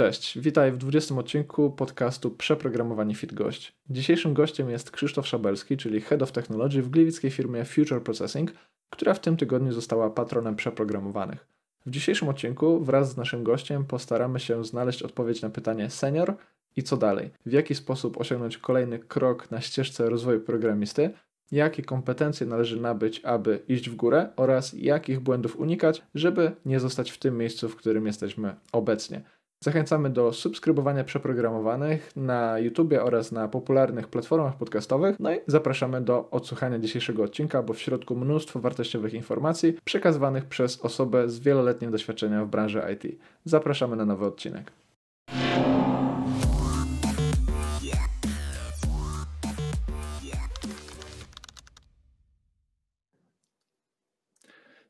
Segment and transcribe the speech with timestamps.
[0.00, 3.72] Cześć, witaj w 20 odcinku podcastu Przeprogramowani Fit Gość.
[3.90, 8.52] Dzisiejszym gościem jest Krzysztof Szabelski, czyli Head of Technology w gliwickiej firmie Future Processing,
[8.90, 11.46] która w tym tygodniu została patronem przeprogramowanych.
[11.86, 16.34] W dzisiejszym odcinku wraz z naszym gościem postaramy się znaleźć odpowiedź na pytanie senior
[16.76, 21.10] i co dalej, w jaki sposób osiągnąć kolejny krok na ścieżce rozwoju programisty,
[21.52, 27.10] jakie kompetencje należy nabyć, aby iść w górę oraz jakich błędów unikać, żeby nie zostać
[27.10, 29.22] w tym miejscu, w którym jesteśmy obecnie.
[29.64, 35.16] Zachęcamy do subskrybowania przeprogramowanych na YouTube oraz na popularnych platformach podcastowych.
[35.18, 40.80] No i zapraszamy do odsłuchania dzisiejszego odcinka, bo w środku mnóstwo wartościowych informacji przekazywanych przez
[40.80, 43.20] osobę z wieloletnim doświadczeniem w branży IT.
[43.44, 44.72] Zapraszamy na nowy odcinek.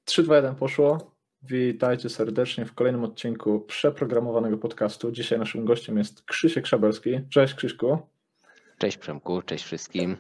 [0.05, 1.20] 3, 2, 1 poszło.
[1.43, 5.13] Witajcie serdecznie w kolejnym odcinku przeprogramowanego podcastu.
[5.13, 7.21] Dzisiaj naszym gościem jest Krzysiek Szabelski.
[7.31, 7.99] Cześć Krzyśku.
[8.79, 10.17] Cześć Przemku, cześć wszystkim.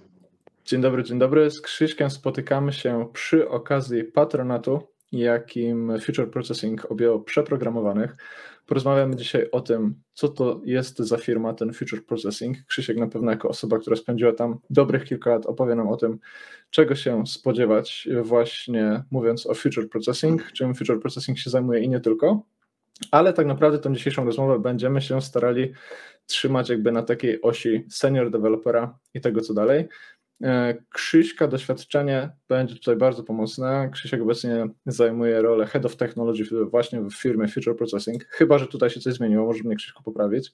[0.64, 1.50] Dzień dobry, dzień dobry.
[1.50, 4.80] Z Krzyśkiem spotykamy się przy okazji patronatu,
[5.12, 8.16] jakim Future Processing objął przeprogramowanych.
[8.66, 12.56] Porozmawiamy dzisiaj o tym, co to jest za firma, ten Future Processing.
[12.66, 16.18] Krzysiek na pewno jako osoba, która spędziła tam dobrych kilka lat, opowie nam o tym,
[16.70, 22.00] czego się spodziewać właśnie mówiąc o Future Processing, czym Future Processing się zajmuje i nie
[22.00, 22.42] tylko.
[23.10, 25.72] Ale tak naprawdę tą dzisiejszą rozmowę będziemy się starali
[26.26, 29.88] trzymać jakby na takiej osi senior developera i tego co dalej.
[30.42, 33.90] E, Krzyśka doświadczenie będzie tutaj bardzo pomocne.
[33.92, 38.24] Krzysiek obecnie zajmuje rolę Head of Technology właśnie w firmie Future Processing.
[38.24, 40.52] Chyba, że tutaj się coś zmieniło, może mnie Krzyśku poprawić.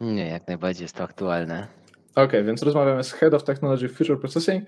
[0.00, 1.66] Nie, jak najbardziej jest to aktualne.
[2.14, 4.64] Ok, więc rozmawiamy z Head of Technology Future Processing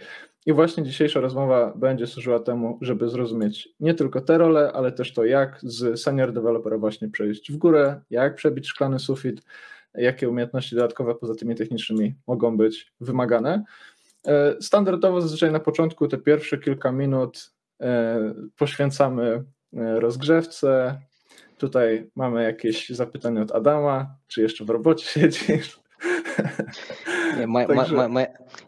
[0.47, 5.13] i właśnie dzisiejsza rozmowa będzie służyła temu, żeby zrozumieć nie tylko te role, ale też
[5.13, 9.43] to, jak z senior developera właśnie przejść w górę, jak przebić szklany sufit,
[9.95, 13.65] jakie umiejętności dodatkowe poza tymi technicznymi mogą być wymagane.
[14.27, 18.19] E, standardowo zazwyczaj na początku te pierwsze kilka minut e,
[18.57, 19.45] poświęcamy
[19.77, 21.01] e, rozgrzewce.
[21.59, 25.81] Tutaj mamy jakieś zapytanie od Adama, czy jeszcze w robocie siedzisz?
[27.39, 27.95] Nie, ma, Także...
[27.95, 28.21] ma, ma,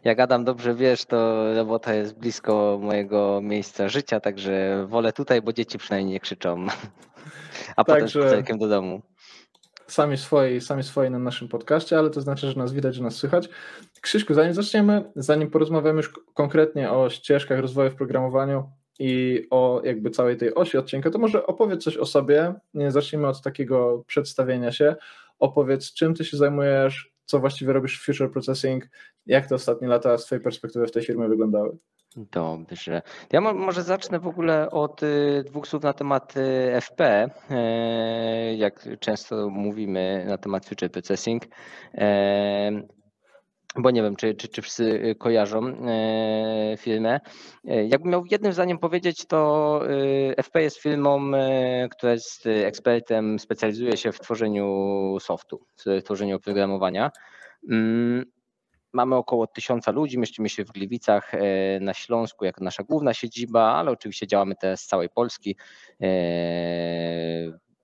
[0.05, 5.53] jak Adam dobrze wiesz, to robota jest blisko mojego miejsca życia, także wolę tutaj, bo
[5.53, 6.67] dzieci przynajmniej nie krzyczą.
[7.77, 7.85] A Także...
[7.85, 9.03] potem spacerkiem do domu
[9.93, 13.15] sami swoi, sami swoi na naszym podcaście, ale to znaczy, że nas widać, że nas
[13.15, 13.49] słychać.
[14.01, 20.11] Krzyśku, zanim zaczniemy, zanim porozmawiamy już konkretnie o ścieżkach rozwoju w programowaniu i o jakby
[20.11, 22.55] całej tej osi odcinka, to może opowiedz coś o sobie.
[22.89, 24.97] Zacznijmy od takiego przedstawienia się.
[25.39, 28.89] Opowiedz, czym ty się zajmujesz, co właściwie robisz w Future Processing,
[29.27, 31.77] jak te ostatnie lata z twojej perspektywy w tej firmie wyglądały.
[32.17, 33.03] Dobrze.
[33.33, 37.31] Ja może zacznę w ogóle od y, dwóch słów na temat y, FP.
[37.51, 41.43] E, jak często mówimy na temat Future Processing,
[41.95, 42.71] e,
[43.77, 47.21] bo nie wiem, czy, czy, czy wszyscy kojarzą e, filmę.
[47.65, 49.81] Jakbym miał jednym zdaniem powiedzieć, to
[50.37, 51.31] FP jest firmą,
[51.91, 57.11] która jest ekspertem, specjalizuje się w tworzeniu softu, w tworzeniu oprogramowania.
[57.71, 58.25] Mm,
[58.93, 61.41] Mamy około tysiąca ludzi, mieścimy się w Gliwicach e,
[61.81, 65.57] na Śląsku jako nasza główna siedziba, ale oczywiście działamy też z całej Polski.
[66.01, 66.09] E,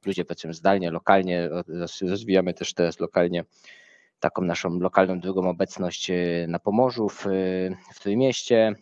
[0.07, 1.49] ludzie pracują zdalnie, lokalnie,
[2.03, 3.45] rozwijamy też teraz lokalnie
[4.21, 6.15] taką naszą lokalną drugą obecność e,
[6.49, 7.25] na Pomorzu, w,
[7.95, 8.75] w Trójmieście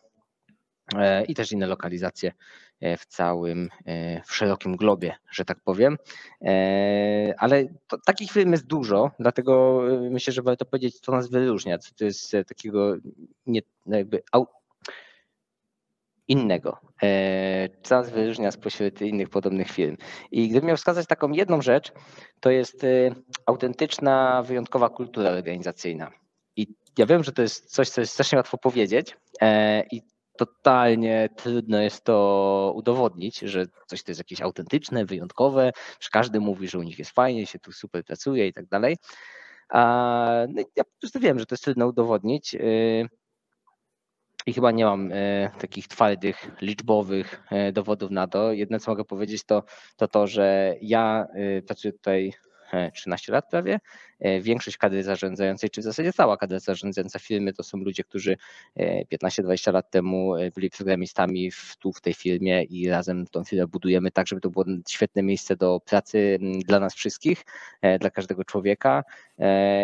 [1.29, 2.33] i też inne lokalizacje
[2.81, 5.97] w całym, e, w szerokim globie, że tak powiem.
[6.43, 11.79] E, ale to, takich firm jest dużo, dlatego myślę, że warto powiedzieć, co nas wyróżnia,
[11.79, 12.97] co to jest takiego
[13.47, 14.23] nie, jakby
[16.29, 16.81] innego,
[17.83, 19.97] co nas wyróżnia spośród innych podobnych firm.
[20.31, 21.93] I gdybym miał wskazać taką jedną rzecz,
[22.41, 22.87] to jest
[23.47, 26.11] autentyczna, wyjątkowa kultura organizacyjna.
[26.57, 26.67] I
[26.99, 29.17] ja wiem, że to jest coś, co jest strasznie łatwo powiedzieć
[29.91, 30.03] i
[30.37, 36.69] totalnie trudno jest to udowodnić, że coś to jest jakieś autentyczne, wyjątkowe, że każdy mówi,
[36.69, 38.97] że u nich jest fajnie, się tu super pracuje i tak dalej.
[40.49, 43.09] No ja po prostu wiem, że to jest trudno udowodnić y,
[44.47, 48.53] i chyba nie mam y, takich twardych, liczbowych y, dowodów na to.
[48.53, 49.63] Jedno, co mogę powiedzieć, to
[49.97, 51.27] to, to że ja
[51.67, 52.33] pracuję tutaj
[52.95, 53.79] 13 lat prawie.
[54.21, 58.37] E, większość kadry zarządzającej, czy w zasadzie cała kadra zarządzająca firmy to są ludzie, którzy
[59.13, 63.45] 15-20 e, lat temu e, byli programistami w, tu w tej firmie i razem tą
[63.45, 67.45] firmę budujemy tak, żeby to było świetne miejsce do pracy dla nas wszystkich,
[68.01, 69.05] dla każdego człowieka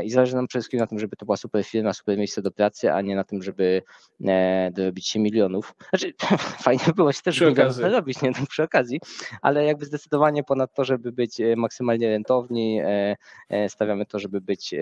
[0.04, 2.50] i zależy nam przede wszystkim na tym, żeby to była super firma, super miejsce do
[2.50, 3.82] pracy, a nie na tym, żeby
[4.72, 5.74] dorobić się milionów.
[5.88, 6.14] Znaczy
[6.64, 7.42] fajnie było się też
[7.78, 9.00] robić, nie przy okazji,
[9.42, 12.80] ale jakby zdecydowanie ponad to, żeby być maksymalnie rentowni.
[13.68, 14.74] Stawiamy to, żeby być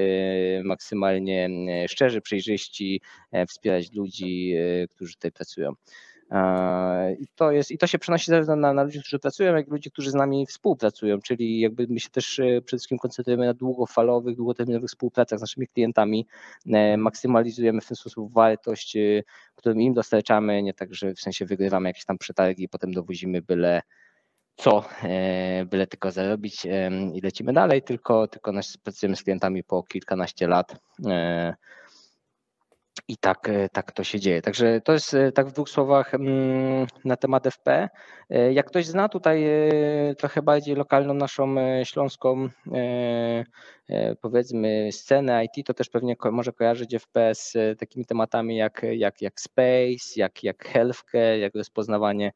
[0.65, 1.49] maksymalnie
[1.89, 3.01] szczerzy, przejrzyści,
[3.49, 4.55] wspierać ludzi,
[4.91, 5.73] którzy tutaj pracują.
[7.19, 9.71] I to, jest, I to się przenosi zarówno na, na ludzi, którzy pracują, jak i
[9.71, 12.27] ludzi, którzy z nami współpracują, czyli jakby my się też
[12.65, 16.27] przede wszystkim koncentrujemy na długofalowych, długoterminowych współpracach z naszymi klientami,
[16.99, 18.97] maksymalizujemy w ten sposób wartość,
[19.55, 23.43] którą im dostarczamy, nie tak, że w sensie wygrywamy jakieś tam przetargi i potem dowozimy
[23.43, 23.83] byle
[24.61, 26.67] co, e, byle tylko zarobić
[27.15, 28.53] i lecimy dalej, tylko, tylko
[28.83, 30.77] pracujemy z klientami po kilkanaście lat
[31.07, 31.55] e,
[33.09, 34.43] i tak, e, tak to się dzieje.
[34.43, 37.89] Także to jest tak w dwóch słowach mm, na temat FP.
[38.53, 39.45] Jak ktoś zna tutaj
[40.19, 41.55] trochę bardziej lokalną naszą
[41.85, 42.49] śląską
[44.21, 49.41] powiedzmy scenę IT, to też pewnie może kojarzyć FP z takimi tematami jak, jak, jak
[49.41, 52.33] space, jak, jak healthcare, jak rozpoznawanie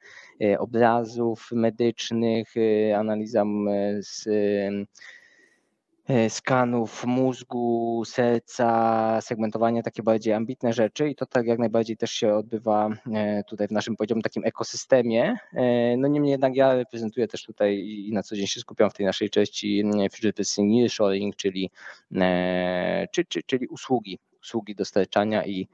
[0.58, 2.54] obrazów medycznych,
[2.94, 3.44] analiza
[4.00, 4.28] z
[4.74, 4.86] E,
[6.28, 12.34] skanów mózgu, serca, segmentowanie, takie bardziej ambitne rzeczy i to tak jak najbardziej też się
[12.34, 15.36] odbywa e, tutaj w naszym powiedziałbym takim ekosystemie.
[15.52, 18.94] E, no niemniej jednak ja reprezentuję też tutaj i na co dzień się skupiam w
[18.94, 21.70] tej naszej części Future Processing Nearshoring, czyli,
[23.12, 25.68] czyli, czyli usługi, usługi dostarczania i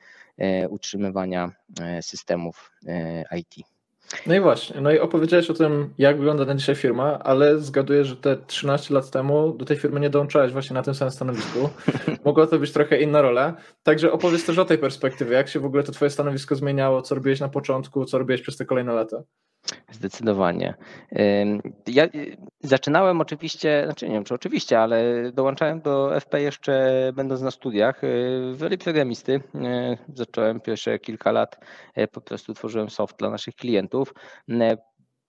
[0.68, 1.52] utrzymywania
[2.00, 2.72] systemów
[3.38, 3.79] IT.
[4.26, 8.04] No i właśnie, no i opowiedziałeś o tym, jak wygląda na dzisiaj firma, ale zgaduję,
[8.04, 11.68] że te 13 lat temu do tej firmy nie dołączałeś właśnie na tym samym stanowisku.
[12.24, 13.56] Mogła to być trochę inna rola.
[13.82, 17.14] Także opowiedz też o tej perspektywie, jak się w ogóle to twoje stanowisko zmieniało, co
[17.14, 19.22] robiłeś na początku, co robiłeś przez te kolejne lata.
[19.90, 20.74] Zdecydowanie.
[21.86, 25.02] Ja y, zaczynałem oczywiście, znaczy nie wiem czy oczywiście, ale
[25.32, 28.06] dołączałem do FP jeszcze będąc na studiach y,
[28.54, 29.32] w programisty.
[29.34, 29.40] Y,
[30.14, 31.60] zacząłem pierwsze kilka lat,
[32.12, 34.14] po prostu tworzyłem soft dla naszych klientów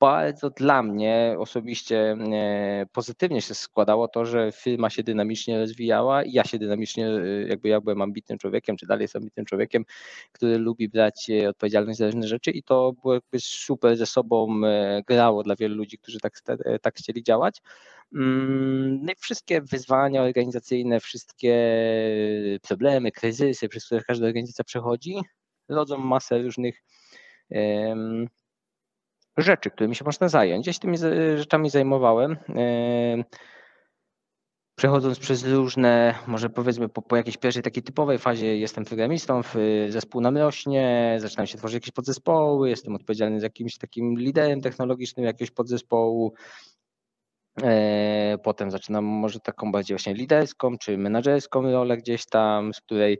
[0.01, 6.31] bardzo dla mnie osobiście e, pozytywnie się składało to, że firma się dynamicznie rozwijała i
[6.31, 9.85] ja się dynamicznie, e, jakby ja byłem ambitnym człowiekiem, czy dalej jestem ambitnym człowiekiem,
[10.31, 14.61] który lubi brać e, odpowiedzialność za różne rzeczy i to było jakby super ze sobą
[15.07, 16.33] grało dla wielu ludzi, którzy tak,
[16.81, 17.61] tak chcieli działać.
[18.15, 21.55] Mm, no i wszystkie wyzwania organizacyjne, wszystkie
[22.67, 25.15] problemy, kryzysy, przez które każda organizacja przechodzi,
[25.69, 26.83] rodzą masę różnych
[29.37, 30.67] rzeczy, którymi się można zająć.
[30.67, 30.97] Ja się tymi
[31.37, 32.37] rzeczami zajmowałem.
[32.49, 33.23] E,
[34.75, 39.41] przechodząc przez różne, może powiedzmy po, po jakiejś pierwszej takiej typowej fazie jestem programistą,
[39.89, 45.25] zespół nam rośnie, zaczynam się tworzyć jakieś podzespoły, jestem odpowiedzialny za jakimś takim liderem technologicznym
[45.25, 46.33] jakiegoś podzespołu.
[47.63, 53.19] E, potem zaczynam może taką bardziej właśnie liderską czy menadżerską rolę gdzieś tam, z której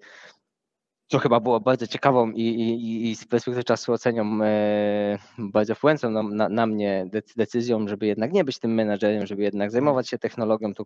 [1.12, 6.10] co chyba było bardzo ciekawą i, i, i z perspektywy czasu ocenią e, bardzo wpływającą
[6.12, 10.18] na, na, na, mnie decyzją, żeby jednak nie być tym menadżerem, żeby jednak zajmować się
[10.18, 10.86] technologią, to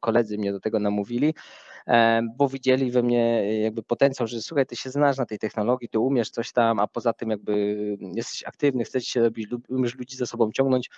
[0.00, 1.34] koledzy mnie do tego namówili,
[1.86, 5.88] e, bo widzieli we mnie jakby potencjał, że słuchaj, ty się znasz na tej technologii,
[5.88, 7.76] ty umiesz coś tam, a poza tym jakby
[8.14, 10.90] jesteś aktywny, chcesz się robić, umiesz ludzi za sobą ciągnąć,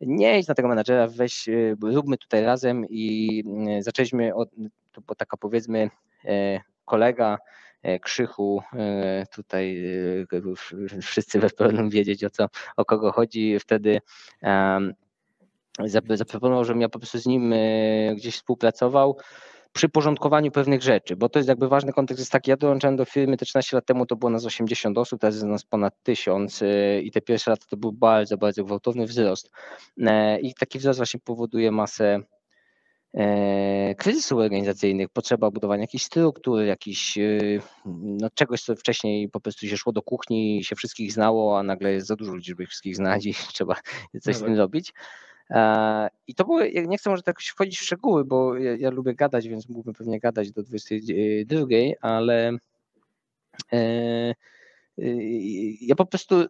[0.00, 4.48] nie idź na tego menadżera, weź, e, róbmy tutaj razem i e, zaczęliśmy od,
[4.92, 5.90] to taka powiedzmy
[6.24, 7.69] e, kolega, E,
[8.02, 9.84] Krzychu, e, tutaj
[10.92, 12.46] e, wszyscy będą wiedzieć o co,
[12.76, 13.58] o kogo chodzi.
[13.58, 14.00] Wtedy
[16.16, 17.54] zaproponował, żebym ja po prostu z nim
[18.16, 19.16] gdzieś współpracował
[19.72, 23.04] przy porządkowaniu pewnych rzeczy, bo to jest jakby ważny kontekst jest taki, ja dołączałem do
[23.04, 26.62] firmy te 13 lat temu, to było nas 80 osób, teraz jest nas ponad 1000
[27.02, 29.50] i te pierwsze lata to był bardzo, bardzo gwałtowny wzrost
[30.42, 32.39] i taki wzrost właśnie powoduje masę E,
[33.96, 37.38] kryzysów organizacyjnych, potrzeba budowania jakichś struktur, jakichś, e,
[37.86, 41.62] no, czegoś, co wcześniej po prostu się szło do kuchni i się wszystkich znało, a
[41.62, 43.76] nagle jest za dużo ludzi, żeby ich wszystkich znać i trzeba
[44.20, 44.92] coś z tym robić.
[45.50, 49.14] E, I to było, nie chcę może tak wchodzić w szczegóły, bo ja, ja lubię
[49.14, 51.66] gadać, więc mógłbym pewnie gadać do 22,
[52.00, 52.52] ale
[55.80, 56.46] ja po prostu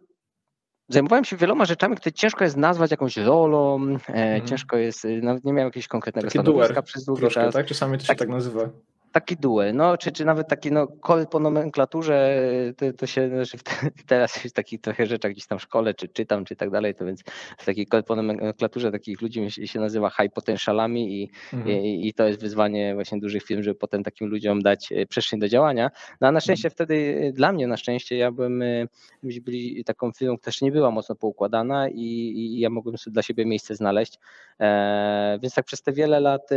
[0.93, 4.47] zajmowałem się wieloma rzeczami, które ciężko jest nazwać jakąś rolą, mm.
[4.47, 7.53] ciężko jest, nawet nie miałem jakiegoś konkretnego Taki stanowiska duer, przez długi troszkę, czas.
[7.53, 7.65] Tak?
[7.65, 8.69] Czasami to się tak, tak nazywa
[9.11, 12.43] taki duel, no, czy, czy nawet taki no, kol po nomenklaturze,
[12.77, 13.57] to, to się znaczy
[14.07, 17.05] teraz jest taki trochę rzeczach gdzieś tam w szkole, czy czytam, czy tak dalej, to
[17.05, 17.23] więc
[17.57, 21.77] w takiej kol po nomenklaturze takich ludzi się, nazywa high potentialami i, mhm.
[21.77, 25.39] i, i, to jest wyzwanie właśnie dużych firm, żeby potem takim ludziom dać e, przestrzeń
[25.39, 25.91] do działania.
[26.21, 26.75] No a na szczęście mhm.
[26.75, 28.87] wtedy, e, dla mnie na szczęście, ja byłem, e,
[29.23, 32.01] byli taką firmą, która też nie była mocno poukładana i,
[32.35, 34.19] i ja mogłem sobie dla siebie miejsce znaleźć,
[34.59, 36.49] e, więc tak przez te wiele lat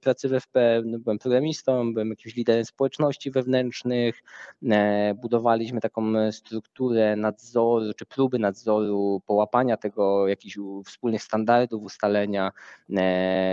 [0.00, 4.22] pracy w FP no, byłem programistą, byłem jakimś liderem społeczności wewnętrznych,
[5.16, 12.52] budowaliśmy taką strukturę nadzoru, czy próby nadzoru, połapania tego, jakichś wspólnych standardów, ustalenia,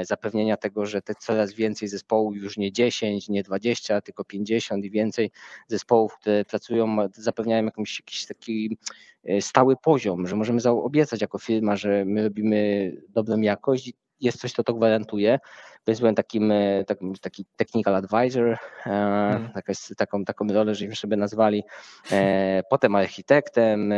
[0.03, 4.91] zapewnienia tego, że te coraz więcej zespołów, już nie 10, nie 20, tylko 50 i
[4.91, 5.32] więcej
[5.67, 8.77] zespołów, które pracują, zapewniają jakąś, jakiś taki
[9.24, 14.51] e, stały poziom, że możemy obiecać jako firma, że my robimy dobrą jakość jest coś,
[14.51, 15.39] co to gwarantuje,
[15.88, 19.50] więc byłem takim, e, takim taki technical advisor, hmm.
[19.98, 21.63] taką, taką rolę, żeśmy sobie nazwali,
[22.72, 23.93] potem architektem,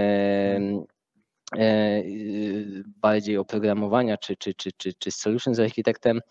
[3.01, 6.21] bardziej oprogramowania czy, czy, czy, czy, czy solutions architektem.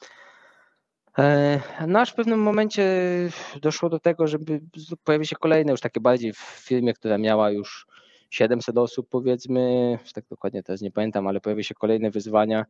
[1.19, 2.85] E, no aż w pewnym momencie
[3.63, 4.61] doszło do tego, żeby
[5.05, 7.87] pojawiły się kolejne już takie bardziej w firmie, która miała już
[8.31, 12.65] 700 osób powiedzmy, tak dokładnie teraz nie pamiętam, ale pojawiły się kolejne wyzwania e,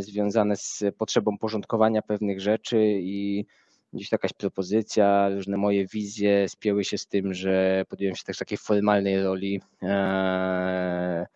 [0.00, 3.46] związane z potrzebą porządkowania pewnych rzeczy i
[3.92, 8.58] gdzieś jakaś propozycja, różne moje wizje spięły się z tym, że podjąłem się też takiej
[8.58, 11.26] formalnej roli e,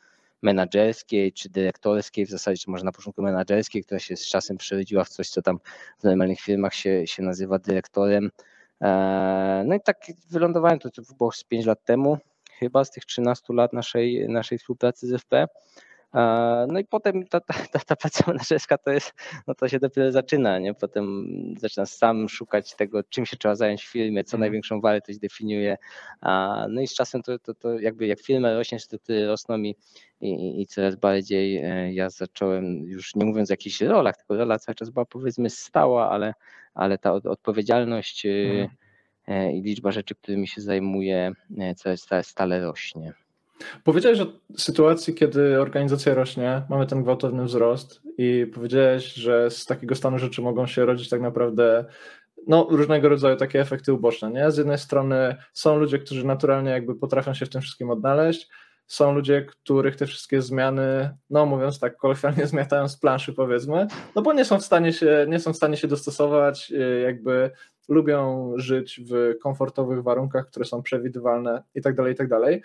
[0.42, 5.04] menadżerskiej czy dyrektorskiej, w zasadzie czy może na początku menadżerskiej, która się z czasem przerodziła
[5.04, 5.58] w coś, co tam
[5.98, 8.30] w normalnych firmach się, się nazywa dyrektorem.
[8.82, 9.96] E, no i tak
[10.30, 12.18] wylądowałem to, to było z 5 lat temu,
[12.58, 15.46] chyba z tych 13 lat naszej, naszej współpracy z FP.
[16.68, 19.14] No i potem ta, ta, ta, ta praca menedżerska to jest,
[19.46, 20.74] no to się dopiero zaczyna, nie?
[20.74, 21.26] Potem
[21.58, 24.40] zaczyna sam szukać tego, czym się trzeba zająć w firmie, co mm.
[24.40, 25.76] największą wartość definiuje.
[26.68, 29.76] No i z czasem to, to, to jakby jak firma rośnie, struktury rosną i,
[30.20, 34.58] i, i coraz bardziej e, ja zacząłem, już nie mówiąc o jakichś rolach, tylko rola
[34.58, 36.34] cały czas była powiedzmy stała, ale,
[36.74, 38.68] ale ta odpowiedzialność mm.
[39.54, 41.32] i liczba rzeczy, którymi się zajmuje,
[41.76, 43.12] coraz stale rośnie.
[43.84, 44.26] Powiedziałeś o
[44.56, 50.42] sytuacji, kiedy organizacja rośnie, mamy ten gwałtowny wzrost i powiedziałeś, że z takiego stanu rzeczy
[50.42, 51.84] mogą się rodzić tak naprawdę
[52.46, 54.30] no, różnego rodzaju takie efekty uboczne.
[54.30, 54.50] Nie?
[54.50, 58.48] Z jednej strony są ludzie, którzy naturalnie jakby potrafią się w tym wszystkim odnaleźć,
[58.86, 64.22] są ludzie, których te wszystkie zmiany, no mówiąc tak kolokwialnie, zmiatają z planszy powiedzmy, no
[64.22, 67.50] bo nie są w stanie się, nie są w stanie się dostosować, y, jakby
[67.88, 72.62] lubią żyć w komfortowych warunkach, które są przewidywalne i tak dalej, i tak dalej.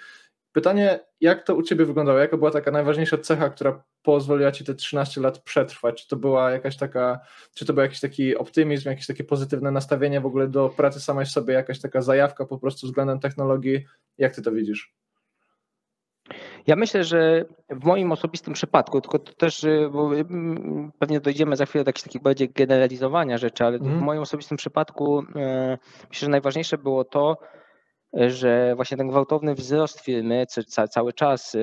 [0.57, 2.19] Pytanie, jak to u Ciebie wyglądało?
[2.19, 6.01] Jaka była taka najważniejsza cecha, która pozwoliła Ci te 13 lat przetrwać?
[6.01, 7.19] Czy to była jakaś taka,
[7.55, 11.25] czy to był jakiś taki optymizm, jakieś takie pozytywne nastawienie w ogóle do pracy samej
[11.25, 13.85] w sobie, jakaś taka zajawka po prostu względem technologii?
[14.17, 14.93] Jak Ty to widzisz?
[16.67, 20.25] Ja myślę, że w moim osobistym przypadku, tylko to też, y, bo y,
[20.99, 23.99] pewnie dojdziemy za chwilę do jakichś takich bardziej generalizowania rzeczy, ale mm.
[23.99, 25.77] w moim osobistym przypadku e,
[26.09, 27.37] myślę, że najważniejsze było to,
[28.13, 30.45] że właśnie ten gwałtowny wzrost firmy
[30.89, 31.55] cały czas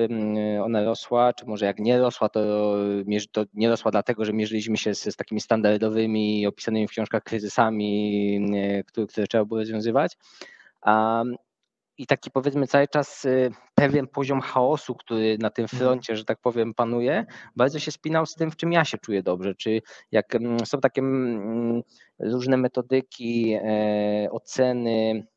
[0.63, 2.41] ona rosła, czy może jak nie rosła, to,
[3.31, 8.83] to nie rosła dlatego, że mierzyliśmy się z, z takimi standardowymi, opisanymi w książkach kryzysami,
[8.87, 10.17] które, które trzeba było rozwiązywać.
[11.97, 15.79] I taki powiedzmy cały czas y, pewien poziom chaosu, który na tym mhm.
[15.79, 17.25] froncie, że tak powiem, panuje,
[17.55, 19.55] bardzo się spinał z tym, w czym ja się czuję dobrze.
[19.55, 21.01] Czy jak są takie
[22.19, 25.27] różne metodyki, e, oceny,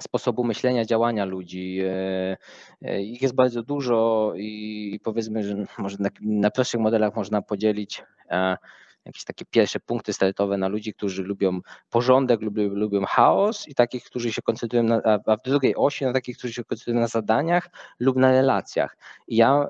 [0.00, 1.80] sposobu myślenia, działania ludzi.
[1.82, 2.36] E,
[2.82, 8.02] e, ich jest bardzo dużo i powiedzmy, że może na, na prostszych modelach można podzielić
[8.30, 8.56] e,
[9.04, 11.60] jakieś takie pierwsze punkty startowe na ludzi, którzy lubią
[11.90, 16.12] porządek, lubią, lubią chaos i takich, którzy się koncentrują na, a w drugiej osi na
[16.12, 17.70] takich, którzy się koncentrują na zadaniach
[18.00, 18.96] lub na relacjach.
[19.28, 19.68] I ja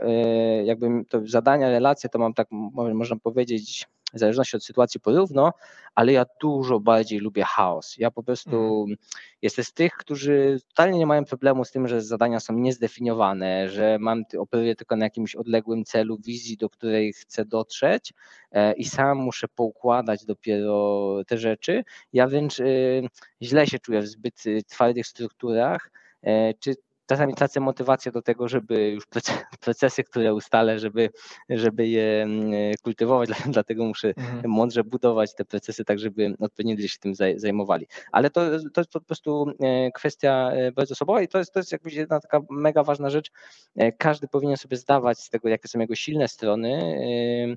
[0.65, 2.49] jakby to zadania, relacje to mam tak,
[2.95, 5.53] można powiedzieć, w zależności od sytuacji porówno,
[5.95, 7.95] ale ja dużo bardziej lubię chaos.
[7.99, 8.97] Ja po prostu mm.
[9.43, 13.99] jestem z tych, którzy totalnie nie mają problemu z tym, że zadania są niezdefiniowane, że
[14.01, 18.13] mam, operuję tylko na jakimś odległym celu, wizji, do której chcę dotrzeć
[18.53, 21.85] e, i sam muszę poukładać dopiero te rzeczy.
[22.13, 23.09] Ja wręcz y,
[23.43, 25.91] źle się czuję w zbyt y, twardych strukturach,
[26.23, 26.75] e, czy
[27.07, 29.05] czasami tracę motywację do tego, żeby już
[29.61, 31.11] procesy, które ustalę, żeby,
[31.49, 34.51] żeby je mm, kultywować, dlatego muszę mhm.
[34.51, 37.87] mądrze budować te procesy tak, żeby odpowiednio ludzie się tym zajmowali.
[38.13, 38.41] Ale to,
[38.75, 41.91] to jest po prostu e, kwestia e, bardzo osobowa i to jest, to jest jakby
[41.91, 43.31] jedna taka mega ważna rzecz.
[43.77, 47.55] E, każdy powinien sobie zdawać z tego, jakie są jego silne strony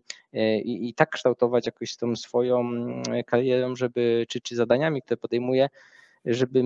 [0.63, 5.69] i, i tak kształtować jakoś tą swoją mm, karierą, żeby, czy, czy zadaniami, które podejmuje,
[6.25, 6.63] żeby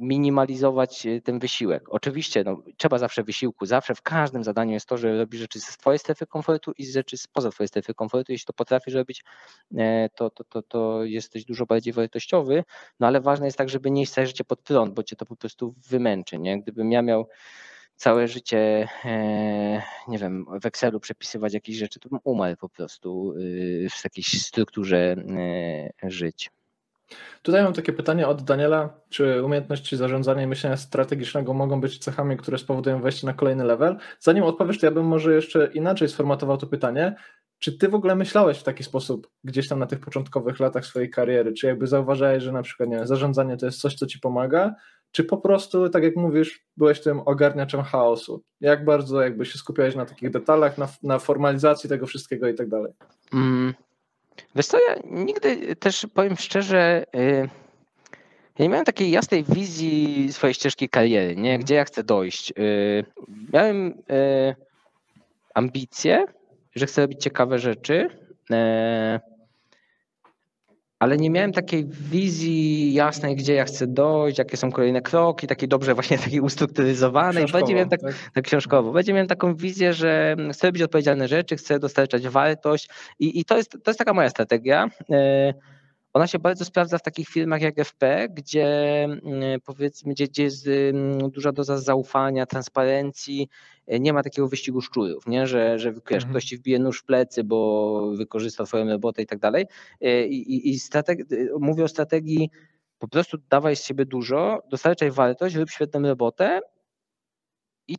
[0.00, 1.82] minimalizować e, ten wysiłek.
[1.88, 5.64] Oczywiście no, trzeba zawsze wysiłku, zawsze w każdym zadaniu jest to, że robisz rzeczy z
[5.64, 8.32] twojej strefy komfortu i z rzeczy spoza twojej strefy komfortu.
[8.32, 9.24] Jeśli to potrafisz robić,
[9.76, 12.64] e, to, to, to, to jesteś dużo bardziej wartościowy,
[13.00, 15.36] no ale ważne jest tak, żeby nie całe życie pod prąd, bo cię to po
[15.36, 16.38] prostu wymęczy.
[16.38, 16.62] Nie?
[16.62, 17.28] Gdybym ja miał
[17.96, 23.32] całe życie, e, nie wiem, w Excelu przepisywać jakieś rzeczy, to bym umarł po prostu
[23.36, 25.16] y, w jakiejś strukturze
[26.02, 26.50] żyć.
[27.42, 32.36] Tutaj mam takie pytanie od Daniela, czy umiejętności zarządzania i myślenia strategicznego mogą być cechami,
[32.36, 33.96] które spowodują wejście na kolejny level?
[34.20, 37.16] Zanim odpowiesz, to ja bym może jeszcze inaczej sformatował to pytanie.
[37.58, 41.10] Czy ty w ogóle myślałeś w taki sposób gdzieś tam na tych początkowych latach swojej
[41.10, 41.52] kariery?
[41.52, 44.74] Czy jakby zauważałeś, że na przykład nie zarządzanie to jest coś, co ci pomaga?
[45.12, 48.42] Czy po prostu, tak jak mówisz, byłeś tym ogarniaczem chaosu?
[48.60, 52.68] Jak bardzo jakby się skupiałeś na takich detalach, na, na formalizacji tego wszystkiego i tak
[52.68, 52.92] dalej?
[53.32, 53.74] Mm.
[54.54, 57.48] Wiesz co, ja nigdy też powiem szczerze, y,
[58.58, 61.58] ja nie miałem takiej jasnej wizji swojej ścieżki kariery, nie?
[61.58, 62.52] gdzie ja chcę dojść.
[62.58, 63.04] Y,
[63.52, 64.54] miałem y,
[65.54, 66.24] ambicje,
[66.74, 68.08] że chcę robić ciekawe rzeczy,
[71.00, 75.68] ale nie miałem takiej wizji jasnej, gdzie ja chcę dojść, jakie są kolejne kroki, takiej
[75.68, 77.46] dobrze właśnie takiej ustrukturyzowanej.
[77.52, 78.14] Będzie miałem tak, tak?
[78.34, 78.92] tak książkowo.
[78.92, 82.88] Będzie miałem taką wizję, że chcę robić odpowiedzialne rzeczy, chcę dostarczać wartość
[83.18, 84.88] i, i to, jest, to jest taka moja strategia.
[85.10, 85.54] E,
[86.12, 88.68] ona się bardzo sprawdza w takich firmach jak FP, gdzie
[89.04, 93.48] mm, powiedzmy, gdzie, gdzie jest mm, duża doza zaufania, transparencji,
[93.86, 95.46] e, nie ma takiego wyścigu szczurów, nie?
[95.46, 96.30] że, że wiesz, mhm.
[96.30, 99.66] ktoś ci wbije nóż w plecy, bo wykorzysta twoją robotę i tak dalej.
[100.00, 102.50] E, I, i, i strateg- mówię o strategii
[102.98, 106.60] po prostu dawaj z siebie dużo, dostarczaj wartość, rób świetną robotę
[107.88, 107.96] i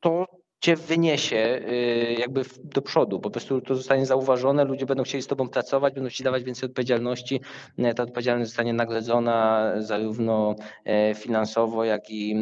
[0.00, 0.26] to
[0.60, 3.20] cię wyniesie y, jakby do przodu.
[3.20, 6.68] Po prostu to zostanie zauważone, ludzie będą chcieli z tobą pracować, będą ci dawać więcej
[6.68, 7.40] odpowiedzialności.
[7.78, 12.36] Y, ta odpowiedzialność zostanie nagrodzona zarówno e, finansowo, jak i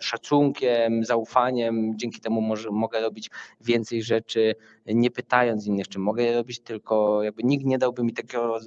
[0.00, 1.98] szacunkiem, zaufaniem.
[1.98, 4.54] Dzięki temu może, mogę robić więcej rzeczy,
[4.86, 8.58] nie pytając innych, czy mogę je robić, tylko jakby nikt nie dałby mi takiego,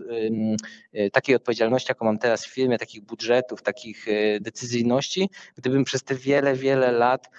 [1.12, 4.06] takiej odpowiedzialności, jaką mam teraz w firmie, takich budżetów, takich
[4.42, 7.30] decyzyjności, gdybym przez te wiele, wiele lat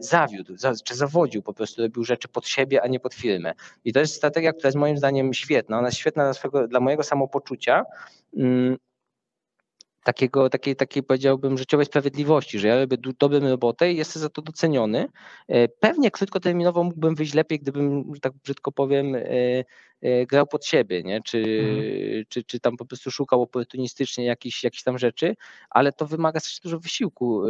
[0.00, 0.54] zawiódł,
[0.84, 3.54] czy zawodził, po prostu robił rzeczy pod siebie, a nie pod firmę.
[3.84, 5.78] I to jest strategia, która jest moim zdaniem świetna.
[5.78, 7.84] Ona jest świetna dla, swego, dla mojego samopoczucia,
[8.36, 8.76] mm,
[10.04, 14.42] takiego, takiej, takiej powiedziałbym życiowej sprawiedliwości, że ja robię dobrą robotę i jestem za to
[14.42, 15.08] doceniony.
[15.48, 19.20] E, pewnie krótkoterminowo mógłbym wyjść lepiej, gdybym, że tak brzydko powiem, e,
[20.00, 21.20] e, grał pod siebie, nie?
[21.22, 22.24] Czy, mhm.
[22.28, 25.34] czy, czy tam po prostu szukał oportunistycznie jakichś, jakichś tam rzeczy,
[25.70, 27.42] ale to wymaga też dużo wysiłku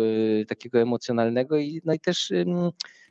[0.48, 2.32] takiego emocjonalnego i, no i też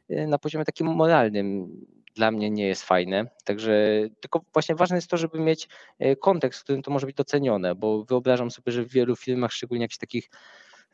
[0.10, 1.70] na poziomie takim moralnym
[2.18, 3.26] dla mnie nie jest fajne.
[3.44, 5.68] Także tylko właśnie ważne jest to, żeby mieć
[6.00, 9.54] e, kontekst, w którym to może być docenione, bo wyobrażam sobie, że w wielu filmach,
[9.54, 10.30] szczególnie jakichś takich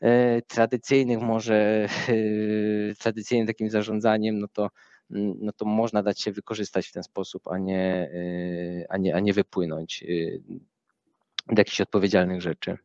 [0.00, 4.70] e, tradycyjnych, może e, tradycyjnym takim zarządzaniem, no to,
[5.10, 8.10] mm, no to można dać się wykorzystać w ten sposób, a nie,
[8.88, 10.04] a nie, a nie wypłynąć
[11.46, 12.78] do jakichś odpowiedzialnych rzeczy.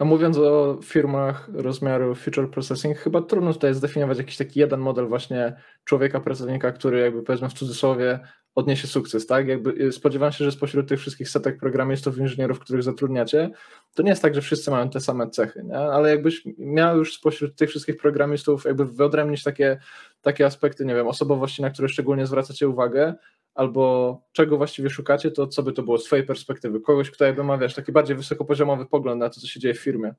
[0.00, 5.06] No mówiąc o firmach rozmiaru Future Processing, chyba trudno tutaj zdefiniować jakiś taki jeden model
[5.06, 8.20] właśnie człowieka, pracownika, który jakby powiedzmy w cudzysłowie
[8.54, 9.48] odniesie sukces, tak?
[9.48, 13.50] Jakby y, spodziewam się, że spośród tych wszystkich setek programistów, inżynierów, których zatrudniacie,
[13.94, 15.76] to nie jest tak, że wszyscy mają te same cechy, nie?
[15.76, 19.78] ale jakbyś miał już spośród tych wszystkich programistów jakby wyodrębnić takie,
[20.22, 23.14] takie aspekty, nie wiem, osobowości, na które szczególnie zwracacie uwagę,
[23.54, 26.80] albo czego właściwie szukacie, to co by to było z twojej perspektywy?
[26.80, 29.80] Kogoś, kto jakby ma, wiesz, taki bardziej wysokopoziomowy pogląd na to, co się dzieje w
[29.80, 30.14] firmie.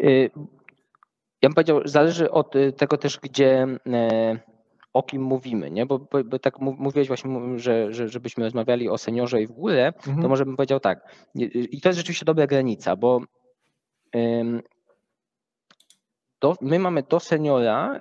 [0.00, 0.30] Y,
[1.42, 4.38] ja bym powiedział, zależy od y, tego też, gdzie e,
[4.92, 5.86] o kim mówimy, nie?
[5.86, 9.86] Bo, bo, bo tak mówiłeś właśnie, że, że żebyśmy rozmawiali o seniorze i w ogóle,
[9.86, 10.22] mhm.
[10.22, 11.14] to może bym powiedział tak.
[11.34, 13.20] I to jest rzeczywiście dobra granica, bo
[16.60, 18.00] my mamy do seniora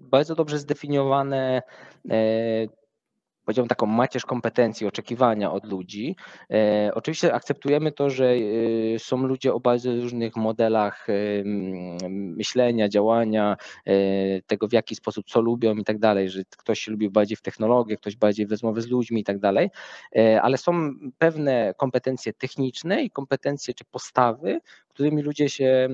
[0.00, 1.62] bardzo dobrze zdefiniowane
[3.44, 6.16] powiedziałbym, taką macierz kompetencji, oczekiwania od ludzi.
[6.50, 11.12] E, oczywiście akceptujemy to, że e, są ludzie o bardzo różnych modelach e,
[12.08, 13.56] myślenia, działania,
[14.46, 17.42] tego w jaki sposób, co lubią i tak dalej, że ktoś się lubi bardziej w
[17.42, 19.70] technologię, ktoś bardziej w rozmowy z ludźmi i tak dalej,
[20.42, 24.60] ale są pewne kompetencje techniczne i kompetencje czy postawy,
[24.94, 25.88] którymi ludzie się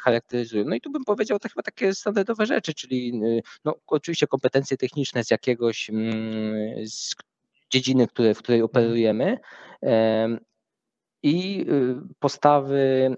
[0.00, 0.64] charakteryzują.
[0.64, 3.20] No i tu bym powiedział to chyba takie standardowe rzeczy, czyli
[3.64, 7.14] no, oczywiście kompetencje techniczne z jakiegoś mm, z
[7.70, 9.38] dziedziny, które, w której operujemy,
[11.26, 13.10] i y, postawy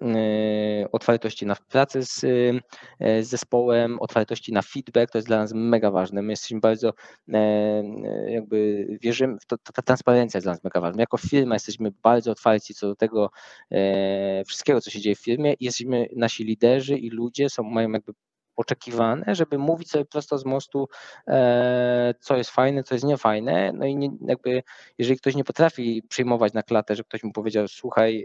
[0.82, 2.60] y, otwartości na pracę z, y,
[3.00, 6.22] z zespołem, otwartości na feedback, to jest dla nas mega ważne.
[6.22, 6.92] My jesteśmy bardzo
[7.32, 11.02] e, jakby wierzymy, to, ta transparencja jest dla nas mega ważna.
[11.02, 13.30] Jako firma jesteśmy bardzo otwarci co do tego
[13.70, 15.54] e, wszystkiego, co się dzieje w firmie.
[15.60, 18.12] Jesteśmy, nasi liderzy i ludzie są, mają jakby
[18.58, 20.88] oczekiwane, żeby mówić sobie prosto z mostu,
[21.28, 23.72] e, co jest fajne, co jest niefajne.
[23.74, 24.62] No i nie, jakby,
[24.98, 28.24] jeżeli ktoś nie potrafi przyjmować na klatę, że ktoś mu powiedział, słuchaj,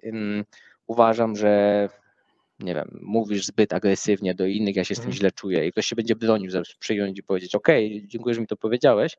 [0.87, 1.89] uważam, że
[2.59, 5.17] nie wiem, mówisz zbyt agresywnie do innych, ja się z tym mhm.
[5.17, 7.67] źle czuję i ktoś się będzie bronił, zaraz przyjąć i powiedzieć, ok,
[8.05, 9.17] dziękuję, że mi to powiedziałeś,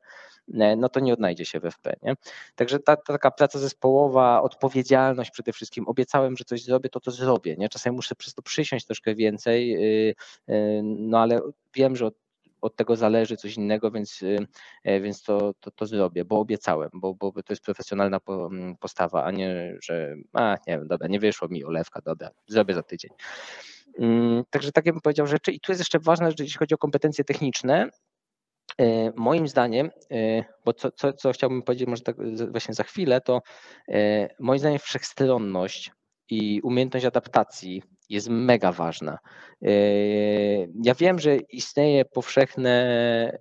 [0.53, 1.95] e, no to nie odnajdzie się w FP.
[2.03, 2.13] Nie?
[2.55, 7.11] Także ta, ta, taka praca zespołowa, odpowiedzialność przede wszystkim, obiecałem, że coś zrobię, to to
[7.11, 7.55] zrobię.
[7.57, 7.69] Nie?
[7.69, 9.75] Czasami muszę przez to przysiąść troszkę więcej,
[10.09, 10.15] y,
[10.49, 11.41] y, no ale
[11.73, 12.24] wiem, że od
[12.65, 14.47] od tego zależy coś innego, więc, y,
[14.83, 19.23] e, więc to, to, to zrobię, bo obiecałem, bo, bo to jest profesjonalna mm, postawa,
[19.23, 23.11] a nie, że a nie wiem, dobra, nie wyszło mi olewka, dobra, zrobię za tydzień.
[23.99, 25.51] Mm, także tak bym powiedział rzeczy.
[25.51, 27.89] I tu jest jeszcze ważne, że jeśli chodzi o kompetencje techniczne,
[28.77, 32.15] e, Moim zdaniem, e, bo co, co, co chciałbym powiedzieć może tak
[32.51, 33.41] właśnie za chwilę, to
[34.39, 35.91] moim zdaniem wszechstronność
[36.29, 39.17] i umiejętność adaptacji jest mega ważna.
[39.61, 39.69] E,
[40.83, 43.37] ja wiem, że istnieje powszechna e,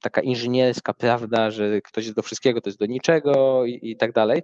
[0.00, 4.42] taka inżynierska prawda, że ktoś jest do wszystkiego, to jest do niczego i, tak dalej.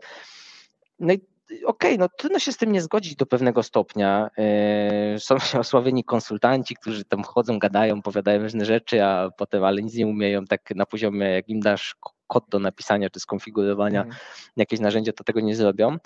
[0.98, 1.20] No i
[1.64, 4.30] okej, okay, no trudno się z tym nie zgodzić do pewnego stopnia.
[4.38, 9.94] E, są osławieni konsultanci, którzy tam chodzą, gadają, powiadają różne rzeczy, a potem ale nic
[9.94, 11.94] nie umieją tak na poziomie, jak im dasz
[12.26, 14.16] kod do napisania czy skonfigurowania mm.
[14.56, 15.96] jakieś narzędzie, to tego nie zrobią.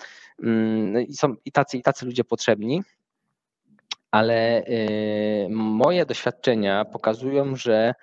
[0.43, 2.83] Mm, no I są i tacy, i tacy ludzie potrzebni
[4.11, 7.95] ale y, moje doświadczenia pokazują, że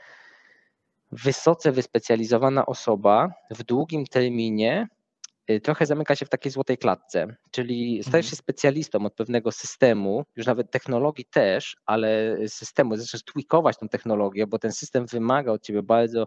[1.12, 4.88] wysoce wyspecjalizowana osoba w długim terminie
[5.63, 8.31] trochę zamyka się w takiej złotej klatce, czyli stajesz mhm.
[8.31, 14.47] się specjalistą od pewnego systemu, już nawet technologii też, ale systemu, zaczynasz tweakować tą technologię,
[14.47, 16.27] bo ten system wymaga od ciebie bardzo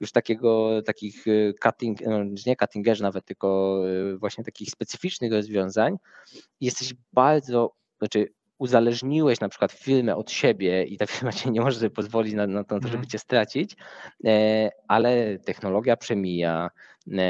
[0.00, 3.80] już takiego, takich y, cutting, no nie cutting edge nawet, tylko
[4.18, 5.96] właśnie takich specyficznych rozwiązań.
[6.60, 11.78] Jesteś bardzo, znaczy uzależniłeś na przykład firmę od siebie i ta firma cię nie może
[11.78, 13.06] sobie pozwolić na, na to, żeby mhm.
[13.06, 13.76] cię stracić,
[14.24, 16.70] e, ale technologia przemija,
[17.12, 17.20] e,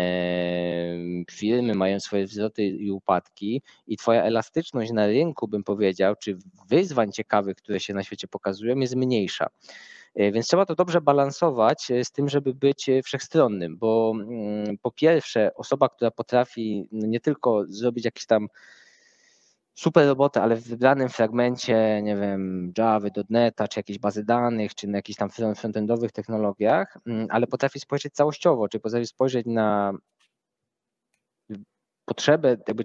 [1.30, 6.38] firmy mają swoje wzloty i upadki i twoja elastyczność na rynku, bym powiedział, czy
[6.68, 9.46] wyzwań ciekawych, które się na świecie pokazują, jest mniejsza.
[10.14, 15.54] E, więc trzeba to dobrze balansować z tym, żeby być wszechstronnym, bo mm, po pierwsze,
[15.54, 18.48] osoba, która potrafi no, nie tylko zrobić jakiś tam
[19.78, 24.88] super robota, ale w wybranym fragmencie, nie wiem, Java, .NETA, czy jakiejś bazy danych, czy
[24.88, 29.92] na jakichś tam frontendowych technologiach, mm, ale potrafi spojrzeć całościowo, czy potrafi spojrzeć na
[32.04, 32.84] potrzebę, jakby,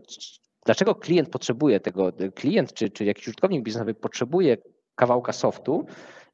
[0.65, 4.57] dlaczego klient potrzebuje tego, klient czy, czy jakiś użytkownik biznesowy potrzebuje
[4.95, 5.85] kawałka softu,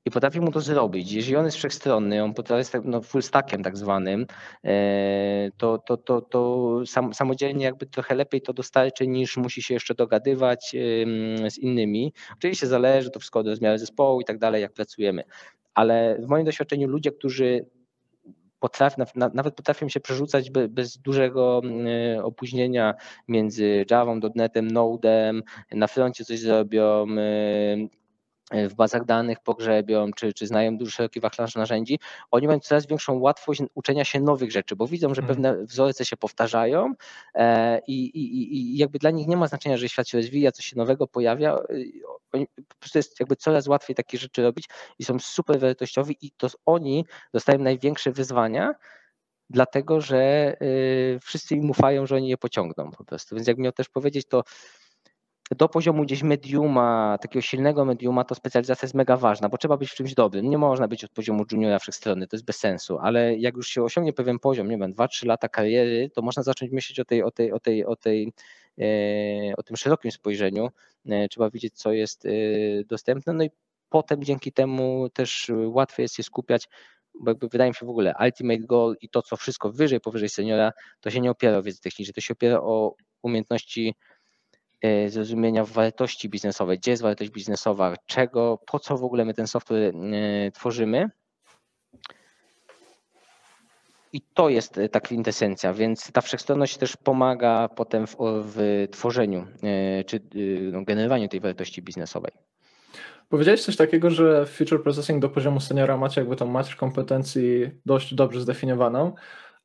[0.06, 1.12] i potrafi mu to zrobić.
[1.12, 4.26] Jeżeli on jest wszechstronny, on jest tak, no, full stackiem tak zwanym,
[4.64, 9.74] e, to, to, to, to sam, samodzielnie jakby trochę lepiej to dostarczy niż musi się
[9.74, 10.76] jeszcze dogadywać
[11.50, 12.14] z innymi.
[12.38, 15.24] Oczywiście zależy to wszystko od rozmiaru zespołu i tak dalej, jak pracujemy.
[15.74, 17.66] Ale w moim doświadczeniu ludzie, którzy
[18.60, 21.62] potrafią, nawet potrafią się przerzucać bez dużego
[22.24, 22.94] opóźnienia
[23.28, 27.06] między Java, .NETem, Node'em, na froncie coś zrobią,
[28.52, 32.00] w bazach danych pogrzebią, czy, czy znają duży szeroki wachlarz narzędzi,
[32.32, 35.28] oni mają coraz większą łatwość uczenia się nowych rzeczy, bo widzą, że mhm.
[35.28, 36.94] pewne wzorce się powtarzają
[37.36, 40.66] e, i, i, i jakby dla nich nie ma znaczenia, że świat się rozwija, coś
[40.66, 41.60] się nowego pojawia.
[42.34, 46.32] Oni, po prostu jest jakby coraz łatwiej takie rzeczy robić i są super wartościowi i
[46.32, 48.74] to oni dostają największe wyzwania,
[49.50, 50.56] dlatego że
[51.22, 53.36] wszyscy im ufają, że oni je pociągną po prostu.
[53.36, 54.44] Więc jak miał też powiedzieć, to
[55.56, 59.92] do poziomu gdzieś mediuma, takiego silnego mediuma, to specjalizacja jest mega ważna, bo trzeba być
[59.92, 60.50] w czymś dobrym.
[60.50, 63.84] Nie można być od poziomu juniora wszechstronny, to jest bez sensu, ale jak już się
[63.84, 67.32] osiągnie pewien poziom, nie wiem, 2-3 lata kariery, to można zacząć myśleć o tej, o
[67.32, 68.34] tej, o tej, o tej
[68.80, 70.70] e, o tym szerokim spojrzeniu.
[71.06, 72.30] E, trzeba wiedzieć, co jest e,
[72.86, 73.50] dostępne, no i
[73.90, 76.68] potem dzięki temu też łatwiej jest się skupiać,
[77.20, 80.30] bo jakby wydaje mi się w ogóle ultimate goal i to, co wszystko wyżej, powyżej
[80.30, 83.96] seniora, to się nie opiera o wiedzę techniczną, to się opiera o umiejętności
[85.08, 89.94] zrozumienia wartości biznesowej, gdzie jest wartość biznesowa, czego, po co w ogóle my ten software
[89.96, 91.10] e, tworzymy.
[94.14, 99.48] I to jest e, ta kwintesencja, więc ta wszechstronność też pomaga potem w, w tworzeniu
[100.06, 100.20] czy
[100.72, 102.32] no, generowaniu tej wartości biznesowej.
[103.30, 108.14] Powiedziałeś coś takiego, że feature processing do poziomu seniora macie jakby tą matrz kompetencji dość
[108.14, 109.14] dobrze zdefiniowaną.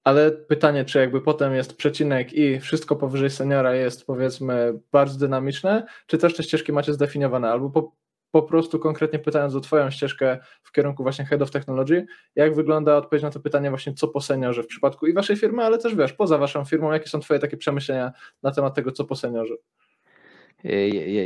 [0.05, 5.87] Ale pytanie, czy jakby potem jest przecinek i wszystko powyżej seniora jest powiedzmy bardzo dynamiczne,
[6.07, 7.93] czy też te ścieżki macie zdefiniowane, albo po,
[8.31, 12.97] po prostu konkretnie pytając o Twoją ścieżkę w kierunku właśnie Head of Technology, jak wygląda
[12.97, 15.95] odpowiedź na to pytanie właśnie co po seniorze w przypadku i Waszej firmy, ale też
[15.95, 18.13] wiesz, poza Waszą firmą, jakie są Twoje takie przemyślenia
[18.43, 19.55] na temat tego co po seniorze?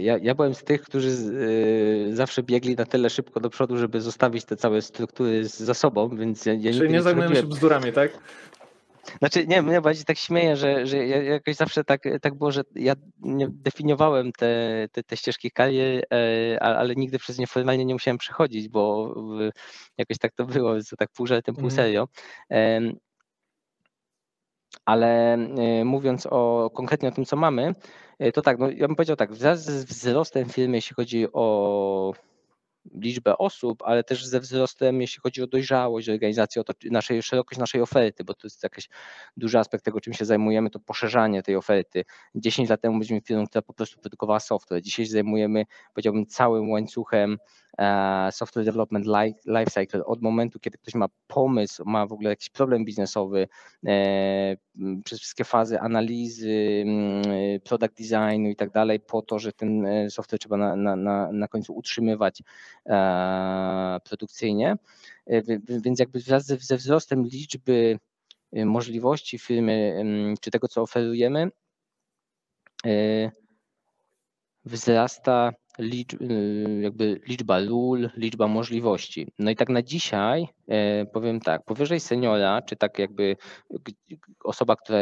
[0.01, 4.01] Ja, ja byłem z tych, którzy y, zawsze biegli na tyle szybko do przodu, żeby
[4.01, 8.11] zostawić te całe struktury za sobą, więc ja, ja Czyli nie zajmujemy się bzdurami, tak?
[9.19, 12.63] Znaczy, nie, mnie bardziej tak śmieję, że, że ja jakoś zawsze tak, tak było, że
[12.75, 12.95] ja
[13.49, 16.05] definiowałem te, te, te ścieżki karier,
[16.61, 19.15] ale nigdy przez nie formalnie nie musiałem przechodzić, bo
[19.99, 21.77] jakoś tak to było, tak pół żartem, pół mhm.
[21.77, 22.09] serio.
[24.85, 27.75] Ale e, mówiąc o konkretnie o tym, co mamy,
[28.19, 32.13] e, to tak, no ja bym powiedział tak, wraz z wzrostem firmy, jeśli chodzi o
[32.95, 37.59] liczbę osób, ale też ze wzrostem, jeśli chodzi o dojrzałość organizacji, o to, naszej, szerokość
[37.59, 38.89] naszej oferty, bo to jest jakiś
[39.37, 42.05] duży aspekt tego, czym się zajmujemy, to poszerzanie tej oferty.
[42.35, 44.83] 10 lat temu byliśmy firmą, która po prostu produkowała software.
[44.83, 47.39] Dzisiaj zajmujemy, powiedziałbym, całym łańcuchem
[47.79, 49.07] e, software development
[49.47, 53.49] lifecycle od momentu, kiedy ktoś ma pomysł, ma w ogóle jakiś problem biznesowy,
[53.87, 54.57] e,
[55.05, 56.85] przez wszystkie fazy analizy,
[57.65, 61.49] product designu i tak dalej, po to, że ten e, software trzeba na, na, na
[61.49, 62.43] końcu utrzymywać
[62.89, 64.77] E, produkcyjnie,
[65.27, 67.99] e, więc jakby wraz ze wzrostem liczby
[68.53, 70.05] e, możliwości firmy,
[70.41, 71.51] czy tego, co oferujemy,
[74.65, 76.19] wzrasta liczb,
[76.81, 79.27] jakby liczba ról, liczba możliwości.
[79.39, 80.49] No i tak na dzisiaj
[81.13, 83.37] powiem tak, powyżej seniora, czy tak jakby
[84.45, 84.99] osoba, która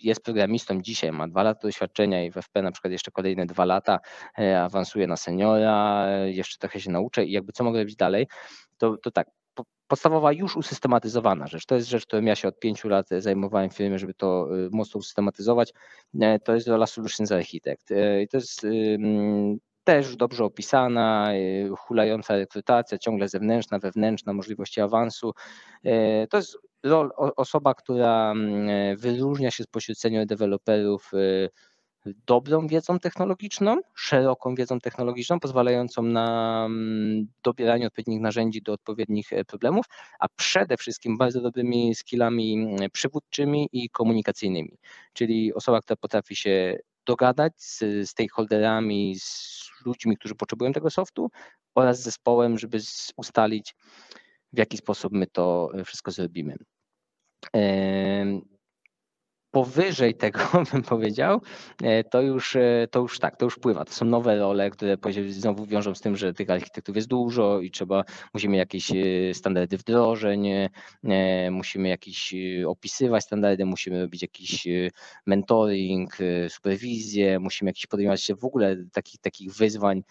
[0.00, 3.64] jest programistą dzisiaj, ma dwa lata doświadczenia i w FP na przykład jeszcze kolejne dwa
[3.64, 4.00] lata
[4.38, 8.26] e, awansuje na seniora, e, jeszcze trochę się nauczę i jakby co mogę robić dalej,
[8.78, 9.30] to, to tak,
[9.88, 11.66] podstawowa już usystematyzowana rzecz.
[11.66, 14.68] To jest rzecz, którą ja się od pięciu lat zajmowałem w firmie, żeby to e,
[14.72, 15.72] mocno usystematyzować.
[16.44, 17.90] To jest rola Solutions Architect.
[18.22, 18.66] I to jest
[19.84, 21.32] też dobrze opisana,
[21.78, 25.32] hulająca rekrutacja, ciągle zewnętrzna, wewnętrzna, możliwości awansu.
[26.30, 26.58] To jest
[27.36, 31.10] osoba, która mm, e, wyróżnia się spośród senior deweloperów
[32.26, 39.44] dobrą wiedzą technologiczną, szeroką wiedzą technologiczną, pozwalającą na mm, dobieranie odpowiednich narzędzi do odpowiednich e,
[39.44, 39.86] problemów,
[40.18, 44.78] a przede wszystkim bardzo dobrymi skillami mm, przywódczymi i komunikacyjnymi.
[45.12, 51.30] Czyli osoba, która potrafi się dogadać z stakeholderami, z ludźmi, którzy potrzebują tego softu
[51.74, 52.78] oraz zespołem, żeby
[53.16, 53.74] ustalić,
[54.52, 56.56] w jaki sposób my to wszystko zrobimy.
[59.54, 60.40] Powyżej tego
[60.72, 61.40] bym powiedział,
[61.82, 63.84] e, to już, e, to już tak, to już pływa.
[63.84, 64.96] To są nowe role, które
[65.28, 69.78] znowu wiążą z tym, że tych architektów jest dużo i trzeba, musimy jakieś e, standardy
[69.78, 70.48] wdrożeń,
[71.50, 72.34] musimy jakieś
[72.66, 74.66] opisywać standardy, musimy robić jakiś
[75.26, 76.16] mentoring,
[76.48, 80.02] superwizję, musimy jakieś podejmować się w ogóle takich, takich wyzwań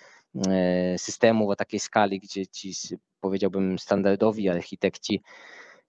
[0.97, 2.73] systemów o takiej skali, gdzie ci
[3.21, 5.21] powiedziałbym standardowi architekci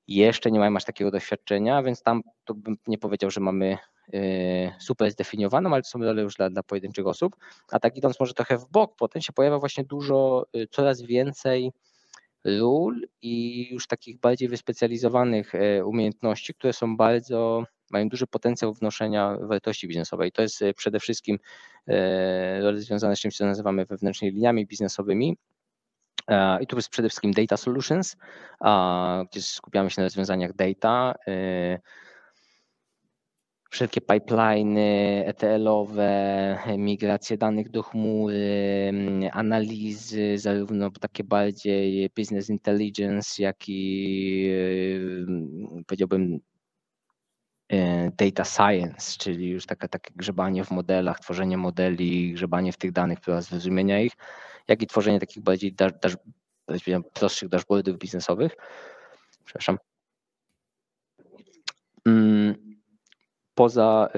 [0.08, 3.78] jeszcze nie mają aż takiego doświadczenia, więc tam to bym nie powiedział, że mamy
[4.14, 7.36] y, super zdefiniowaną, ale to są role już dla, dla pojedynczych osób.
[7.72, 11.72] A tak idąc może trochę w bok, potem się pojawia właśnie dużo, y, coraz więcej
[12.44, 19.36] ról i już takich bardziej wyspecjalizowanych y, umiejętności, które są bardzo, mają duży potencjał wnoszenia
[19.40, 20.32] wartości biznesowej.
[20.32, 21.38] To jest przede wszystkim
[22.60, 25.36] role związane z czymś, co nazywamy wewnętrznymi liniami biznesowymi,
[26.60, 28.16] I tu jest przede wszystkim Data Solutions,
[29.30, 31.14] gdzie skupiamy się na rozwiązaniach data.
[31.28, 31.78] E,
[33.70, 38.92] wszelkie pipeliny ETL-owe, migracje danych do chmury,
[39.32, 44.50] analizy, zarówno takie bardziej business intelligence, jak i
[45.78, 46.40] e, powiedziałbym
[48.16, 53.18] data science, czyli już takie, takie grzebanie w modelach, tworzenie modeli, grzebanie w tych danych
[53.26, 54.12] oraz zrozumienia ich
[54.68, 56.16] jak i tworzenie takich bardziej dash, dash,
[57.12, 58.56] prostszych dashboardów biznesowych.
[59.44, 59.78] Przepraszam.
[62.06, 62.54] Mm,
[63.54, 64.08] poza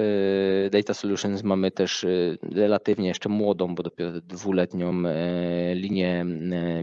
[0.65, 6.25] y, Data Solutions mamy też y, relatywnie jeszcze młodą, bo dopiero dwuletnią y, linię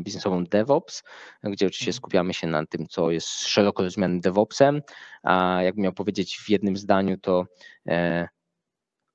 [0.01, 1.03] biznesową DevOps,
[1.43, 1.97] gdzie oczywiście mhm.
[1.97, 4.83] skupiamy się na tym, co jest szeroko rozumianym DevOpsem,
[5.23, 7.47] a jak miał powiedzieć w jednym zdaniu, to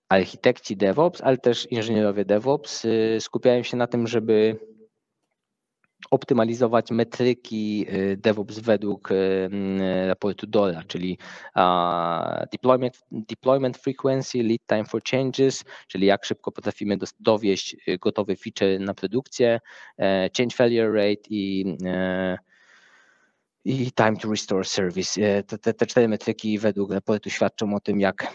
[0.09, 4.59] architekci DevOps, ale też inżynierowie DevOps y, skupiają się na tym, żeby
[6.11, 9.49] optymalizować metryki y, DevOps według y,
[10.07, 11.17] raportu DORA, czyli
[12.51, 18.93] deployment, deployment frequency, lead time for changes, czyli jak szybko potrafimy dowieść gotowy feature na
[18.93, 19.59] produkcję,
[19.97, 22.37] e, change failure rate i e,
[23.65, 25.21] i time to restore service.
[25.21, 28.33] E, te, te, te cztery metryki według raportu świadczą o tym, jak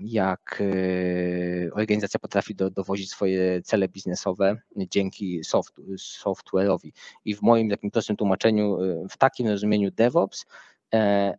[0.00, 6.92] jak e, organizacja potrafi do, dowozić swoje cele biznesowe dzięki soft, software'owi.
[7.24, 10.46] I w moim takim prostym tłumaczeniu, e, w takim rozumieniu DevOps,
[10.94, 11.34] e,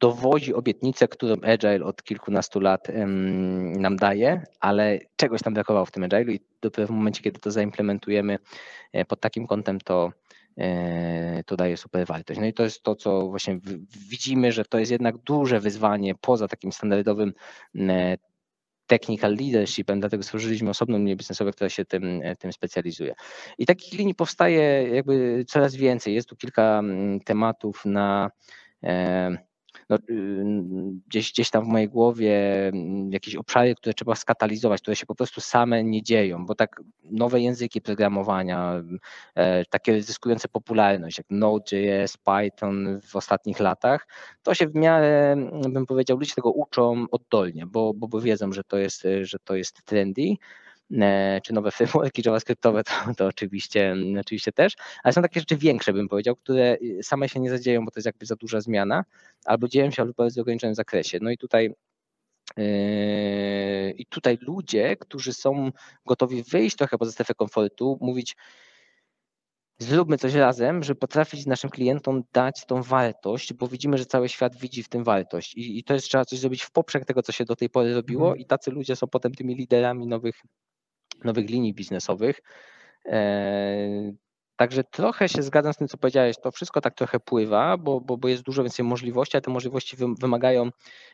[0.00, 2.88] dowozi obietnicę, którą Agile od kilkunastu lat
[3.76, 7.50] nam daje, ale czegoś tam brakowało w tym Agile'u i dopiero w momencie, kiedy to
[7.50, 8.38] zaimplementujemy
[9.08, 10.10] pod takim kątem, to
[11.46, 12.40] to daje super wartość.
[12.40, 13.58] No i to jest to, co właśnie
[14.08, 17.32] widzimy, że to jest jednak duże wyzwanie poza takim standardowym
[18.86, 23.14] technical leadershipem, dlatego stworzyliśmy osobną linię biznesową, która się tym, tym specjalizuje.
[23.58, 26.14] I takich linii powstaje jakby coraz więcej.
[26.14, 28.30] Jest tu kilka mm, tematów na
[29.88, 30.44] no, y,
[31.08, 32.32] gdzieś, gdzieś tam w mojej głowie
[33.10, 37.40] jakieś obszary, które trzeba skatalizować, które się po prostu same nie dzieją, bo tak nowe
[37.40, 38.82] języki programowania,
[39.34, 44.06] e, takie zyskujące popularność jak Node.js, Python w ostatnich latach,
[44.42, 45.36] to się w miarę,
[45.68, 49.56] bym powiedział, ludzie tego uczą oddolnie, bo, bo, bo wiedzą, że to jest, że to
[49.56, 50.36] jest trendy
[51.42, 56.08] czy nowe frameworki JavaScriptowe, to, to oczywiście, oczywiście też, ale są takie rzeczy większe, bym
[56.08, 59.04] powiedział, które same się nie zadzieją, bo to jest jakby za duża zmiana,
[59.44, 61.18] albo dzieją się, ale w bardzo ograniczonym zakresie.
[61.22, 61.74] No i tutaj
[62.56, 65.70] e, i tutaj ludzie, którzy są
[66.06, 68.36] gotowi wyjść trochę poza strefę komfortu, mówić,
[69.78, 74.56] zróbmy coś razem, żeby potrafić naszym klientom dać tą wartość, bo widzimy, że cały świat
[74.56, 75.54] widzi w tym wartość.
[75.54, 77.94] I, i to jest trzeba coś zrobić w poprzek tego, co się do tej pory
[77.94, 78.40] robiło, mhm.
[78.40, 80.42] i tacy ludzie są potem tymi liderami nowych
[81.24, 82.42] nowych linii biznesowych.
[83.06, 84.12] E,
[84.56, 86.36] także trochę się zgadzam z tym, co powiedziałeś.
[86.42, 89.96] To wszystko tak trochę pływa, bo, bo, bo jest dużo więcej możliwości, a te możliwości
[90.20, 90.70] wymagają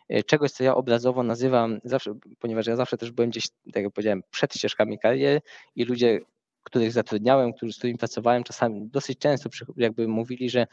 [0.09, 3.92] e, czegoś, co ja obrazowo nazywam zawsze, ponieważ ja zawsze też byłem gdzieś, tak jak
[3.92, 5.40] powiedziałem, przed ścieżkami kariery
[5.77, 6.21] i ludzie,
[6.62, 10.66] których zatrudniałem, którzy, z którymi pracowałem, czasami dosyć często jakby mówili, że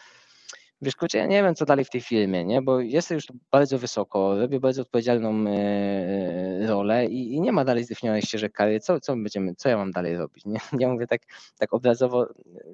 [0.83, 2.61] wiesz, kurczę, ja nie wiem, co dalej w tej firmie, nie?
[2.61, 7.83] bo jestem już bardzo wysoko, robię bardzo odpowiedzialną e, rolę i, i, nie ma dalej
[7.83, 10.59] zdefiniowanej ścieżek kariery, co, co, będziemy, co ja mam dalej robić, nie?
[10.79, 11.21] Ja mówię tak,
[11.57, 12.27] tak obrazowo,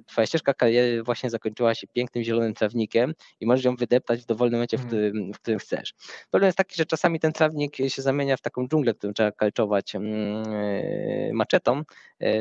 [0.08, 4.58] twoja ścieżka kariery właśnie zakończyła się pięknym zielonym trawnikiem i możesz ją wydeptać w dowolnym
[4.58, 5.12] momencie, w mhm.
[5.12, 5.94] którym, w którym chcesz.
[6.30, 9.96] Problem jest taki, że czasami ten trawnik się zamienia w taką dżunglę, którą trzeba kalczować
[9.96, 11.82] mm, e, maczetą,
[12.22, 12.32] e,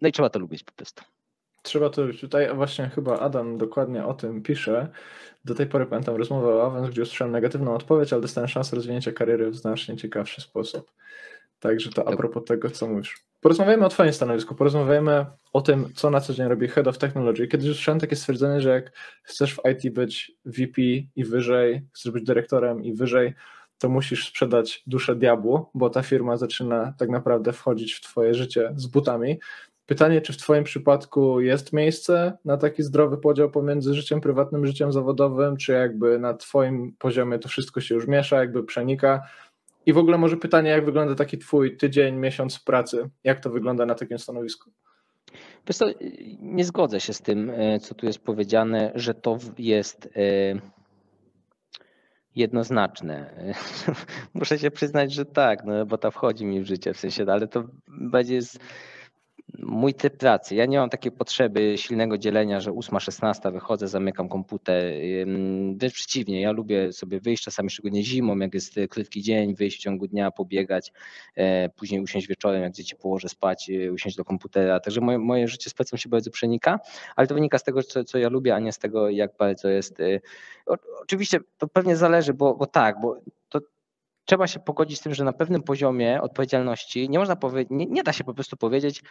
[0.00, 1.02] no i trzeba to lubić po prostu.
[1.62, 4.88] Trzeba to tutaj właśnie chyba Adam dokładnie o tym pisze.
[5.44, 9.12] Do tej pory pamiętam rozmowę o Avans, gdzie usłyszałem negatywną odpowiedź, ale dostałem szansę rozwinięcia
[9.12, 10.90] kariery w znacznie ciekawszy sposób.
[11.60, 13.24] Także to a propos tego, co mówisz.
[13.40, 17.48] Porozmawiamy o Twoim stanowisku, porozmawiamy o tym, co na co dzień robi Head of Technology.
[17.48, 20.82] Kiedyś usłyszałem takie stwierdzenie, że jak chcesz w IT być VP
[21.16, 23.34] i wyżej, chcesz być dyrektorem i wyżej,
[23.78, 28.72] to musisz sprzedać duszę diabłu, bo ta firma zaczyna tak naprawdę wchodzić w Twoje życie
[28.76, 29.38] z butami.
[29.86, 34.92] Pytanie, czy w Twoim przypadku jest miejsce na taki zdrowy podział pomiędzy życiem prywatnym, życiem
[34.92, 39.22] zawodowym, czy jakby na Twoim poziomie to wszystko się już miesza, jakby przenika?
[39.86, 43.10] I w ogóle może pytanie, jak wygląda taki Twój tydzień, miesiąc pracy?
[43.24, 44.70] Jak to wygląda na takim stanowisku?
[45.66, 45.86] Wiesz co,
[46.40, 50.60] nie zgodzę się z tym, e, co tu jest powiedziane, że to jest e,
[52.34, 53.34] jednoznaczne.
[54.34, 57.48] Muszę się przyznać, że tak, no bo to wchodzi mi w życie, w sensie, ale
[57.48, 58.58] to będzie z
[59.58, 60.54] mój typ pracy.
[60.54, 64.94] Ja nie mam takiej potrzeby silnego dzielenia, że 8-16 wychodzę, zamykam komputer.
[65.76, 69.80] Wręcz przeciwnie, ja lubię sobie wyjść czasami, szczególnie zimą, jak jest krótki dzień, wyjść w
[69.80, 70.92] ciągu dnia, pobiegać,
[71.34, 74.80] e, później usiąść wieczorem, jak dzieci położę spać, e, usiąść do komputera.
[74.80, 76.80] Także moje, moje życie z pracą się bardzo przenika,
[77.16, 79.68] ale to wynika z tego, co, co ja lubię, a nie z tego, jak bardzo
[79.68, 80.00] jest.
[80.00, 80.20] E,
[81.02, 83.60] oczywiście to pewnie zależy, bo, bo tak, bo to
[84.24, 88.02] trzeba się pogodzić z tym, że na pewnym poziomie odpowiedzialności nie można powiedzieć, nie, nie
[88.02, 89.02] da się po prostu powiedzieć,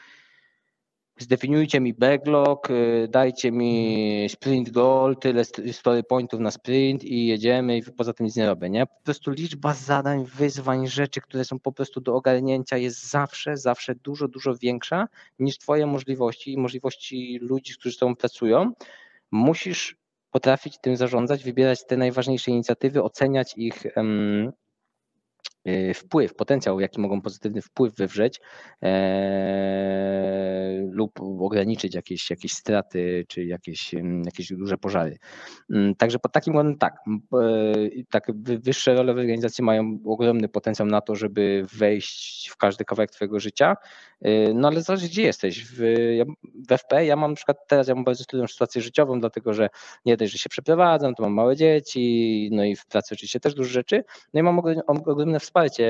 [1.22, 7.78] zdefiniujcie mi backlog, y, dajcie mi sprint goal, tyle story pointów na sprint i jedziemy
[7.78, 8.86] i poza tym nic nie robię, nie?
[8.86, 13.96] Po prostu liczba zadań, wyzwań, rzeczy, które są po prostu do ogarnięcia jest zawsze, zawsze
[13.96, 15.08] dużo, dużo większa
[15.40, 18.72] niż twoje możliwości i możliwości ludzi, którzy z tobą pracują.
[19.32, 19.96] Musisz
[20.32, 23.84] potrafić tym zarządzać, wybierać te najważniejsze inicjatywy, oceniać ich
[25.95, 28.41] wpływ, potencjał, jaki mogą pozytywny wpływ wywrzeć
[28.84, 30.41] e,
[30.91, 33.95] lub ograniczyć jakieś, jakieś straty czy jakieś,
[34.26, 35.17] jakieś duże pożary.
[35.69, 36.95] Mm, także pod takim względem tak,
[37.34, 42.86] e, tak, wyższe role w organizacji mają ogromny potencjał na to, żeby wejść w każdy
[42.86, 43.76] kawałek twojego życia,
[44.21, 45.65] e, no ale zależy gdzie jesteś.
[45.65, 45.78] W,
[46.69, 49.69] w FP ja mam na przykład teraz, ja mam bardzo trudną sytuację życiową, dlatego że
[50.06, 53.54] nie dość, że się przeprowadzam, to mam małe dzieci, no i w pracy oczywiście też
[53.54, 55.86] dużo rzeczy, no i mam ogromne wsparcie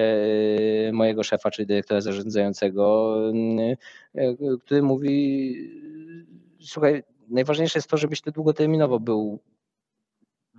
[0.88, 3.78] y, mojego szefa, czyli dyrektora zarządzającego, y,
[4.21, 5.56] y, który mówi:
[6.62, 9.39] Słuchaj, najważniejsze jest to, żebyś ty długoterminowo był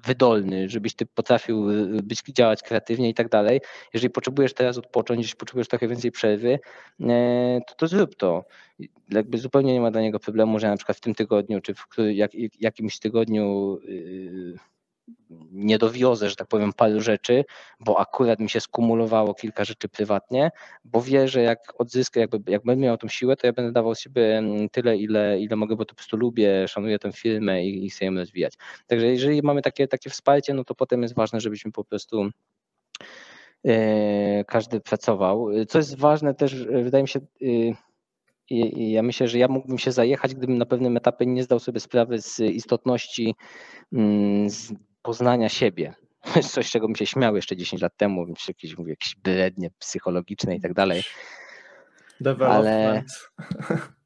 [0.06, 1.66] wydolny, żebyś ty potrafił
[2.02, 3.60] być, działać kreatywnie i tak dalej.
[3.94, 6.58] Jeżeli potrzebujesz teraz odpocząć, jeśli potrzebujesz trochę więcej przerwy,
[7.66, 8.44] to, to zrób to.
[9.10, 11.86] Jakby zupełnie nie ma dla niego problemu, że na przykład w tym tygodniu, czy w
[12.12, 12.30] jak,
[12.60, 13.78] jakimś tygodniu
[15.52, 17.44] nie dowiozę, że tak powiem, paru rzeczy,
[17.80, 20.50] bo akurat mi się skumulowało kilka rzeczy prywatnie,
[20.84, 23.94] bo wie, że jak odzyskam, jakby, jak będę miał tą siłę, to ja będę dawał
[23.94, 27.86] sobie mm, tyle, ile, ile mogę, bo to po prostu lubię, szanuję tę firmę i,
[27.86, 28.54] i chcę ją rozwijać.
[28.86, 32.30] Także jeżeli mamy takie, takie wsparcie, no to potem jest ważne, żebyśmy po prostu
[33.66, 35.48] e, każdy pracował.
[35.68, 37.74] Co jest ważne też, wydaje mi się, y,
[38.76, 42.20] ja myślę, że ja mógłbym się zajechać, gdybym na pewnym etapie nie zdał sobie sprawy
[42.20, 43.34] z istotności
[43.92, 44.72] mm, z
[45.02, 45.94] poznania siebie.
[46.52, 50.60] Coś, czego bym się śmiał jeszcze 10 lat temu, jakieś, mówię, jakieś brednie psychologiczne i
[50.60, 51.02] tak dalej.
[52.20, 52.66] Development.
[52.66, 53.04] Ale,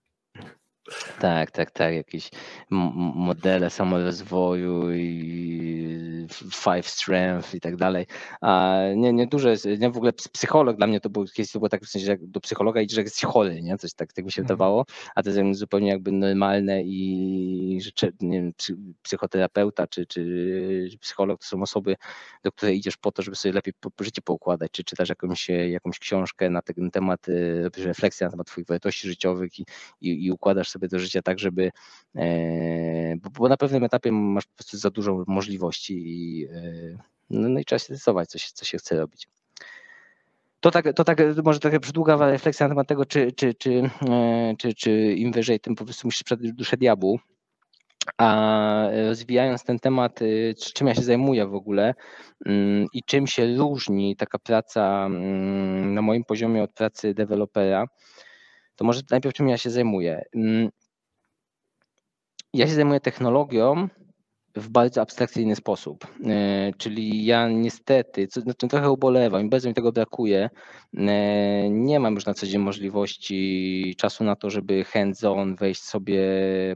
[1.21, 1.95] tak, tak, tak.
[1.95, 2.31] Jakieś
[2.71, 8.07] modele samorozwoju i five strength i tak dalej.
[8.41, 11.85] A nie, nie duże, nie w ogóle psycholog dla mnie to kiedyś to było tak
[11.85, 13.79] w sensie, że do psychologa idziesz, że jesteś chory, nie?
[13.79, 14.47] Coś tak, tak mi się mhm.
[14.47, 18.53] wydawało, a to jest zupełnie jakby normalne i że nie wiem,
[19.03, 21.97] psychoterapeuta czy, czy psycholog to są osoby,
[22.45, 26.51] do której idziesz po to, żeby sobie lepiej życie poukładać, czy czytasz jakąś, jakąś książkę
[26.51, 29.67] na ten temat, y, robisz refleksję na temat twoich wartości życiowych i,
[30.01, 31.71] i, i układasz sobie do życia tak, żeby,
[32.17, 36.99] e, bo na pewnym etapie masz po prostu za dużo możliwości i, e,
[37.31, 39.29] no, no i trzeba się zdecydować, co się, co się chce robić.
[40.61, 44.55] To tak, to tak może trochę przydługa refleksja na temat tego, czy, czy, czy, e,
[44.59, 47.19] czy, czy im wyżej, tym po prostu musisz przed duszę diabłu.
[48.19, 50.21] A rozwijając ten temat,
[50.75, 51.95] czym ja się zajmuję w ogóle
[52.47, 57.87] mm, i czym się różni taka praca mm, na moim poziomie od pracy dewelopera,
[58.77, 60.25] to może najpierw czym ja się zajmuję.
[60.35, 60.69] Mm,
[62.55, 63.89] ja się zajmuję technologią
[64.57, 66.07] w bardzo abstrakcyjny sposób.
[66.27, 70.51] E, czyli ja niestety, co znaczy trochę ubolewam i bardzo mi tego brakuje,
[70.97, 76.23] e, nie mam już na co dzień możliwości czasu na to, żeby hands-on wejść sobie,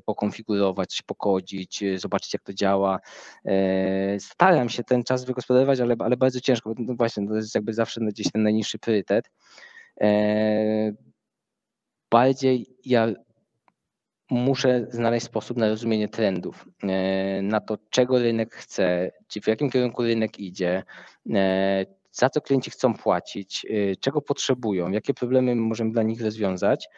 [0.05, 2.99] pokonfigurować, pokodzić, zobaczyć jak to działa.
[3.45, 7.73] E, staram się ten czas wygospodarować, ale, ale bardzo ciężko, no właśnie to jest jakby
[7.73, 9.31] zawsze gdzieś ten najniższy priorytet.
[12.11, 13.09] Bardziej ja
[14.31, 19.71] muszę znaleźć sposób na rozumienie trendów, e, na to, czego rynek chce, czy w jakim
[19.71, 20.83] kierunku rynek idzie,
[21.35, 26.89] e, za co klienci chcą płacić, e, czego potrzebują, jakie problemy możemy dla nich rozwiązać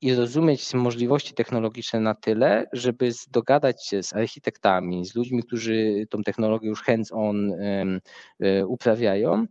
[0.00, 6.22] i rozumieć możliwości technologiczne na tyle, żeby dogadać się z architektami, z ludźmi, którzy tą
[6.22, 7.52] technologię już hands-on
[8.66, 9.46] uprawiają,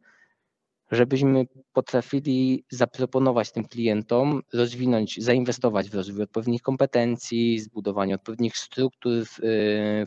[0.92, 9.40] żebyśmy potrafili zaproponować tym klientom, rozwinąć, zainwestować w rozwój odpowiednich kompetencji, zbudowanie odpowiednich struktur, w,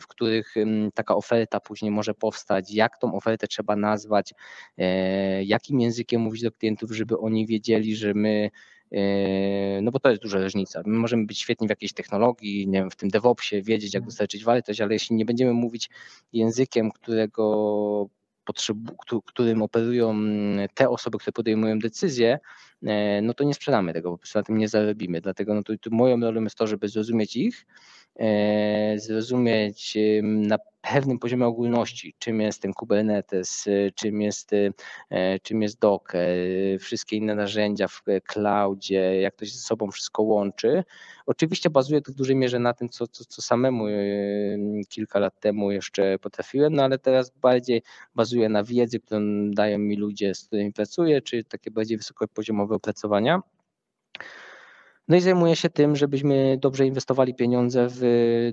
[0.01, 0.55] w, których
[0.93, 4.33] taka oferta później może powstać, jak tą ofertę trzeba nazwać,
[4.77, 8.49] e, jakim językiem mówić do klientów, żeby oni wiedzieli, że my
[8.91, 10.81] e, no bo to jest duża różnica.
[10.85, 14.43] My możemy być świetni w jakiejś technologii, nie wiem, w tym DevOpsie, wiedzieć, jak dostarczyć
[14.43, 15.89] wartość, ale jeśli nie będziemy mówić
[16.33, 18.09] językiem, którego
[19.25, 22.39] którym operują mm, te osoby, które podejmują decyzje,
[22.83, 25.21] e, no to nie sprzedamy tego, po prostu na tym nie zarobimy.
[25.21, 27.65] Dlatego no to, to moją rolą jest to, żeby zrozumieć ich,
[28.97, 30.57] zrozumieć na
[30.93, 33.65] pewnym poziomie ogólności, czym jest ten Kubernetes,
[33.95, 34.51] czym jest,
[35.09, 36.29] e, czym jest Docker,
[36.79, 40.83] wszystkie inne narzędzia w cloudzie, jak to się ze sobą wszystko łączy.
[41.25, 43.93] Oczywiście bazuje to w dużej mierze na tym, co, co, co samemu e,
[44.89, 47.81] kilka lat temu jeszcze potrafiłem, no ale teraz bardziej
[48.15, 53.41] bazuje na wiedzy, którą dają mi ludzie, z którymi pracuję, czy takie bardziej wysokopoziomowe opracowania.
[55.07, 58.01] No i zajmuję się tym, żebyśmy dobrze inwestowali pieniądze w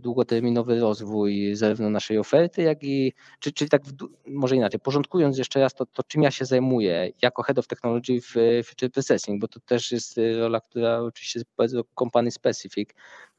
[0.02, 3.92] długoterminowy rozwój zarówno naszej oferty, jak i, czy, czyli tak w,
[4.26, 8.20] może inaczej, porządkując jeszcze raz to, to, czym ja się zajmuję jako Head of Technology
[8.20, 8.34] w
[8.64, 12.90] Future Processing, bo to też jest rola, która oczywiście jest bardzo company specific.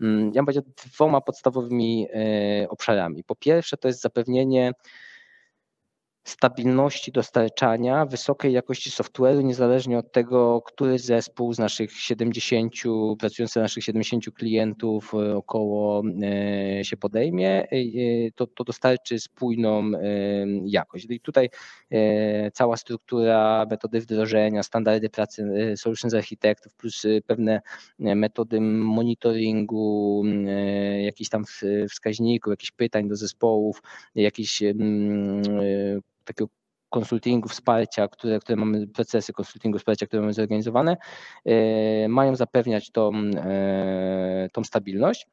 [0.01, 3.24] Mm, ja bym powiedział dwoma podstawowymi e, obszarami.
[3.24, 4.72] Po pierwsze to jest zapewnienie
[6.26, 12.74] stabilności dostarczania wysokiej jakości software'u, niezależnie od tego, który zespół z naszych 70,
[13.20, 17.78] pracujący naszych 70 klientów e, około e, się podejmie, e,
[18.36, 19.92] to, to dostarczy spójną
[20.66, 21.06] jakość.
[21.10, 21.50] I tutaj
[22.54, 27.62] cała struktura, metody wdrożenia, standardy pracy solutions architektów, plus pewne
[28.00, 30.24] metody monitoringu,
[31.02, 31.44] jakichś tam
[31.90, 33.82] wskaźników, jakichś pytań do zespołów,
[34.16, 34.64] jakieś
[36.26, 36.50] takiego
[36.90, 40.98] konsultingu, wsparcia, które, które mamy, procesy konsultingu, wsparcia, które mamy zorganizowane,
[41.46, 45.28] e, mają zapewniać tą, e, tą stabilność.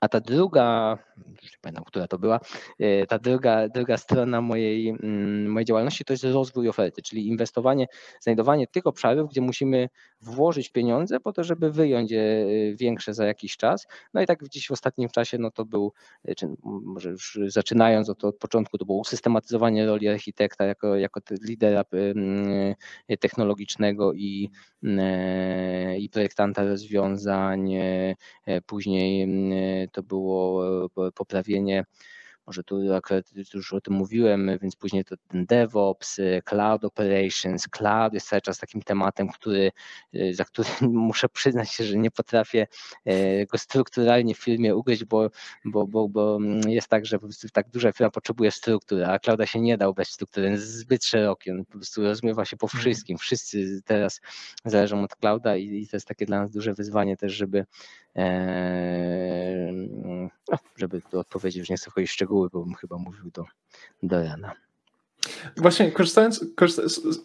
[0.00, 2.40] a ta druga, nie pamiętam, która to była,
[2.78, 7.86] e, ta druga, druga strona mojej, mm, mojej działalności to jest rozwój oferty, czyli inwestowanie,
[8.20, 9.88] znajdowanie tych obszarów, gdzie musimy
[10.20, 13.86] włożyć pieniądze po to, żeby wyjąć je większe za jakiś czas.
[14.14, 15.92] No i tak gdzieś w ostatnim czasie, no to był,
[16.24, 21.20] e, czy może już zaczynając od, od początku, to było usystematyzowanie roli architekta jako, jako
[21.42, 21.84] lidera
[23.08, 24.50] e, technologicznego i,
[25.98, 27.74] i projektanta rozwiązań,
[28.66, 29.28] później
[29.92, 30.66] to było
[31.06, 31.84] e, poprawienie
[32.48, 33.24] może tu akurat
[33.54, 38.58] już o tym mówiłem, więc później to ten DevOps, Cloud Operations, Cloud jest cały czas
[38.58, 39.72] takim tematem, który,
[40.14, 40.68] y, za który
[41.08, 42.66] muszę przyznać się, że nie potrafię
[43.04, 45.30] e, go strukturalnie w firmie ugryźć, bo,
[45.64, 49.46] bo, bo, bo jest tak, że po prostu tak duża firma potrzebuje struktury, a Clouda
[49.46, 52.80] się nie dał bez struktury, jest zbyt szeroki, on po prostu rozmywa się po mhm.
[52.80, 54.20] wszystkim, wszyscy teraz
[54.64, 57.66] zależą od Clouda i, i to jest takie dla nas duże wyzwanie też, żeby
[58.16, 59.72] e,
[60.50, 63.44] no, żeby tu odpowiedzieć, już nie chcę wchodzić w szczegóły, bo bym chyba mówił do,
[64.02, 64.52] do rana.
[65.56, 67.20] Właśnie korzystając, korzystając,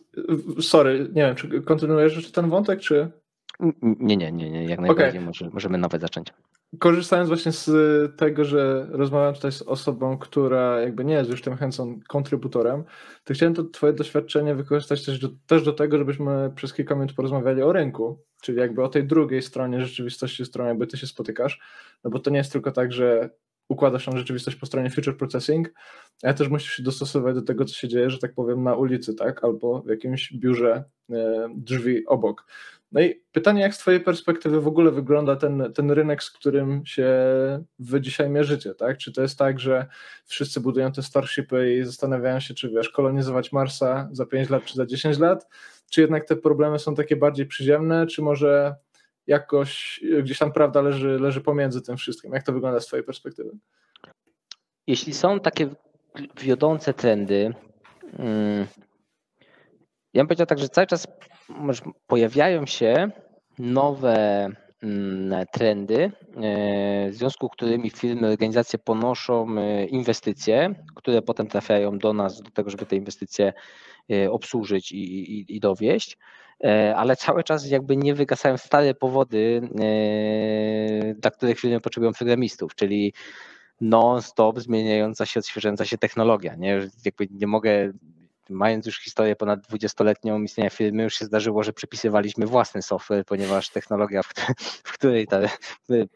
[0.61, 3.11] sorry, nie wiem, czy kontynuujesz ten wątek, czy...
[3.81, 5.21] Nie, nie, nie, nie jak najbardziej okay.
[5.21, 6.33] może, możemy nawet zacząć.
[6.79, 7.71] Korzystając właśnie z
[8.17, 12.83] tego, że rozmawiam tutaj z osobą, która jakby nie jest już tym chętną kontrybutorem,
[13.23, 17.13] to chciałem to twoje doświadczenie wykorzystać też do, też do tego, żebyśmy przez kilka minut
[17.13, 21.07] porozmawiali o rynku, czyli jakby o tej drugiej stronie rzeczywistości, z którą jakby ty się
[21.07, 21.59] spotykasz,
[22.03, 23.29] no bo to nie jest tylko tak, że
[23.73, 25.73] układasz tą rzeczywistość po stronie future processing,
[26.23, 29.15] a też musisz się dostosować do tego, co się dzieje, że tak powiem, na ulicy,
[29.15, 32.45] tak, albo w jakimś biurze e, drzwi obok.
[32.91, 36.85] No i pytanie, jak z Twojej perspektywy w ogóle wygląda ten, ten rynek, z którym
[36.85, 37.09] się
[37.79, 38.97] Wy dzisiaj mierzycie, tak?
[38.97, 39.85] Czy to jest tak, że
[40.25, 44.75] wszyscy budują te starshipy i zastanawiają się, czy wiesz, kolonizować Marsa za 5 lat, czy
[44.75, 45.47] za 10 lat?
[45.91, 48.75] Czy jednak te problemy są takie bardziej przyziemne, czy może
[49.27, 52.33] jakoś gdzieś tam prawda leży, leży pomiędzy tym wszystkim?
[52.33, 53.57] Jak to wygląda z Twojej perspektywy?
[54.87, 55.69] Jeśli są takie
[56.41, 57.53] wiodące trendy,
[58.17, 58.67] hmm,
[60.13, 61.07] ja bym powiedział tak, że cały czas
[62.07, 63.11] pojawiają się
[63.59, 64.49] nowe
[64.83, 71.97] mm, trendy, e, w związku z którymi firmy, organizacje ponoszą e, inwestycje, które potem trafiają
[71.97, 73.53] do nas, do tego, żeby te inwestycje
[74.11, 76.17] e, obsłużyć i, i, i dowieść,
[76.95, 79.61] ale cały czas jakby nie wygasają stare powody,
[81.15, 83.13] dla których firmy potrzebują programistów, czyli
[83.81, 86.55] non-stop zmieniająca się, odświeżająca się technologia.
[86.55, 86.89] Nie?
[87.05, 87.91] Jakby nie mogę
[88.49, 93.69] mając już historię ponad 20-letnią istnienia firmy, już się zdarzyło, że przepisywaliśmy własny software, ponieważ
[93.69, 94.27] technologia, w,
[94.83, 95.39] w której ta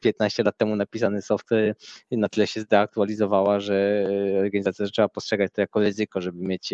[0.02, 1.76] 15 lat temu napisany software
[2.12, 4.08] na tyle się zdeaktualizowała, że
[4.40, 6.74] organizacja zaczęła postrzegać to jako ryzyko, żeby mieć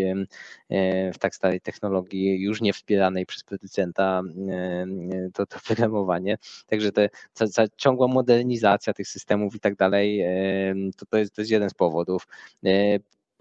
[1.13, 4.21] w tak starej technologii już nie wspieranej przez producenta
[5.33, 6.37] to, to programowanie.
[6.67, 10.25] Także te, ta, ta ciągła modernizacja tych systemów i tak dalej,
[10.97, 12.27] to, to, jest, to jest jeden z powodów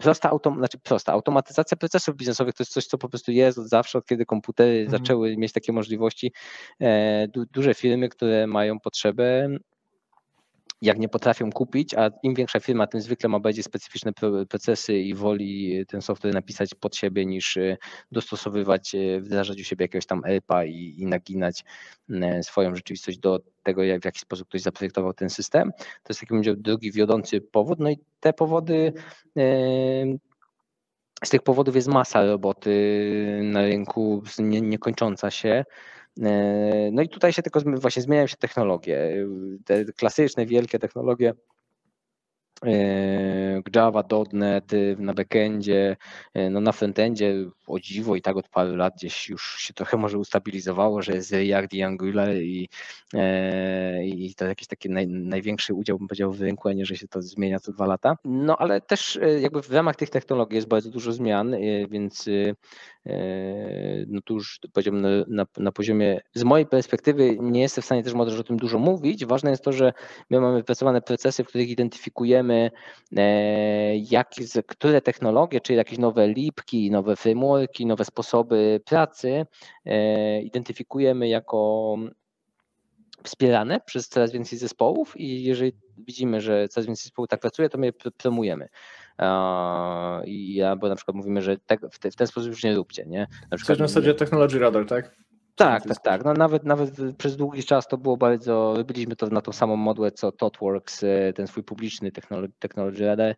[0.03, 3.67] prosta, autom, znaczy prosta automatyzacja procesów biznesowych to jest coś, co po prostu jest od
[3.67, 4.89] zawsze, od kiedy komputery mhm.
[4.89, 6.33] zaczęły mieć takie możliwości.
[6.79, 9.49] E, du, duże firmy, które mają potrzebę
[10.83, 14.11] jak nie potrafią kupić, a im większa firma, tym zwykle ma bardziej specyficzne
[14.49, 17.77] procesy i woli ten software napisać pod siebie niż e,
[18.11, 21.63] dostosowywać, e, wdrażać u siebie jakiegoś tam ERPA i, i naginać
[22.09, 25.71] e, swoją rzeczywistość do tego, jak, w jaki sposób ktoś zaprojektował ten system.
[25.77, 27.79] To jest taki będzie drugi wiodący powód.
[27.79, 28.93] No i te powody
[31.23, 35.65] z tych powodów jest masa roboty na rynku, nie, niekończąca się.
[36.21, 39.25] E, no i tutaj się tylko właśnie zmieniają się technologie.
[39.65, 41.33] Te klasyczne, wielkie technologie
[43.75, 44.03] Java,
[44.33, 45.97] .NET na backendzie,
[46.33, 47.35] e, no na frontendzie
[47.67, 51.31] o dziwo i tak od paru lat gdzieś już się trochę może ustabilizowało, że jest
[51.31, 52.69] React i Angular i,
[53.13, 56.95] e, i to jakiś taki naj, największy udział bym powiedział w rynku, a nie, że
[56.95, 58.17] się to zmienia co dwa lata.
[58.25, 61.55] No ale też jakby w ramach tych technologii jest bardzo dużo zmian,
[61.89, 62.29] więc
[64.07, 68.03] no tu już powiedziałbym na, na, na, poziomie, z mojej perspektywy nie jestem w stanie
[68.03, 69.25] też może o tym dużo mówić.
[69.25, 69.93] Ważne jest to, że
[70.29, 72.52] my mamy wypracowane procesy, w których identyfikujemy
[73.17, 74.31] e, jak,
[74.67, 79.45] które technologie, czy jakieś nowe lipki, nowe frameworki, nowe sposoby pracy
[79.85, 81.95] e, identyfikujemy jako
[83.23, 87.77] wspierane przez coraz więcej zespołów i jeżeli widzimy, że coraz więcej zespołów tak pracuje, to
[87.77, 88.69] my je promujemy.
[90.25, 93.05] I albo na przykład mówimy, że tak, w, te, w ten sposób już nie róbcie.
[93.05, 93.27] Nie?
[93.51, 95.15] Na przykład, w zasadzie Technology Radar, tak?
[95.55, 96.25] Tak, tak, tak.
[96.25, 100.11] No nawet, nawet przez długi czas to było bardzo, robiliśmy to na tą samą modłę
[100.11, 103.35] co ThoughtWorks, e, ten swój publiczny Technology, technology Radar.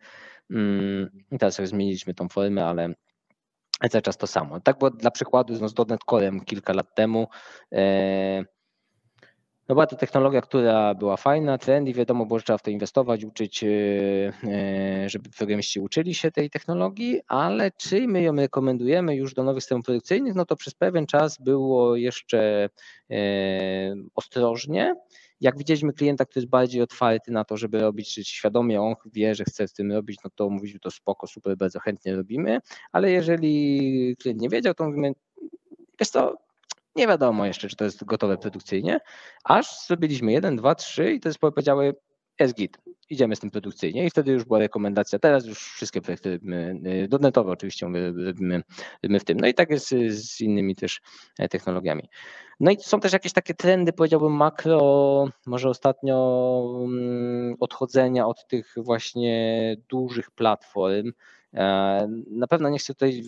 [0.51, 2.93] Mm, I teraz już zmieniliśmy tą formę, ale
[3.89, 4.59] cały czas to samo.
[4.59, 7.27] Tak było dla przykładu no, z .NET Corem kilka lat temu.
[7.73, 8.45] E,
[9.69, 13.23] No była to technologia, która była fajna, trendy, wiadomo, było, że trzeba w to inwestować,
[13.23, 13.67] uczyć, e,
[14.43, 19.63] e, żeby programiści uczyli się tej technologii, ale czy my ją rekomendujemy już do nowych
[19.63, 22.69] systemów produkcyjnych, no to przez pewien czas było jeszcze
[23.11, 24.95] e, ostrożnie.
[25.41, 29.35] Jak widzieliśmy klienta, który jest bardziej otwarty na to, żeby robić, czy świadomie on wie,
[29.35, 32.59] że chce z tym robić, no to mówiliśmy to spoko, super, bardzo chętnie robimy,
[32.91, 35.11] ale jeżeli klient nie wiedział, to mówimy,
[35.99, 36.44] jest to
[36.95, 38.99] nie wiadomo jeszcze, czy to jest gotowe produkcyjnie,
[39.43, 41.95] aż zrobiliśmy jeden, dwa, trzy i to jest powiedziały
[42.39, 42.77] jest git,
[43.09, 46.39] idziemy z tym produkcyjnie i wtedy już była rekomendacja, teraz już wszystkie projekty
[46.85, 48.63] y, dotnetowe oczywiście robimy,
[49.01, 49.39] robimy w tym.
[49.39, 51.01] No i tak jest z innymi też
[51.39, 52.09] e, technologiami.
[52.59, 56.15] No i są też jakieś takie trendy, powiedziałbym makro, może ostatnio
[57.59, 61.11] odchodzenia od tych właśnie dużych platform,
[62.31, 63.23] na pewno nie chcę tutaj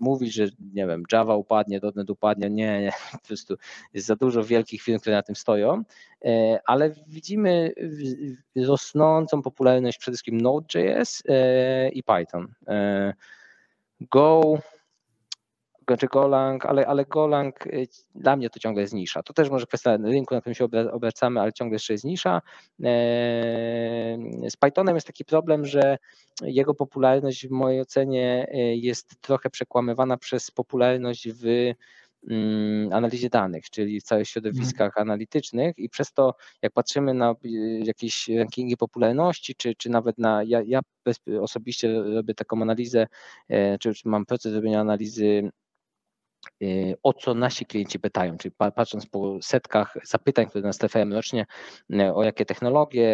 [0.00, 3.56] mówić, że nie wiem, Java upadnie, .NET upadnie, nie, nie, po prostu
[3.94, 5.82] jest za dużo wielkich firm, które na tym stoją,
[6.24, 7.72] e, ale widzimy
[8.56, 12.54] rosnącą popularność przede wszystkim Node.js e, i Python.
[14.00, 14.58] Go
[15.96, 19.22] czy Golang, ale, ale Golang y, dla mnie to ciągle jest nisza.
[19.22, 22.42] To też może kwestia rynku, na którym się obracamy, ale ciągle jeszcze jest nisza.
[24.48, 25.98] Z Pythonem jest taki problem, że
[26.42, 31.72] jego popularność w mojej ocenie y, jest trochę przekłamywana przez popularność w
[32.30, 35.08] mm, analizie danych, czyli w całych środowiskach mhm.
[35.08, 40.42] analitycznych i przez to jak patrzymy na y, jakieś rankingi popularności, czy, czy nawet na,
[40.44, 40.80] ja, ja
[41.40, 43.06] osobiście robię taką analizę,
[43.48, 45.50] e, czy, czy mam proces robienia analizy
[47.02, 51.46] o co nasi klienci pytają, czyli patrząc po setkach zapytań, które nas trafiają rocznie,
[51.92, 53.08] y, o jakie technologie,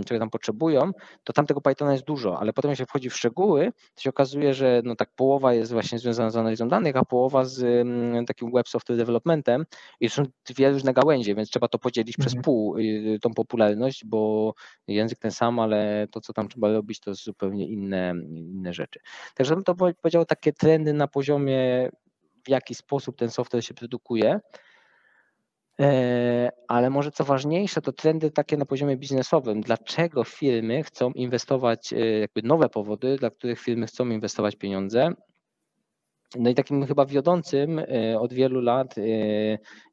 [0.00, 0.92] y, czego tam potrzebują,
[1.24, 4.10] to tam tego Pythona jest dużo, ale potem jak się wchodzi w szczegóły, to się
[4.10, 7.86] okazuje, że no tak połowa jest właśnie związana z analizą danych, a połowa z
[8.26, 9.66] takim web software developmentem
[10.00, 12.26] i są dwie różne gałęzie, więc trzeba to podzielić mhm.
[12.26, 12.76] przez pół,
[13.22, 14.54] tą popularność, bo
[14.88, 19.00] język ten sam, ale to, co tam trzeba robić, to zupełnie inne, inne rzeczy.
[19.34, 21.90] Także bym to powiedział takie trendy na poziomie
[22.46, 24.40] w jaki sposób ten software się produkuje.
[25.80, 29.60] E, ale może co ważniejsze, to trendy takie na poziomie biznesowym.
[29.60, 35.08] Dlaczego firmy chcą inwestować, e, jakby nowe powody, dla których firmy chcą inwestować pieniądze.
[36.38, 38.94] No i takim chyba wiodącym e, od wielu lat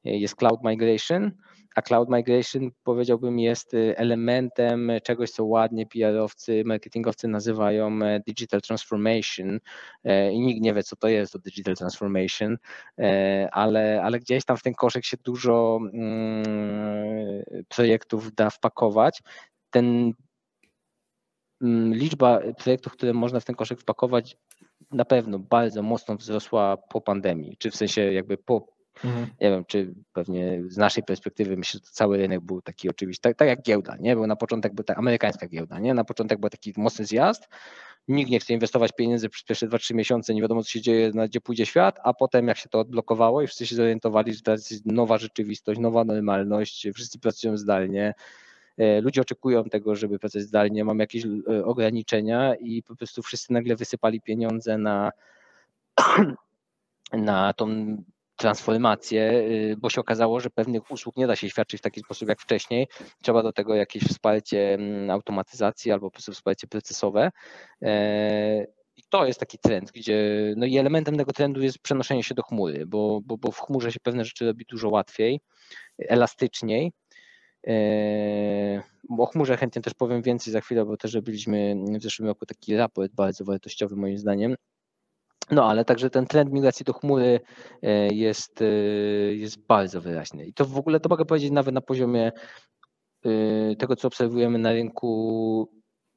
[0.04, 1.32] jest cloud migration
[1.76, 8.62] a cloud migration powiedziałbym jest y, elementem czegoś, co ładnie PR-owcy, marketingowcy nazywają e, digital
[8.62, 9.60] transformation
[10.04, 12.58] e, i nikt nie wie, co to jest to digital transformation,
[13.00, 16.44] e, ale, ale gdzieś tam w ten koszyk się dużo mm,
[17.70, 19.22] projektów da wpakować.
[19.70, 20.14] Ten
[21.62, 24.38] mm, liczba projektów, które można w ten koszyk wpakować,
[24.92, 28.74] na pewno bardzo mocno wzrosła po pandemii, czy w sensie jakby po
[29.06, 29.28] Mhm.
[29.41, 33.38] Nie wiem, czy pewnie z naszej perspektywy myślę, że cały rynek był taki oczywiście, tak,
[33.38, 34.16] tak jak giełda, nie?
[34.16, 35.94] Był na początek był ta amerykańska giełda, nie?
[35.94, 37.50] Na początek był taki mocny zjazd,
[38.08, 41.41] nikt nie chce inwestować pieniędzy przez pierwsze 2-3 miesiące, nie wiadomo co się dzieje, gdzie
[41.41, 44.86] pójdzie świat, a potem jak się to odblokowało i wszyscy się zorientowali, że to jest
[44.86, 48.14] nowa rzeczywistość, nowa normalność, wszyscy pracują zdalnie,
[48.78, 53.54] e, ludzie oczekują tego, żeby pracować zdalnie, mamy jakieś e, ograniczenia i po prostu wszyscy
[53.54, 55.12] nagle wysypali pieniądze na
[57.14, 57.98] na tą
[58.36, 62.30] transformację, y, bo się okazało, że pewnych usług nie da się świadczyć w taki sposób
[62.30, 62.88] jak wcześniej.
[63.22, 67.32] Trzeba do tego jakieś wsparcie mm, automatyzacji albo po prostu wsparcie procesowe.
[67.82, 70.18] E, I to jest taki trend, gdzie
[70.58, 73.92] no i elementem tego trendu jest przenoszenie się do chmury, bo, bo, bo w chmurze
[73.92, 75.40] się pewne rzeczy robi dużo łatwiej,
[75.98, 76.92] elastyczniej.
[77.68, 78.84] E,
[79.18, 82.78] o chmurze chętnie też powiem więcej za chwilę, bo też robiliśmy w zeszłym roku taki
[82.78, 84.56] raport bardzo wartościowy moim zdaniem
[85.52, 87.39] no ale także ten trend migracji do chmury
[87.82, 88.66] e, jest, e,
[89.36, 90.46] jest bardzo wyraźny.
[90.46, 92.32] I to w ogóle to mogę powiedzieć nawet na poziomie
[93.26, 95.70] e, tego, co obserwujemy na rynku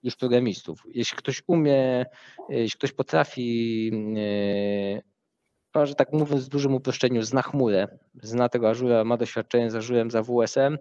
[0.02, 0.82] już programistów.
[0.88, 2.06] Jeśli ktoś umie,
[2.48, 3.90] jeśli ktoś potrafi,
[5.74, 7.88] no, że tak mówiąc w dużym uproszczeniu, zna chmurę,
[8.22, 10.78] zna tego Azura, ma doświadczenie z Azurem, za WSM, Y,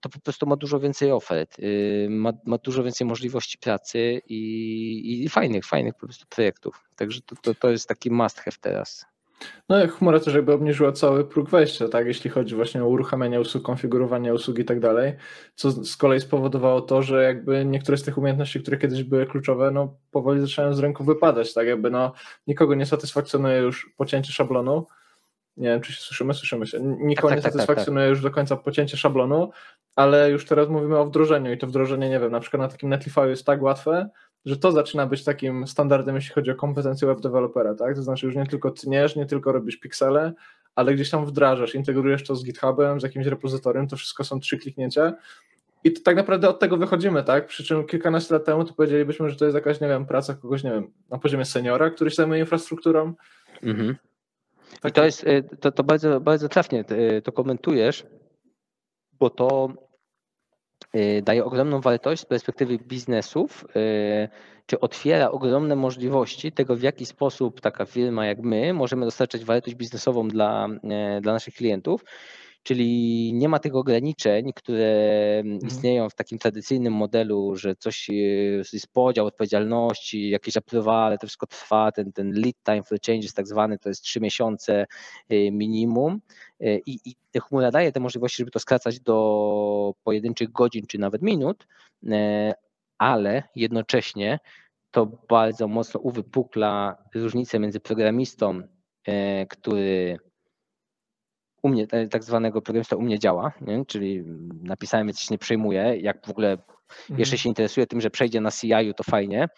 [0.00, 5.22] to po prostu ma dużo więcej ofert, y, ma, ma dużo więcej możliwości pracy i,
[5.24, 6.84] i fajnych, fajnych po prostu projektów.
[6.96, 9.12] Także to, to, to jest taki must have teraz.
[9.68, 13.64] No chmura też jakby obniżyła cały próg wejścia, tak, jeśli chodzi właśnie o uruchamianie usług,
[13.64, 15.12] konfigurowanie usług i tak dalej,
[15.54, 19.70] co z kolei spowodowało to, że jakby niektóre z tych umiejętności, które kiedyś były kluczowe,
[19.70, 22.12] no powoli zaczynają z rynku wypadać, tak, jakby no
[22.46, 24.86] nikogo nie satysfakcjonuje już pocięcie szablonu,
[25.56, 26.80] nie wiem, czy się słyszymy, słyszymy się.
[26.80, 29.50] Nikogo tak, nie tak, tak, satysfakcjonuje tak, już do końca pocięcie szablonu,
[29.96, 32.88] ale już teraz mówimy o wdrożeniu i to wdrożenie, nie wiem, na przykład na takim
[32.88, 34.08] Netlify jest tak łatwe,
[34.44, 37.94] że to zaczyna być takim standardem, jeśli chodzi o kompetencje web dewelopera, tak?
[37.94, 40.32] To znaczy już nie tylko tniesz, nie tylko robisz piksele,
[40.74, 44.58] ale gdzieś tam wdrażasz, integrujesz to z GitHubem, z jakimś repozytorem, to wszystko są trzy
[44.58, 45.12] kliknięcia
[45.84, 47.46] i to tak naprawdę od tego wychodzimy, tak?
[47.46, 50.64] Przy czym kilkanaście lat temu to powiedzielibyśmy, że to jest jakaś, nie wiem, praca kogoś,
[50.64, 53.14] nie wiem, na poziomie seniora, który się zajmuje infrastrukturą.
[53.62, 53.96] Mhm.
[54.88, 58.06] I to jest, y, to, to bardzo, bardzo trafnie y, to komentujesz,
[59.20, 59.72] bo to
[60.96, 63.64] y, daje ogromną wartość z perspektywy biznesów,
[64.66, 69.76] czy otwiera ogromne możliwości tego, w jaki sposób taka firma jak my możemy dostarczać wartość
[69.76, 70.68] biznesową dla,
[71.20, 72.04] dla naszych klientów.
[72.62, 75.66] Czyli nie ma tych ograniczeń, które mhm.
[75.66, 78.08] istnieją w takim tradycyjnym modelu, że coś
[78.72, 83.46] jest podział odpowiedzialności, jakieś approve, to wszystko trwa, ten, ten lead time for changes tak
[83.46, 84.86] zwany to jest trzy miesiące
[85.32, 86.20] y, minimum
[86.60, 91.22] y, i, i chmura daje te możliwości, żeby to skracać do pojedynczych godzin czy nawet
[91.22, 91.66] minut,
[92.98, 94.38] ale jednocześnie
[94.90, 98.62] to bardzo mocno uwypukla różnicę między programistą,
[99.48, 100.18] który
[101.62, 103.84] u mnie, tak zwanego programista u mnie działa, nie?
[103.86, 104.22] czyli
[104.62, 107.18] napisałem, więc się nie przejmuję, jak w ogóle mhm.
[107.18, 109.48] jeszcze się interesuje tym, że przejdzie na CI, to fajnie,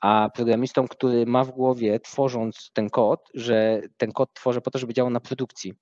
[0.00, 4.78] a programistą, który ma w głowie, tworząc ten kod, że ten kod tworzę po to,
[4.78, 5.74] żeby działał na produkcji.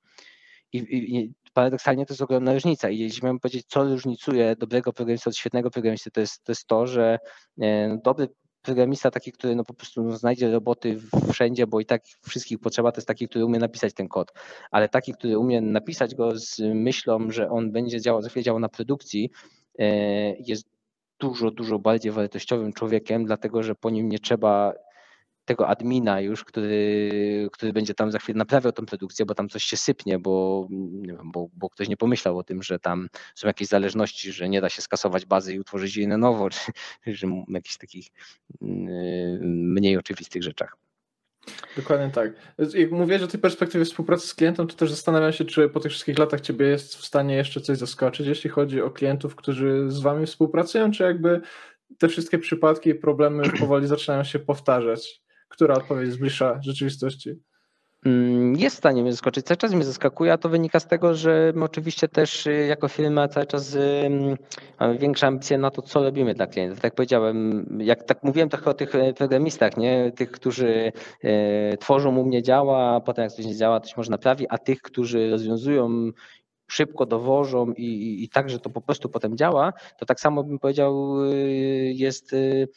[0.73, 2.91] I, i, paradoksalnie to jest ogromna różnica.
[2.91, 6.67] I jeśli miałem powiedzieć, co różnicuje dobrego programista od świetnego programisty, to jest to, jest
[6.67, 7.19] to że
[7.61, 8.29] e, dobry
[8.63, 10.99] programista taki, który no po prostu no znajdzie roboty
[11.33, 14.33] wszędzie, bo i tak wszystkich potrzeba, to jest taki, który umie napisać ten kod,
[14.71, 18.61] ale taki, który umie napisać go z myślą, że on będzie działał, za chwilę działał
[18.61, 19.31] na produkcji,
[19.79, 19.87] e,
[20.37, 20.65] jest
[21.19, 24.73] dużo, dużo bardziej wartościowym człowiekiem, dlatego że po nim nie trzeba
[25.45, 29.65] tego admina już, który, który będzie tam za chwilę naprawiał tą produkcję, bo tam coś
[29.65, 30.69] się sypnie, bo,
[31.25, 34.69] bo, bo ktoś nie pomyślał o tym, że tam są jakieś zależności, że nie da
[34.69, 36.73] się skasować bazy i utworzyć jej na nowo, czy,
[37.05, 38.07] czy jakichś takich
[38.63, 40.77] mm, mniej oczywistych rzeczach.
[41.77, 42.33] Dokładnie tak.
[42.75, 45.93] Jak mówię, że tej perspektywy współpracy z klientem, to też zastanawiam się, czy po tych
[45.93, 50.01] wszystkich latach ciebie jest w stanie jeszcze coś zaskoczyć, jeśli chodzi o klientów, którzy z
[50.01, 51.41] wami współpracują, czy jakby
[51.99, 55.22] te wszystkie przypadki i problemy powoli zaczynają się powtarzać?
[55.53, 57.31] Która odpowiedź bliższa rzeczywistości?
[58.07, 59.47] Mm, jest w stanie mnie zaskoczyć.
[59.47, 62.89] Cały czas mnie zaskakuje, a to wynika z tego, że my oczywiście też y, jako
[62.89, 63.77] firma cały czas
[64.81, 66.79] mamy większe ambicje na to, co robimy dla klientów.
[66.79, 70.13] Tak jak powiedziałem, jak tak mówiłem trochę o tych e, programistach, nie?
[70.17, 70.93] tych, którzy
[71.81, 74.59] tworzą u mnie działa, a potem jak coś nie działa, to się może naprawi, a
[74.59, 76.13] tych, którzy rozwiązują
[76.73, 80.45] szybko dowożą i, i, i tak, że to po prostu potem działa, to tak samo
[80.45, 82.69] bym powiedział y, jest y,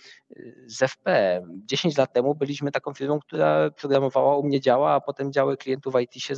[0.66, 1.41] z FP.
[1.66, 5.93] 10 lat temu byliśmy taką firmą, która programowała, u mnie działa, a potem działy klientów
[6.02, 6.34] IT się,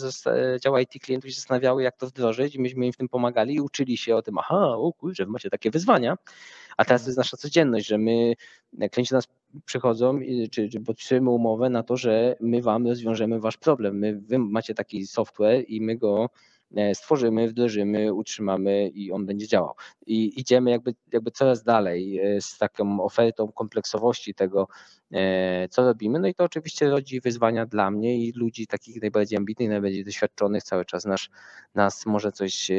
[0.63, 3.61] działy IT klientów się zastanawiały, jak to wdrożyć i myśmy im w tym pomagali i
[3.61, 6.17] uczyli się o tym, aha, o kurczę, macie takie wyzwania,
[6.77, 8.33] a teraz to jest nasza codzienność, że my,
[8.91, 9.27] klienci do nas
[9.65, 10.19] przychodzą,
[10.51, 13.99] czy, czy podpisujemy umowę na to, że my wam rozwiążemy wasz problem.
[13.99, 16.56] My, wy macie taki software i my go E,
[16.93, 19.73] stworzymy, wdrożymy, utrzymamy i on będzie działał.
[20.05, 24.67] I idziemy jakby, jakby coraz dalej e, z taką ofertą kompleksowości tego,
[25.11, 26.19] e, co robimy.
[26.19, 30.63] No i to oczywiście rodzi wyzwania dla mnie i ludzi takich najbardziej ambitnych, najbardziej doświadczonych.
[30.63, 31.29] Cały czas nas,
[31.75, 32.71] nas może coś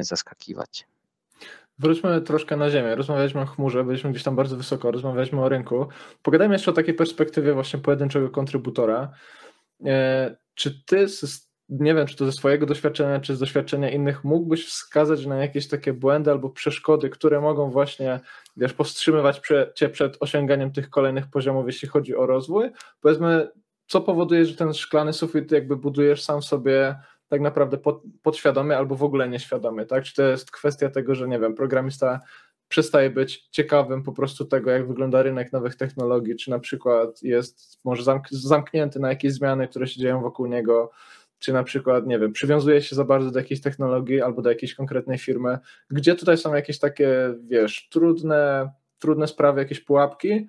[0.00, 0.86] zaskakiwać.
[1.78, 2.94] Wróćmy troszkę na ziemię.
[2.94, 5.86] Rozmawialiśmy o chmurze, byliśmy gdzieś tam bardzo wysoko, rozmawialiśmy o rynku.
[6.22, 9.12] Pogadajmy jeszcze o takiej perspektywie właśnie pojedynczego kontrybutora.
[10.54, 11.08] Czy ty
[11.80, 15.68] nie wiem, czy to ze swojego doświadczenia, czy z doświadczenia innych, mógłbyś wskazać na jakieś
[15.68, 18.20] takie błędy albo przeszkody, które mogą właśnie
[18.56, 19.40] wiesz, powstrzymywać
[19.74, 22.70] cię przed osiąganiem tych kolejnych poziomów, jeśli chodzi o rozwój?
[23.00, 23.48] Powiedzmy,
[23.86, 26.96] co powoduje, że ten szklany sufit jakby budujesz sam sobie
[27.28, 30.04] tak naprawdę pod, podświadomie albo w ogóle nieświadomie, tak?
[30.04, 32.20] Czy to jest kwestia tego, że nie wiem, programista
[32.68, 37.84] przestaje być ciekawym po prostu tego, jak wygląda rynek nowych technologii, czy na przykład jest
[37.84, 40.90] może zamk zamknięty na jakieś zmiany, które się dzieją wokół niego,
[41.42, 44.74] czy na przykład, nie wiem, przywiązuje się za bardzo do jakiejś technologii albo do jakiejś
[44.74, 45.58] konkretnej firmy,
[45.90, 50.48] gdzie tutaj są jakieś takie, wiesz, trudne, trudne sprawy, jakieś pułapki,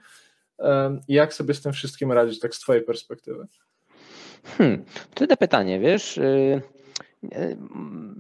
[1.08, 3.48] jak sobie z tym wszystkim radzić, tak z Twojej perspektywy?
[4.46, 6.18] Hmm, trudne pytanie, wiesz.
[6.18, 6.62] Y,
[7.24, 7.58] y,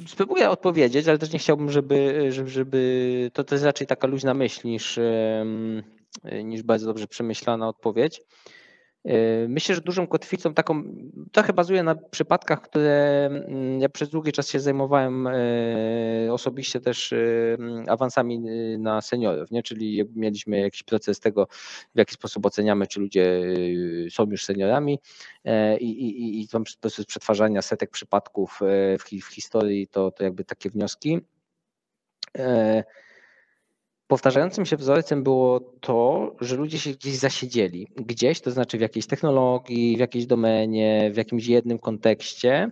[0.07, 4.67] spróbuję odpowiedzieć, ale też nie chciałbym, żeby, żeby, to, to jest raczej taka luźna myśl
[4.67, 4.99] niż,
[6.43, 8.21] niż bardzo dobrze przemyślana odpowiedź.
[9.05, 10.83] Yy, myślę, że dużą kotwicą taką,
[11.31, 15.29] trochę bazuje na przypadkach, które mm, ja przez długi czas się zajmowałem
[16.25, 18.39] yy, osobiście też yy, awansami
[18.79, 19.63] na seniorów, nie?
[19.63, 21.47] czyli mieliśmy jakiś proces tego,
[21.95, 23.41] w jaki sposób oceniamy, czy ludzie
[24.09, 24.99] są już seniorami
[25.79, 28.59] i, i, i tam proces przetwarzania setek przypadków
[28.99, 31.21] w, w historii, to, to jakby takie wnioski
[34.07, 37.87] powtarzającym się wzorcem było to, że ludzie się gdzieś zasiedzieli.
[37.95, 42.71] Gdzieś, to znaczy w jakiejś technologii, w jakiejś domenie, w jakimś jednym kontekście,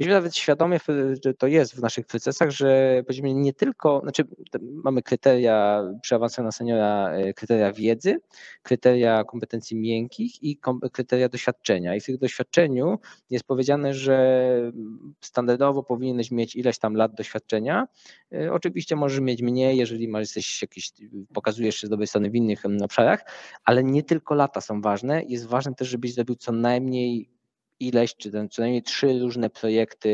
[0.00, 0.78] myśmy nawet świadomie,
[1.24, 4.24] że to jest w naszych procesach, że powiedzmy nie tylko, znaczy
[4.60, 8.16] mamy kryteria przy awansach na seniora, e, kryteria wiedzy,
[8.62, 10.58] kryteria kompetencji miękkich i
[10.92, 11.94] kryteria doświadczenia.
[11.94, 12.98] I w tym doświadczeniu
[13.30, 14.72] jest powiedziane, że
[15.20, 17.86] standardowo powinieneś mieć ileś tam lat doświadczenia.
[18.32, 20.92] E, oczywiście możesz mieć mniej, jeżeli masz, jesteś jakiś,
[21.34, 23.24] pokazujesz się z dobrej strony w innych obszarach,
[23.64, 25.22] ale nie tylko lata są ważne.
[25.22, 27.35] Jest ważne też, żebyś zrobił co najmniej
[27.80, 30.08] ileś, czy ten, co najmniej trzy różne projekty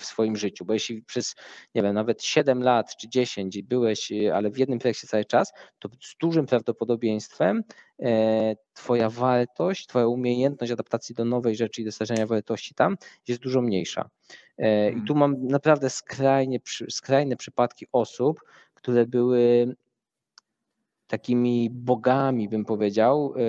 [0.00, 1.34] w swoim życiu, bo jeśli przez,
[1.74, 5.88] nie wiem, nawet 7 lat czy 10 byłeś, ale w jednym projekcie cały czas, to
[5.88, 7.62] z dużym prawdopodobieństwem
[8.02, 12.96] e, twoja wartość, twoja umiejętność adaptacji do nowej rzeczy i dostarczania wartości tam
[13.28, 14.10] jest dużo mniejsza.
[14.58, 15.06] E, I mhm.
[15.06, 16.58] tu mam naprawdę skrajnie,
[16.90, 18.40] skrajne przypadki osób,
[18.74, 19.74] które były
[21.12, 23.40] takimi bogami, bym powiedział, e,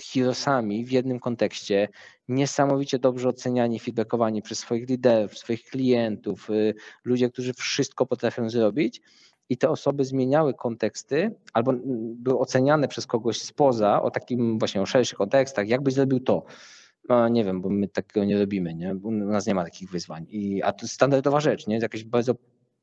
[0.00, 1.88] heroesami w jednym kontekście,
[2.28, 6.54] niesamowicie dobrze oceniani, feedbackowani przez swoich liderów, swoich klientów, e,
[7.04, 9.00] ludzie, którzy wszystko potrafią zrobić.
[9.48, 11.72] I te osoby zmieniały konteksty albo
[12.14, 16.44] były oceniane przez kogoś spoza o takim właśnie o szerszych kontekstach, jakbyś zrobił to.
[17.08, 18.94] No nie wiem, bo my takiego nie robimy, nie?
[19.02, 20.26] u nas nie ma takich wyzwań.
[20.28, 21.78] I, a to standardowa rzecz, nie?
[21.78, 22.34] Jakaś bardzo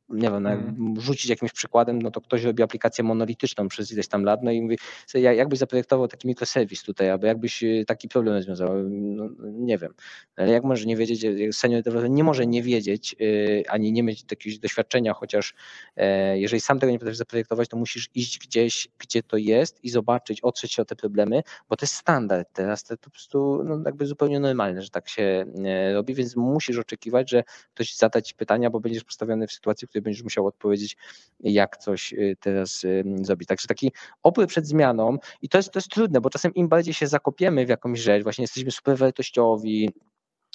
[0.09, 1.01] nie wiem, hmm.
[1.01, 4.61] rzucić jakimś przykładem, no to ktoś robi aplikację monolityczną przez ileś tam lat, no i
[4.61, 4.77] mówi,
[5.13, 9.93] jakbyś zaprojektował taki mikroserwis tutaj, albo jakbyś y, taki problem rozwiązał, no, nie wiem.
[10.35, 14.25] Ale jak może nie wiedzieć, y, senior nie może nie wiedzieć, y, ani nie mieć
[14.31, 15.53] jakiegoś doświadczenia, chociaż
[15.95, 19.89] e, jeżeli sam tego nie potrafisz zaprojektować, to musisz iść gdzieś, gdzie to jest i
[19.89, 23.63] zobaczyć, otrzeć się o te problemy, bo to jest standard teraz, to, to po prostu
[23.63, 27.43] no, jakby zupełnie normalne, że tak się e, robi, więc musisz oczekiwać, że
[27.73, 30.97] ktoś zada ci pytania, bo będziesz postawiony w sytuacji, w której będziesz musiał odpowiedzieć,
[31.39, 33.47] jak coś y, teraz y, zrobić.
[33.47, 33.91] Także taki
[34.23, 37.65] opór przed zmianą i to jest, to jest trudne, bo czasem im bardziej się zakopiemy
[37.65, 39.89] w jakąś rzecz, właśnie jesteśmy super wartościowi,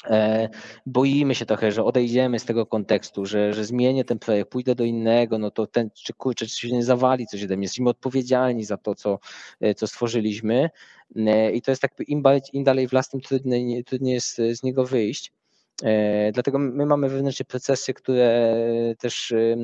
[0.04, 0.48] e,
[0.86, 4.84] boimy się trochę, że odejdziemy z tego kontekstu, że, że zmienię ten projekt, pójdę do
[4.84, 8.64] innego, no to ten, czy kurczę, czy się nie zawali coś ode mnie, jesteśmy odpowiedzialni
[8.64, 9.18] za to, co,
[9.60, 10.70] e, co stworzyliśmy
[11.16, 14.36] e, i to jest tak, im, bardziej, im dalej w las, tym trudniej, trudniej jest
[14.36, 15.32] z niego wyjść.
[15.82, 18.54] E, dlatego my mamy wewnętrzne procesy, które
[18.98, 19.56] też e,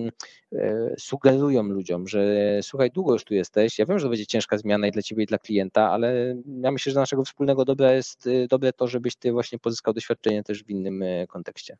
[0.98, 2.22] sugerują ludziom, że
[2.62, 3.78] słuchaj, długo już tu jesteś.
[3.78, 6.70] Ja wiem, że to będzie ciężka zmiana i dla ciebie, i dla klienta, ale ja
[6.70, 10.42] myślę, że dla naszego wspólnego dobra jest y, dobre to, żebyś ty właśnie pozyskał doświadczenie
[10.42, 11.76] też w innym e, kontekście.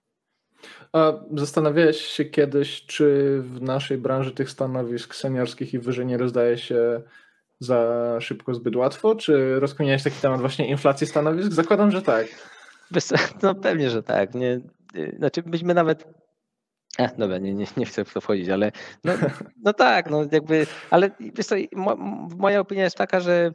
[0.93, 6.59] A zastanawiałeś się kiedyś, czy w naszej branży tych stanowisk seniorskich i wyżej nie rozdaje
[6.59, 7.03] się
[7.61, 9.15] za szybko, zbyt łatwo?
[9.15, 11.53] Czy rozkminiałeś taki temat właśnie inflacji stanowisk?
[11.53, 12.27] Zakładam, że tak.
[13.43, 14.35] No pewnie, że tak.
[14.35, 14.61] Nie,
[14.97, 16.05] y, znaczy byśmy nawet
[16.99, 18.73] Ech, dobra, nie, nie, nie chcę w to wchodzić, ale
[19.05, 19.13] no,
[19.65, 21.55] no tak, no jakby, ale wiesz co,
[22.37, 23.53] moja opinia jest taka, że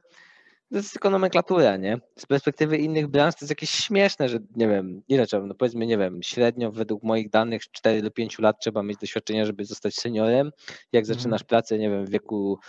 [0.71, 1.97] to jest tylko nomenklatura, nie?
[2.19, 5.85] Z perspektywy innych branż to jest jakieś śmieszne, że nie wiem, ile trzeba, no powiedzmy,
[5.85, 9.95] nie wiem, średnio według moich danych 4 do 5 lat trzeba mieć doświadczenia, żeby zostać
[9.95, 10.51] seniorem.
[10.91, 11.19] Jak mhm.
[11.19, 12.59] zaczynasz pracę, nie wiem, w wieku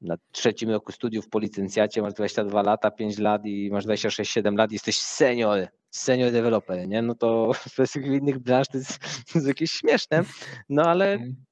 [0.00, 4.72] na trzecim roku studiów po licencjacie, masz 22 lata, 5 lat i masz 26-7 lat,
[4.72, 7.02] jesteś senior, senior developer, nie?
[7.02, 8.98] No to w perspektywie innych branż to jest,
[9.32, 10.22] to jest jakieś śmieszne,
[10.68, 11.45] no ale mhm.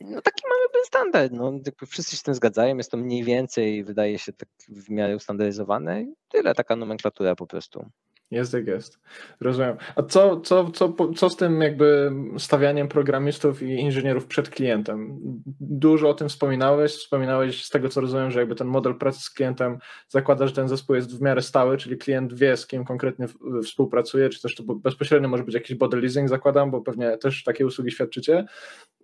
[0.00, 1.52] No taki mamy standard, no
[1.86, 6.06] wszyscy się z tym zgadzają, jest to mniej więcej, wydaje się tak w miarę ustandaryzowane
[6.28, 7.90] tyle, taka nomenklatura po prostu.
[8.30, 9.00] Jest jak jest.
[9.40, 9.76] Rozumiem.
[9.96, 15.18] A co, co, co, co z tym jakby stawianiem programistów i inżynierów przed klientem?
[15.60, 16.92] Dużo o tym wspominałeś.
[16.92, 20.68] Wspominałeś z tego, co rozumiem, że jakby ten model pracy z klientem zakłada, że ten
[20.68, 23.26] zespół jest w miarę stały, czyli klient wie, z kim konkretnie
[23.64, 27.66] współpracuje, czy też to bezpośrednio może być jakiś body leasing, zakładam, bo pewnie też takie
[27.66, 28.44] usługi świadczycie.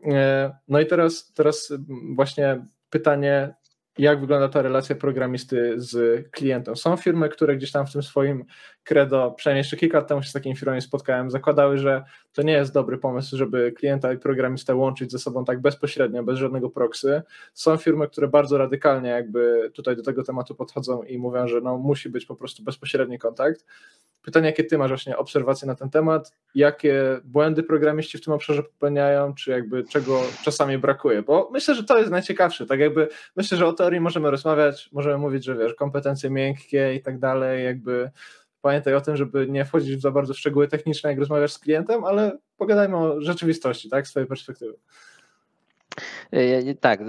[0.04, 1.72] E, no i teraz, teraz
[2.14, 3.54] właśnie pytanie,
[3.98, 6.76] jak wygląda ta relacja programisty z klientem.
[6.76, 8.44] Są firmy, które gdzieś tam w tym swoim
[8.84, 12.52] credo, przynajmniej jeszcze kilka lat temu się z takimi firmami spotkałem, zakładały, że to nie
[12.52, 17.22] jest dobry pomysł, żeby klienta i programistę łączyć ze sobą tak bezpośrednio, bez żadnego proxy.
[17.52, 21.78] Są firmy, które bardzo radykalnie jakby tutaj do tego tematu podchodzą i mówią, że no
[21.78, 23.64] musi być po prostu bezpośredni kontakt.
[24.24, 28.62] Pytanie, jakie ty masz właśnie obserwacje na ten temat, jakie błędy programiści w tym obszarze
[28.62, 33.58] popełniają, czy jakby czego czasami brakuje, bo myślę, że to jest najciekawsze, tak jakby myślę,
[33.58, 38.10] że o teorii możemy rozmawiać, możemy mówić, że wiesz, kompetencje miękkie i tak dalej, jakby
[38.60, 42.04] pamiętaj o tym, żeby nie wchodzić w za bardzo szczegóły techniczne, jak rozmawiasz z klientem,
[42.04, 44.74] ale pogadajmy o rzeczywistości, tak, z twojej perspektywy.
[46.32, 47.00] E, tak,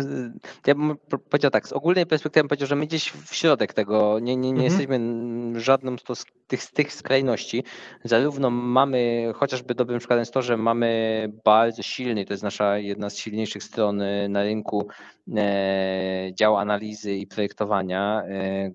[0.66, 0.96] ja bym
[1.30, 4.52] powiedział tak, z ogólnej perspektywy bym powiedział, że my gdzieś w środek tego, nie, nie,
[4.52, 4.64] nie mhm.
[4.64, 7.64] jesteśmy żadną z tych, z tych skrajności.
[8.04, 13.10] Zarówno mamy, chociażby dobrym przykładem jest to, że mamy bardzo silny, to jest nasza jedna
[13.10, 14.88] z silniejszych stron e, na rynku
[15.36, 18.22] e, dział analizy i projektowania,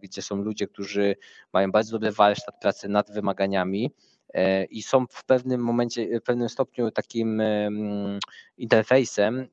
[0.02, 1.16] gdzie są ludzie, którzy
[1.54, 3.92] mają bardzo dobry warsztat pracy nad wymaganiami,
[4.70, 7.42] i są w pewnym momencie, w pewnym stopniu takim
[8.58, 9.48] interfejsem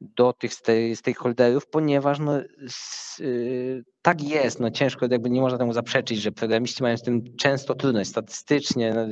[0.00, 0.52] do tych
[0.94, 2.32] stakeholderów, ponieważ no,
[4.02, 7.74] tak jest, no ciężko, jakby nie można temu zaprzeczyć, że programiści mają z tym często
[7.74, 8.10] trudność.
[8.10, 9.06] Statystycznie, no,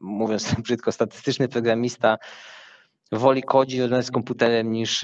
[0.00, 2.18] mówiąc brzydko, statystyczny programista
[3.12, 5.00] woli kodzi z komputerem niż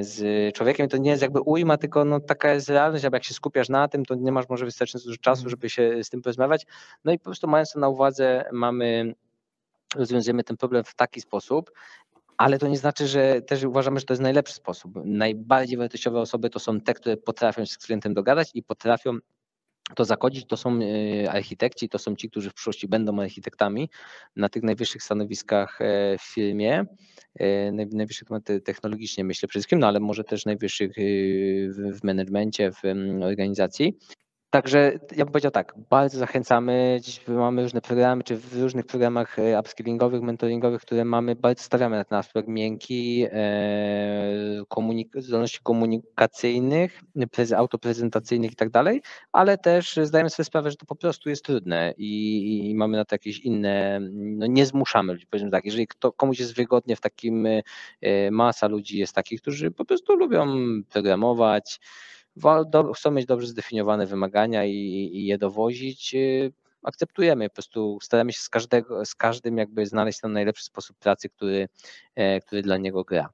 [0.00, 0.20] z
[0.54, 0.88] człowiekiem.
[0.88, 3.88] To nie jest jakby ujma, tylko no, taka jest realność, aby jak się skupiasz na
[3.88, 5.50] tym, to nie masz może wystarczająco dużo czasu, mhm.
[5.50, 6.66] żeby się z tym porozmawiać.
[7.04, 9.14] No i po prostu mając to na uwadze, mamy
[9.96, 11.70] rozwiązujemy ten problem w taki sposób,
[12.36, 14.92] ale to nie znaczy, że też uważamy, że to jest najlepszy sposób.
[15.04, 19.18] Najbardziej wartościowe osoby to są te, które potrafią się z klientem dogadać i potrafią
[19.94, 23.90] to zakodzić, to są e, architekci, to są ci, którzy w przyszłości będą architektami
[24.36, 26.84] na tych najwyższych stanowiskach e, w firmie,
[27.34, 28.28] e, najwyższych
[28.64, 30.92] technologicznie myślę przede wszystkim, no ale może też najwyższych
[31.92, 32.82] w managemencie, w
[33.22, 33.98] organizacji.
[34.52, 36.98] Także ja bym powiedział tak, bardzo zachęcamy.
[37.02, 41.96] Dziś mamy różne programy, czy w różnych programach e, upskillingowych, mentoringowych, które mamy, bardzo stawiamy
[41.96, 47.00] na ten aspekt miękki, e, komunik zdolności komunikacyjnych,
[47.56, 51.94] autoprezentacyjnych i tak dalej, ale też zdajemy sobie sprawę, że to po prostu jest trudne
[51.96, 56.12] i, i mamy na to jakieś inne, no nie zmuszamy ludzi, powiedzmy tak, jeżeli kto,
[56.12, 57.46] komuś jest wygodnie w takim,
[58.00, 60.46] e, masa ludzi jest takich, którzy po prostu lubią
[60.88, 61.80] programować,
[62.94, 64.72] chcą mieć dobrze zdefiniowane wymagania i,
[65.12, 66.52] i je dowozić, y,
[66.82, 71.28] akceptujemy, po prostu staramy się z, każdego, z każdym jakby znaleźć ten najlepszy sposób pracy,
[71.28, 71.68] który,
[72.14, 73.30] e, który dla niego gra.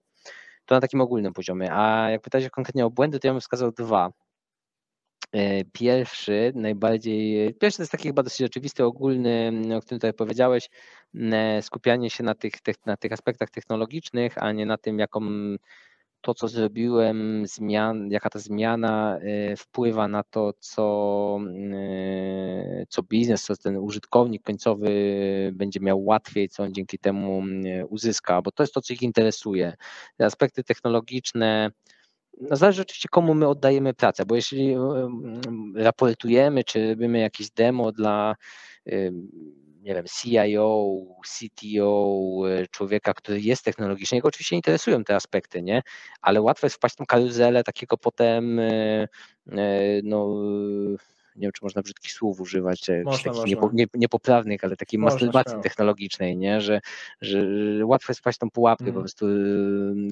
[0.66, 1.72] To na takim ogólnym poziomie.
[1.72, 4.12] A jak pytałeś konkretnie o błędy, to ja bym wskazał dwa.
[5.32, 10.70] E, pierwszy, najbardziej, pierwszy to jest taki chyba dosyć oczywisty, ogólny, o którym tutaj powiedziałeś,
[11.60, 12.52] skupianie się na tych,
[12.86, 15.20] na tych aspektach technologicznych, a nie na tym, jaką
[16.28, 19.18] to, co zrobiłem, zmian, jaka ta zmiana
[19.52, 21.38] y, wpływa na to, co,
[21.72, 24.90] y, co biznes, co ten użytkownik końcowy
[25.52, 29.02] będzie miał łatwiej, co on dzięki temu y, uzyska, bo to jest to, co ich
[29.02, 29.72] interesuje.
[30.16, 31.70] Te aspekty technologiczne,
[32.40, 34.76] no zależy oczywiście, komu my oddajemy pracę, bo jeśli
[35.74, 38.34] raportujemy, czy robimy jakieś demo dla
[39.82, 45.82] nie wiem, CIO, CTO, e, człowieka, który jest technologiczny, jego oczywiście interesują te aspekty, nie?
[46.22, 49.08] Ale łatwo jest wpaść w tą karuzelę takiego potem, e,
[49.52, 50.34] e, no,
[51.36, 55.58] nie wiem, czy można brzydkich słów używać, można, takich niepo, nie, niepoprawnych, ale takiej masturbacji
[55.62, 56.60] technologicznej, nie?
[56.60, 56.80] Że,
[57.20, 57.46] że
[57.84, 58.94] łatwo jest wpaść tą pułapkę, mm.
[58.94, 59.26] po prostu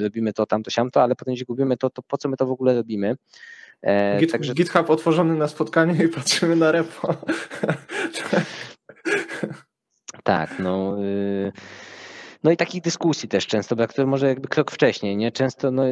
[0.00, 2.50] robimy to, tamto, siamto, ale potem, jeśli gubimy to, to po co my to w
[2.50, 3.16] ogóle robimy?
[4.18, 4.54] Git, Także...
[4.54, 7.14] GitHub otworzony na spotkanie i patrzymy na repo.
[10.26, 10.98] Tak, no.
[10.98, 11.52] Y,
[12.46, 15.32] no i takich dyskusji też często, które może jakby krok wcześniej, nie?
[15.32, 15.82] Często no,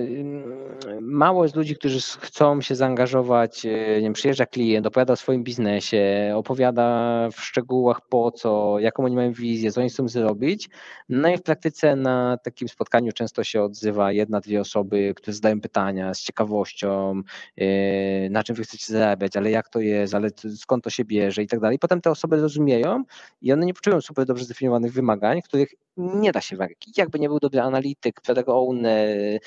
[1.00, 5.44] mało jest ludzi, którzy chcą się zaangażować, e, nie wiem, przyjeżdża klient, opowiada o swoim
[5.44, 10.68] biznesie, opowiada w szczegółach po co, jaką oni mają wizję, co oni chcą zrobić.
[11.08, 15.60] No i w praktyce na takim spotkaniu często się odzywa jedna, dwie osoby, które zadają
[15.60, 17.22] pytania z ciekawością,
[17.56, 21.42] e, na czym wy chcecie zarabiać, ale jak to jest, ale skąd to się bierze
[21.42, 21.78] i tak dalej.
[21.78, 23.04] Potem te osoby rozumieją
[23.42, 26.76] i one nie poczują super dobrze zdefiniowanych wymagań, których nie da się wagać.
[26.96, 29.38] Jakby nie był dobry analityk, product owner,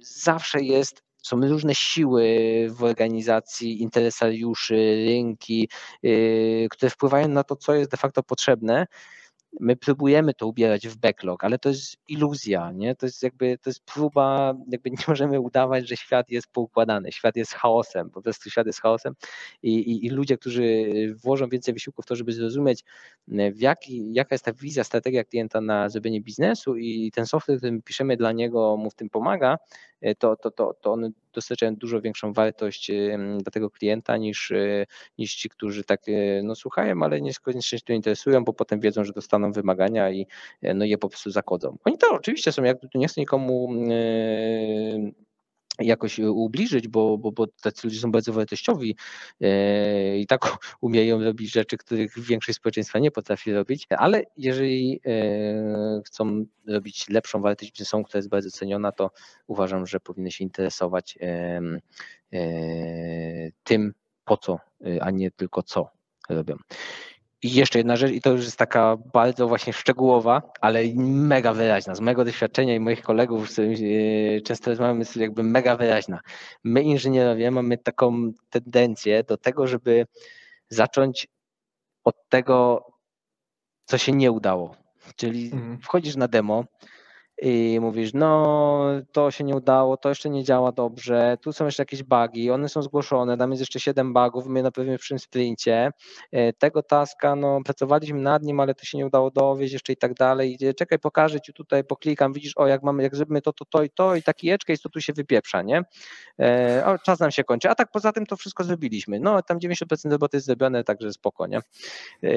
[0.00, 2.26] zawsze jest są różne siły
[2.70, 5.68] w organizacji, interesariuszy, rynki,
[6.02, 8.86] yy, które wpływają na to, co jest de facto potrzebne
[9.60, 12.94] my próbujemy to ubierać w backlog, ale to jest iluzja, nie?
[12.94, 17.36] To jest jakby, to jest próba, jakby nie możemy udawać, że świat jest poukładany, świat
[17.36, 19.14] jest chaosem, po prostu świat jest chaosem
[19.62, 20.84] i, i, i ludzie, którzy
[21.22, 22.84] włożą więcej wysiłku w to, żeby zrozumieć,
[23.28, 27.82] w jaki, jaka jest ta wizja, strategia klienta na zrobienie biznesu i ten software, który
[27.82, 29.58] piszemy dla niego, mu w tym pomaga,
[30.18, 32.90] to, to, to, to one dostarczają dużo większą wartość
[33.38, 34.86] dla tego klienta niż, e,
[35.18, 39.12] niż ci, którzy tak e, no, słuchają, ale niekoniecznie się interesują, bo potem wiedzą, że
[39.12, 40.26] dostaną wymagania i
[40.74, 41.76] no, je po prostu zakodzą.
[41.84, 43.68] Oni to oczywiście są, jak nie chcę nikomu
[45.80, 48.96] jakoś ubliżyć, bo, bo, bo tacy ludzie są bardzo wartościowi
[49.40, 50.40] e, i tak
[50.80, 57.40] umieją robić rzeczy, których większość społeczeństwa nie potrafi robić, ale jeżeli e, chcą robić lepszą
[57.40, 59.10] wartość biznesową, która jest bardzo ceniona, to
[59.46, 61.60] uważam, że powinny się interesować e,
[63.64, 63.94] tym,
[64.24, 64.58] po co,
[65.00, 65.88] a nie tylko co
[66.28, 66.56] robią.
[67.44, 71.94] I jeszcze jedna rzecz, i to już jest taka bardzo właśnie szczegółowa, ale mega wyraźna.
[71.94, 73.76] Z mojego doświadczenia i moich kolegów, z którymi
[74.42, 76.20] często rozmawiamy, jest jakby mega wyraźna.
[76.64, 80.06] My, inżynierowie, mamy taką tendencję do tego, żeby
[80.68, 81.28] zacząć
[82.04, 82.86] od tego,
[83.84, 84.76] co się nie udało.
[85.16, 85.78] Czyli mhm.
[85.78, 86.64] wchodzisz na demo,
[87.44, 91.82] i mówisz, no to się nie udało, to jeszcze nie działa dobrze, tu są jeszcze
[91.82, 95.18] jakieś bugi, one są zgłoszone, tam jest jeszcze 7 bugów, my na pewno w przyszłym
[95.18, 95.90] sprincie,
[96.32, 99.96] e, tego taska, no pracowaliśmy nad nim, ale to się nie udało dowieść jeszcze i
[99.96, 103.64] tak dalej, czekaj, pokażę Ci tutaj, poklikam, widzisz, o jak mamy, jak zrobimy to, to,
[103.64, 105.82] to i to i taki edge case, to tu się wypieprza, nie?
[106.40, 110.10] E, czas nam się kończy, a tak poza tym to wszystko zrobiliśmy, no tam 90%
[110.10, 111.58] roboty jest zrobione, także spoko, nie?
[111.58, 111.62] E,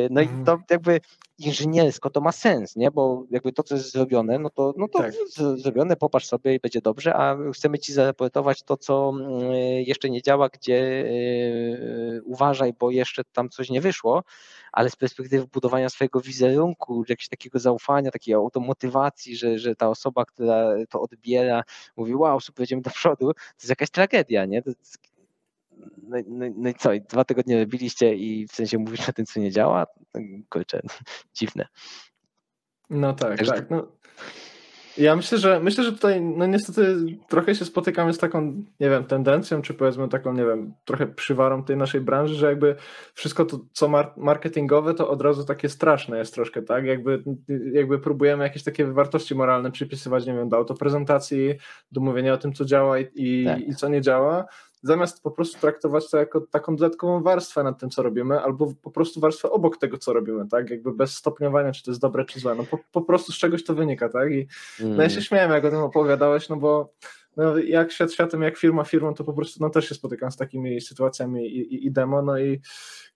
[0.10, 0.45] no i mhm.
[0.45, 0.99] to jakby
[1.38, 2.91] inżyniersko to ma sens, nie?
[2.91, 5.14] Bo jakby to, co jest zrobione, no to, no to tak.
[5.56, 9.52] zrobione, popatrz sobie i będzie dobrze, a chcemy ci zaraportować to, co mm,
[9.86, 14.24] jeszcze nie działa, gdzie yy, uważaj, bo jeszcze tam coś nie wyszło,
[14.72, 20.26] ale z perspektywy budowania swojego wizerunku, jakiegoś takiego zaufania, takiej automotywacji, że, że ta osoba,
[20.26, 21.64] która to odbiera,
[21.98, 24.62] mówi, wow, super, idziemy do przodu, to jest jakaś tragedia, nie?
[24.62, 24.72] To
[26.08, 29.26] no, no, no, i co, i dwa tygodnie robiliście i w sensie mówisz o tym,
[29.26, 29.88] co nie działa?
[30.50, 30.82] Kurczę,
[31.34, 31.68] dziwne.
[32.89, 33.70] No tak, Także tak.
[33.70, 33.88] No.
[34.98, 36.95] Ja myślę, że myślę, że tutaj no niestety
[37.30, 41.64] trochę się spotykamy z taką, nie wiem, tendencją, czy powiedzmy taką, nie wiem, trochę przywarą
[41.64, 42.76] tej naszej branży, że jakby
[43.14, 46.86] wszystko to, co marketingowe, to od razu takie straszne jest troszkę, tak?
[46.86, 47.24] Jakby,
[47.74, 51.54] jakby próbujemy jakieś takie wartości moralne przypisywać, nie wiem, do autoprezentacji,
[51.91, 53.60] do mówienia o tym, co działa i, i, tak.
[53.60, 54.45] i co nie działa,
[54.82, 58.92] zamiast po prostu traktować to jako taką dodatkową warstwę nad tym, co robimy, albo po
[58.92, 60.70] prostu warstwę obok tego, co robimy, tak?
[60.70, 62.56] Jakby bez stopniowania, czy to jest dobre, czy złe.
[62.56, 64.32] No po, po prostu z czegoś to wynika, tak?
[64.32, 64.48] I
[64.80, 64.96] mm.
[64.98, 65.24] no ja się mm.
[65.24, 66.94] śmiałem, jak o tym opowiadałeś, no bo
[67.38, 70.38] no, jak świat światem, jak firma firmą, to po prostu no, też się spotykam z
[70.38, 72.62] takimi sytuacjami i, i, i demo, no i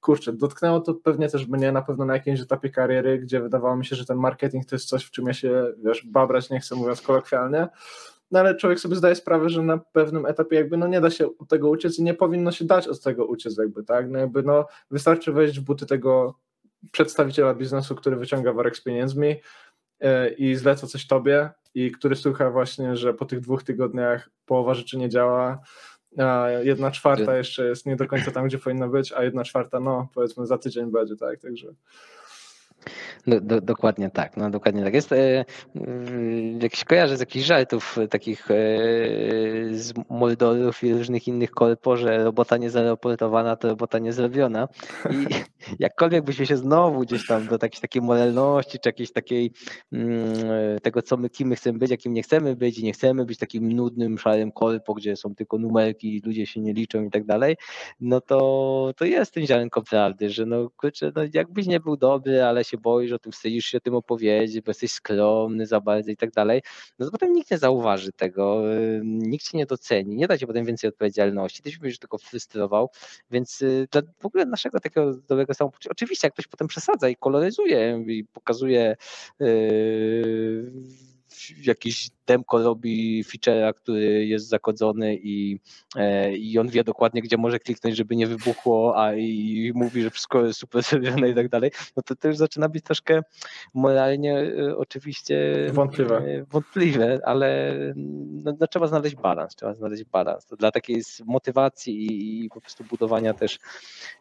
[0.02, 3.86] kurczę, dotknęło to pewnie też mnie na pewno na jakimś etapie kariery, gdzie wydawało mi
[3.86, 6.76] się, że ten marketing to jest coś, w czym ja się, wiesz, babrać nie chcę,
[6.76, 7.68] mówiąc kolokwialnie,
[8.32, 11.28] no ale człowiek sobie zdaje sprawę, że na pewnym etapie jakby no nie da się
[11.38, 14.44] od tego uciec i nie powinno się dać od tego uciec jakby, tak, no jakby
[14.44, 16.40] no wystarczy wejść w buty tego
[16.92, 19.28] przedstawiciela biznesu, który wyciąga worek z pieniędzmi
[20.00, 24.74] yy, i zleca coś tobie i który słucha właśnie, że po tych dwóch tygodniach połowa
[24.74, 25.60] rzeczy nie działa,
[26.18, 29.80] a jedna czwarta jeszcze jest nie do końca tam, gdzie powinna być, a jedna czwarta,
[29.80, 31.74] no powiedzmy za tydzień będzie, tak, także
[33.28, 35.12] do, do, dokładnie tak, no dokładnie tak jest.
[35.12, 35.46] E,
[36.62, 38.56] jak się kojarzę z jakichś żartów takich e,
[39.72, 44.68] z Moldorów i różnych innych korpo, że robota nie zaraportowana, to robota nie zrobiona.
[45.12, 45.26] I
[45.80, 49.52] jakkolwiek byśmy się znowu gdzieś tam do jakiejś takiej moralności, czy jakiejś takiej
[49.92, 53.26] mm, tego, co my, kim my chcemy być, jakim nie chcemy być i nie chcemy
[53.26, 57.26] być takim nudnym, szarym korpo, gdzie są tylko numerki, ludzie się nie liczą i tak
[57.26, 57.58] dalej,
[58.00, 62.44] no to, to jest tym ziarenko prawdy, że no kurczę, no jakbyś nie był dobry,
[62.44, 66.12] ale się boisz o tym, wstydzisz się o tym opowiedzieć, bo jesteś skromny za bardzo
[66.12, 66.62] i tak dalej,
[67.00, 68.62] no to potem nikt nie zauważy tego,
[69.04, 72.90] nikt cię nie doceni, nie da ci potem więcej odpowiedzialności, ty się będziesz tylko frustrował,
[73.32, 77.16] więc y, dla w ogóle naszego takiego dobrego samopoczucia, oczywiście jak ktoś potem przesadza i
[77.16, 78.96] koloryzuje i pokazuje
[79.40, 80.72] yy,
[81.50, 85.60] jakiś demko robi feature'a, który jest zakodzony i,
[85.96, 90.10] e, i on wie dokładnie, gdzie może kliknąć, żeby nie wybuchło, a i mówi, że
[90.10, 93.22] wszystko jest super zrobione i tak dalej, no to już zaczyna być troszkę
[93.74, 97.76] moralnie e, oczywiście wątpliwe, e, wątpliwe ale
[98.44, 100.46] no, no, trzeba znaleźć balans, trzeba znaleźć balans.
[100.46, 103.60] To dla takiej motywacji i, i po prostu budowania też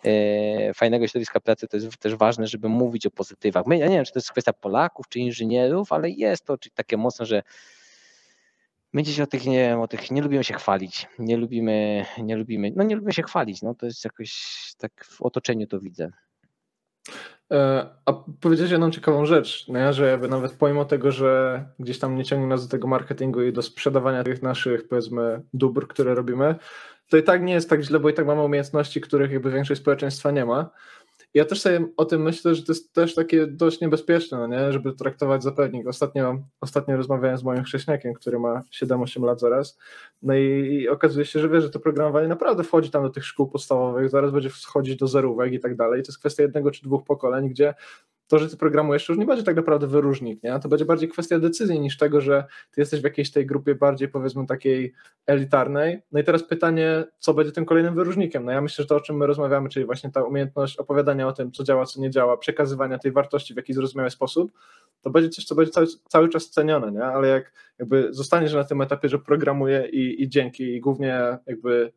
[0.05, 3.67] e, fajnego środowiska pracy to jest też ważne, żeby mówić o pozytywach.
[3.67, 6.97] My, ja nie wiem, czy to jest kwestia Polaków, czy inżynierów, ale jest to takie
[6.97, 7.43] mocno, że
[8.93, 11.09] My dziś o tych nie o tych nie lubimy się chwalić.
[11.19, 13.63] Nie lubimy, nie lubimy, no nie lubimy się chwalić.
[13.63, 14.33] No to jest jakoś
[14.79, 16.11] tak w otoczeniu to widzę.
[17.53, 19.93] E, a powiedziałeś jedną ciekawą rzecz, nie?
[19.93, 23.53] że jakby nawet pomimo tego, że gdzieś tam nie ciągnie nas do tego marketingu i
[23.53, 26.55] do sprzedawania tych naszych powiedzmy dóbr, które robimy,
[27.09, 29.81] to i tak nie jest tak źle, bo i tak mamy umiejętności, których jakby większość
[29.81, 30.71] społeczeństwa nie ma.
[31.35, 34.73] Ja też sobie o tym myślę, że to jest też takie dość niebezpieczne, no nie?
[34.73, 35.87] żeby traktować za pewnik.
[35.87, 39.79] Ostatnio, ostatnio rozmawiałem z moim chrześniakiem, który ma 7-8 lat zaraz,
[40.23, 43.25] no i, i okazuje się, że wie, że to programowanie naprawdę wchodzi tam do tych
[43.25, 46.03] szkół podstawowych, zaraz będzie wchodzić do zerówek i tak dalej.
[46.03, 47.75] To jest kwestia jednego czy dwóch pokoleń, gdzie
[48.31, 50.61] to, że ty programujesz, już nie będzie tak naprawdę wyróżnik, nie?
[50.61, 54.09] To będzie bardziej kwestia decyzji niż tego, że ty jesteś w jakiejś tej grupie bardziej
[54.09, 54.93] powiedzmy takiej
[55.27, 56.03] elitarnej.
[56.13, 58.45] No i teraz pytanie, co będzie tym kolejnym wyróżnikiem?
[58.45, 61.33] No ja myślę, że to, o czym my rozmawiamy, czyli właśnie ta umiejętność opowiadania o
[61.33, 64.53] tym, co działa, co nie działa, przekazywania tej wartości w jakiś zrozumiały sposób,
[65.03, 67.05] to będzie coś, co będzie cały, cały czas cenione, nie?
[67.05, 71.93] Ale jak jakby zostaniesz na tym etapie, że programuję i, i dzięki i głównie jakby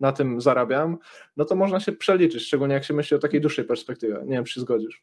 [0.00, 0.98] na tym zarabiam,
[1.36, 4.18] no to można się przeliczyć, szczególnie jak się myśli o takiej dłuższej perspektywie.
[4.24, 5.02] Nie wiem, czy zgodzisz.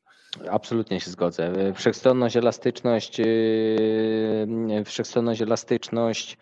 [0.50, 1.74] Absolutnie się zgodzę.
[1.76, 6.38] Wszechstronność, elastyczność, yy, wszechstronność, elastyczność,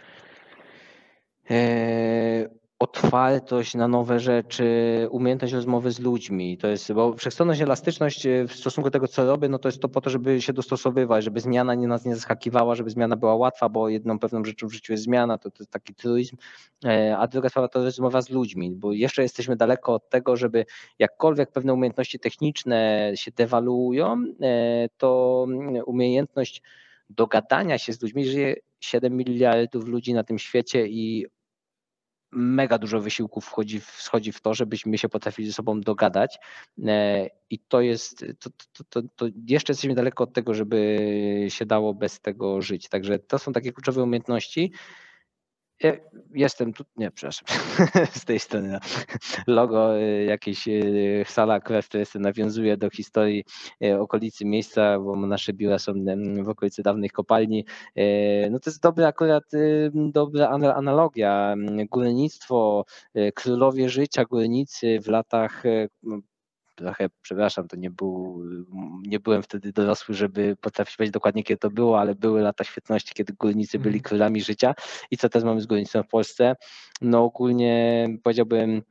[2.81, 4.65] otwartość na nowe rzeczy,
[5.11, 6.57] umiejętność rozmowy z ludźmi.
[6.57, 9.81] To jest, bo wszechstronność, elastyczność e, w stosunku do tego, co robię, no to jest
[9.81, 13.35] to po to, żeby się dostosowywać, żeby zmiana nie nas nie zaskakiwała, żeby zmiana była
[13.35, 16.37] łatwa, bo jedną pewną rzeczą w życiu jest zmiana, to, to jest taki truizm,
[16.85, 20.65] e, a druga sprawa to rozmowa z ludźmi, bo jeszcze jesteśmy daleko od tego, żeby
[20.99, 25.47] jakkolwiek pewne umiejętności techniczne się dewaluują, e, to
[25.85, 26.61] umiejętność
[27.09, 31.25] dogadania się z ludźmi, żyje 7 miliardów ludzi na tym świecie i
[32.31, 36.39] mega dużo wysiłków wchodzi, wschodzi w to, żebyśmy się potrafili ze sobą dogadać
[36.87, 40.97] e, i to jest, to, to, to, to, jeszcze jesteśmy daleko od tego, żeby
[41.49, 42.89] się dało bez tego żyć.
[42.89, 44.71] Także to są takie kluczowe umiejętności,
[46.33, 47.47] Jestem tu, nie, przepraszam,
[48.21, 48.79] z tej strony
[49.47, 53.43] logo y, jakiejś y, sala krew, które nawiązuje do historii
[53.83, 55.93] y, okolicy miejsca, bo nasze biura są
[56.43, 57.65] w okolicy dawnych kopalni.
[58.51, 59.43] No to jest dobra akurat
[59.93, 61.55] dobra analogia.
[61.89, 62.85] Górnictwo,
[63.35, 65.63] królowie życia, górnicy w latach
[66.75, 68.43] trochę, przepraszam, to nie, był,
[69.05, 73.13] nie byłem wtedy dorosły, żeby potrafić powiedzieć dokładnie, kiedy to było, ale były lata świetności,
[73.13, 74.03] kiedy górnicy byli mhm.
[74.03, 74.73] królami życia.
[75.11, 76.55] I co teraz mamy z górnictwem w Polsce?
[77.01, 78.81] No ogólnie powiedziałbym,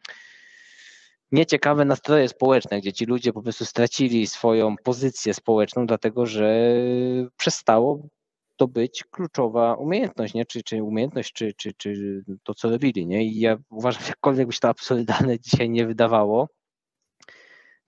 [1.33, 6.75] nieciekawe nastroje społeczne, gdzie ci ludzie po prostu stracili swoją pozycję społeczną, dlatego że
[7.37, 8.09] przestało
[8.57, 10.47] to być kluczowa umiejętność, nie?
[10.47, 13.07] Czy, czy umiejętność, czy, czy, czy to, co robili.
[13.07, 13.25] Nie?
[13.25, 16.49] I ja uważam, jakkolwiek by się to absurdalne dzisiaj nie wydawało,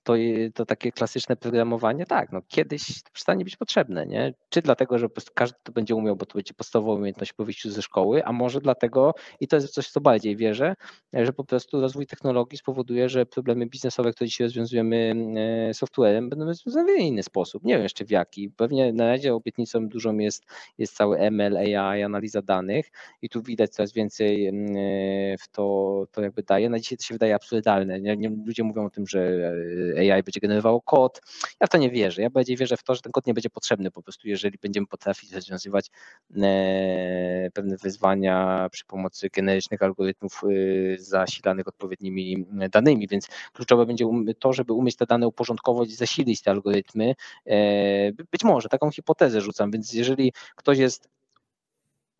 [0.03, 0.15] to,
[0.55, 4.35] to takie klasyczne programowanie, tak, no kiedyś przestanie być potrzebne, nie?
[4.49, 7.83] Czy dlatego, że każdy to będzie umiał, bo to będzie podstawowa umiejętność po wyjściu ze
[7.83, 10.75] szkoły, a może dlatego, i to jest coś, co bardziej wierzę,
[11.13, 15.15] że po prostu rozwój technologii spowoduje, że problemy biznesowe, które dzisiaj rozwiązujemy
[15.71, 17.65] e, softwarem, będą rozwiązane w inny sposób.
[17.65, 18.51] Nie wiem jeszcze w jaki.
[18.51, 20.45] Pewnie na razie obietnicą dużą jest,
[20.79, 22.91] jest cały ML, AI, analiza danych
[23.23, 24.53] i tu widać coraz więcej e,
[25.39, 26.71] w to, to jakby daje.
[26.71, 28.01] Na dzisiaj to się wydaje absurdalne.
[28.01, 31.21] Nie, ludzie mówią o tym, że e, AI będzie generowało kod.
[31.61, 32.23] Ja w to nie wierzę.
[32.23, 34.87] Ja bardziej wierzę w to, że ten kod nie będzie potrzebny po prostu, jeżeli będziemy
[34.87, 35.87] potrafić rozwiązywać
[36.37, 44.07] e, pewne wyzwania przy pomocy generycznych algorytmów e, zasilanych odpowiednimi danymi, więc kluczowe będzie
[44.39, 47.15] to, żeby umieć te dane uporządkować i zasilić te algorytmy.
[47.47, 51.09] E, być może, taką hipotezę rzucam, więc jeżeli ktoś jest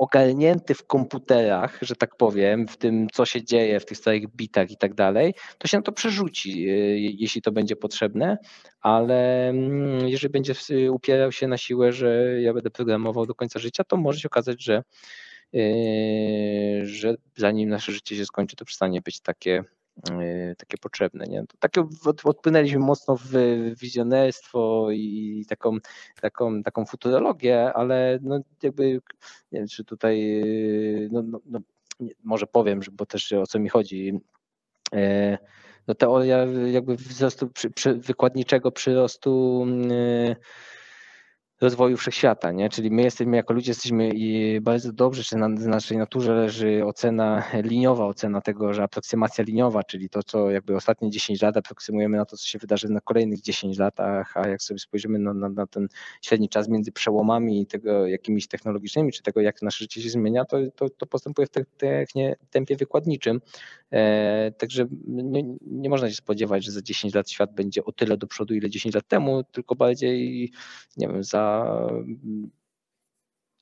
[0.03, 4.71] ogarnięty w komputerach, że tak powiem, w tym, co się dzieje w tych stałych bitach
[4.71, 8.39] i tak dalej, to się na to przerzuci, e, jeśli to będzie potrzebne,
[8.81, 10.55] ale mm, jeżeli będzie
[10.93, 14.65] upierał się na siłę, że ja będę programował do końca życia, to może się okazać,
[14.65, 14.83] że,
[15.55, 15.61] e,
[16.87, 19.82] że zanim nasze życie się skończy, to przestanie być takie Y,
[20.59, 21.27] takie potrzebne.
[21.27, 21.41] Nie?
[21.47, 21.85] To takie
[22.25, 23.31] odpłynęliśmy mocno w
[23.81, 25.77] wizjonerstwo i taką,
[26.21, 28.93] taką, taką futurologię, ale no jakby
[29.53, 31.61] nie wiem, czy tutaj y, no, no, no
[32.25, 34.21] może powiem, bo też o co mi chodzi.
[34.95, 35.39] Y,
[35.89, 39.67] no teoria jakby wzrostu przy, przy, wykładniczego przyrostu
[41.63, 42.69] rozwoju wszechświata, nie?
[42.69, 47.45] Czyli my jesteśmy jako ludzie jesteśmy i bardzo dobrze, czy na naszej naturze leży ocena
[47.55, 52.25] liniowa, ocena tego, że aproksymacja liniowa, czyli to, co jakby ostatnie 10 lat aproksymujemy na
[52.25, 55.67] to, co się wydarzy na kolejnych 10 latach, a jak sobie spojrzymy na, na, na
[55.67, 55.89] ten
[56.23, 60.57] średni czas między przełomami tego jakimiś technologicznymi, czy tego, jak nasze życie się zmienia, to,
[60.77, 62.05] to, to postępuje w te,
[62.51, 63.41] tempie wykładniczym.
[63.93, 68.17] E, także nie, nie można się spodziewać, że za 10 lat świat będzie o tyle
[68.17, 70.51] do przodu, ile 10 lat temu, tylko bardziej,
[70.97, 71.52] nie wiem, za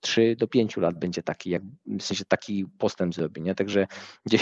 [0.01, 3.43] 3 do 5 lat będzie taki, jak, w sensie taki postęp zrobi.
[3.43, 3.55] Nie?
[3.55, 3.87] Także
[4.27, 4.39] gdzie,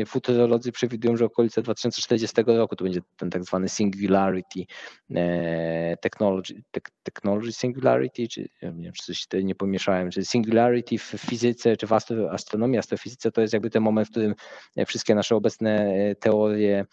[0.00, 4.64] e, futurolodzy przewidują, że okolice 2040 roku to będzie ten tak zwany singularity
[5.14, 11.02] e, technology, te, technology singularity, czy nie wiem, czy coś nie pomieszałem, czy singularity w
[11.04, 11.92] fizyce, czy w
[12.30, 14.34] astronomii, astrofizyce to jest jakby ten moment, w którym
[14.86, 16.86] wszystkie nasze obecne e, teorie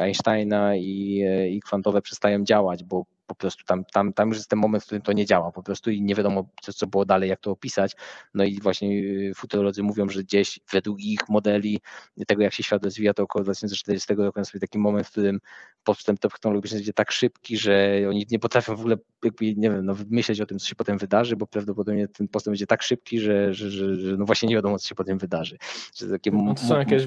[0.00, 4.58] Einsteina i, i kwantowe przestają działać, bo po prostu tam, tam, tam już jest ten
[4.58, 7.30] moment, w którym to nie działa po prostu i nie wiadomo, co, co było dalej,
[7.30, 7.92] jak to opisać.
[8.34, 11.80] No i właśnie y, futurolodzy mówią, że gdzieś według ich modeli
[12.26, 15.40] tego, jak się świat rozwija, to około 2040 roku nastąpi taki moment, w którym
[15.84, 19.94] postęp technologiczny będzie tak szybki, że oni nie potrafią w ogóle jakby, nie wiem, no,
[20.10, 23.54] myśleć o tym, co się potem wydarzy, bo prawdopodobnie ten postęp będzie tak szybki, że,
[23.54, 25.58] że, że, że no właśnie nie wiadomo, co się potem wydarzy.
[25.96, 27.06] Że takie no, to są jakieś,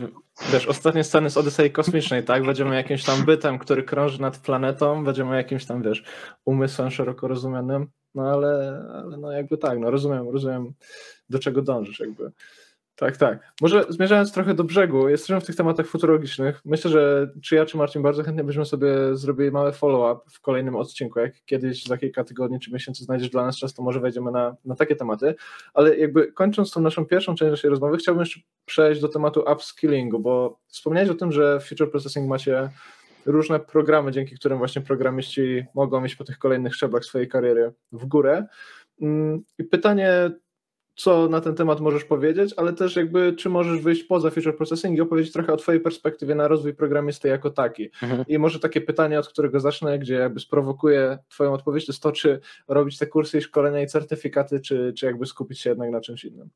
[0.53, 2.45] wiesz, ostatnie sceny z Odysei Kosmicznej, tak?
[2.45, 6.03] Będziemy jakimś tam bytem, który krąży nad planetą, będziemy jakimś tam, wiesz,
[6.45, 10.73] umysłem szeroko rozumianym, no ale, ale no jakby tak, no rozumiem, rozumiem
[11.29, 12.31] do czego dążysz jakby.
[12.97, 13.53] Tak, tak.
[13.61, 16.61] Może zmierzając trochę do brzegu, jesteśmy w tych tematach futurologicznych.
[16.65, 20.75] Myślę, że czy ja, czy Marcin bardzo chętnie byśmy sobie zrobili mały follow-up w kolejnym
[20.75, 21.19] odcinku.
[21.19, 24.55] Jak kiedyś za kilka tygodni czy miesięcy znajdziesz dla nas czas, to może wejdziemy na,
[24.65, 25.35] na takie tematy.
[25.73, 30.19] Ale jakby kończąc tą naszą pierwszą część naszej rozmowy, chciałbym jeszcze przejść do tematu upskillingu,
[30.19, 32.69] bo wspomniałeś o tym, że w Future Processing macie
[33.27, 38.05] różne programy, dzięki którym właśnie programiści mogą iść po tych kolejnych szczeblach swojej kariery w
[38.05, 38.47] górę.
[39.01, 40.31] Mm, I pytanie
[40.97, 44.97] co na ten temat możesz powiedzieć, ale też jakby czy możesz wyjść poza feature processing
[44.97, 47.89] i opowiedzieć trochę o twojej perspektywie na rozwój programisty jako taki.
[48.03, 48.25] Mhm.
[48.27, 52.11] I może takie pytanie, od którego zacznę, gdzie jakby sprowokuję twoją odpowiedź, to jest to,
[52.11, 56.01] czy robić te kursy i szkolenia i certyfikaty, czy, czy jakby skupić się jednak na
[56.01, 56.49] czymś innym.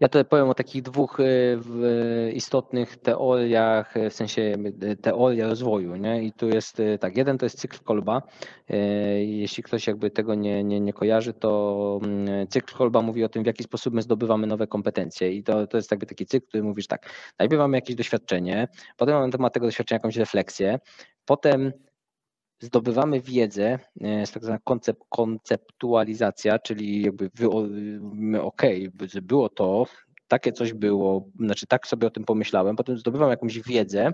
[0.00, 5.96] Ja tutaj powiem o takich dwóch y, istotnych teoriach, w sensie y, teoria rozwoju.
[5.96, 6.22] Nie?
[6.22, 8.22] I tu jest tak, jeden to jest cykl Kolba.
[9.18, 13.42] Jeśli ktoś jakby tego nie, nie, nie kojarzy, to mm, cykl Kolba mówi o tym,
[13.42, 15.32] w jaki sposób my zdobywamy nowe kompetencje.
[15.32, 19.20] I to, to jest jakby taki cykl, który mówisz tak, najpierw mamy jakieś doświadczenie, potem
[19.20, 20.78] na temat tego doświadczenia jakąś refleksję,
[21.24, 21.72] potem
[22.64, 27.30] zdobywamy wiedzę, jest tak zwana koncept, konceptualizacja, czyli jakby
[28.00, 28.90] my, okej,
[29.22, 29.86] było to,
[30.28, 34.12] takie coś było, znaczy tak sobie o tym pomyślałem, potem zdobywam jakąś wiedzę,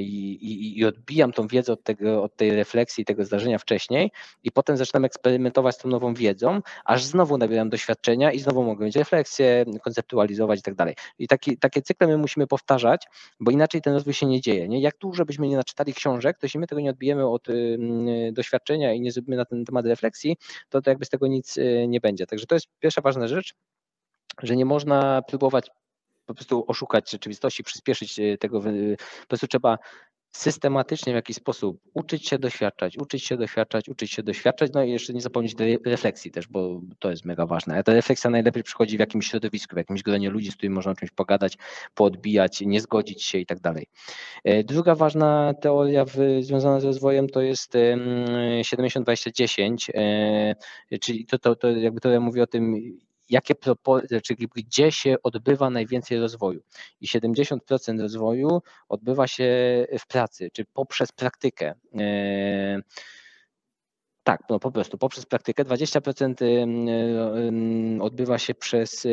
[0.00, 4.10] i, odbijam tą wiedzę od, tego, od tej refleksji, tego zdarzenia wcześniej
[4.44, 8.84] i potem zaczynam eksperymentować z tą nową wiedzą, aż znowu nabieram doświadczenia i znowu mogę
[8.84, 10.94] mieć refleksję, konceptualizować i tak dalej.
[11.18, 13.06] I taki, takie cykle my musimy powtarzać,
[13.40, 14.68] bo inaczej ten rozwój się nie dzieje.
[14.68, 14.80] Nie?
[14.80, 17.78] Jak dużo byśmy nie naczytali książek, to jeśli my tego nie odbijemy od y,
[18.32, 20.36] doświadczenia i nie zrobimy na ten temat refleksji,
[20.68, 22.26] to, to jakby z tego nic y, nie będzie.
[22.26, 23.54] Także to jest pierwsza ważna rzecz,
[24.42, 25.70] że nie można próbować
[26.26, 28.60] po prostu oszukać rzeczywistości, przyspieszyć e, tego.
[28.60, 28.66] Po
[29.28, 29.78] prostu trzeba
[30.32, 34.90] systematycznie w jakiś sposób uczyć się doświadczać, uczyć się doświadczać, uczyć się doświadczać, no i
[34.90, 35.54] jeszcze nie zapomnieć
[35.86, 37.78] refleksji też, bo to jest mega ważne.
[37.78, 40.92] A ta refleksja najlepiej przychodzi w jakimś środowisku, w jakimś gronie ludzi, z którymi można
[40.92, 41.58] o czymś pogadać,
[41.94, 43.86] poodbijać, nie zgodzić się i tak dalej.
[44.44, 50.54] E, druga ważna teoria w, związana z rozwojem to jest 70-20-10, e,
[51.00, 52.76] czyli to, to, to jakby to ja mówię o tym,
[53.30, 53.54] jakie
[54.24, 56.60] czyli gdzie się odbywa najwięcej rozwoju.
[57.00, 59.44] I 70% rozwoju odbywa się
[59.98, 61.74] w pracy, czy poprzez praktykę.
[61.98, 62.80] E,
[64.22, 69.06] tak, no po prostu poprzez praktykę 20% odbywa się przez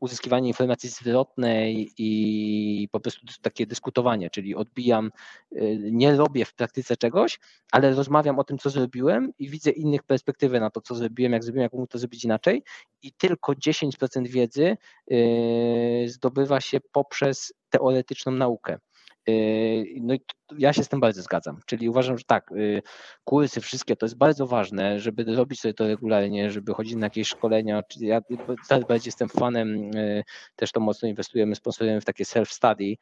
[0.00, 5.10] uzyskiwanie informacji zwrotnej i po prostu takie dyskutowanie, czyli odbijam,
[5.52, 7.38] y, nie robię w praktyce czegoś,
[7.72, 11.44] ale rozmawiam o tym, co zrobiłem i widzę innych perspektywy na to, co zrobiłem, jak
[11.44, 12.62] zrobiłem, jak mógł to zrobić inaczej
[13.02, 14.76] i tylko 10% wiedzy
[15.12, 18.78] y, zdobywa się poprzez teoretyczną naukę.
[19.26, 20.20] Yy, no i
[20.58, 21.60] ja się z tym bardzo zgadzam.
[21.66, 22.82] Czyli uważam, że tak, yy,
[23.24, 27.28] kursy wszystkie to jest bardzo ważne, żeby robić sobie to regularnie, żeby chodzić na jakieś
[27.28, 27.82] szkolenia.
[28.00, 28.20] Ja
[28.68, 30.22] coraz bardziej jestem fanem, yy,
[30.56, 32.94] też to mocno inwestujemy, sponsorujemy w takie self-study,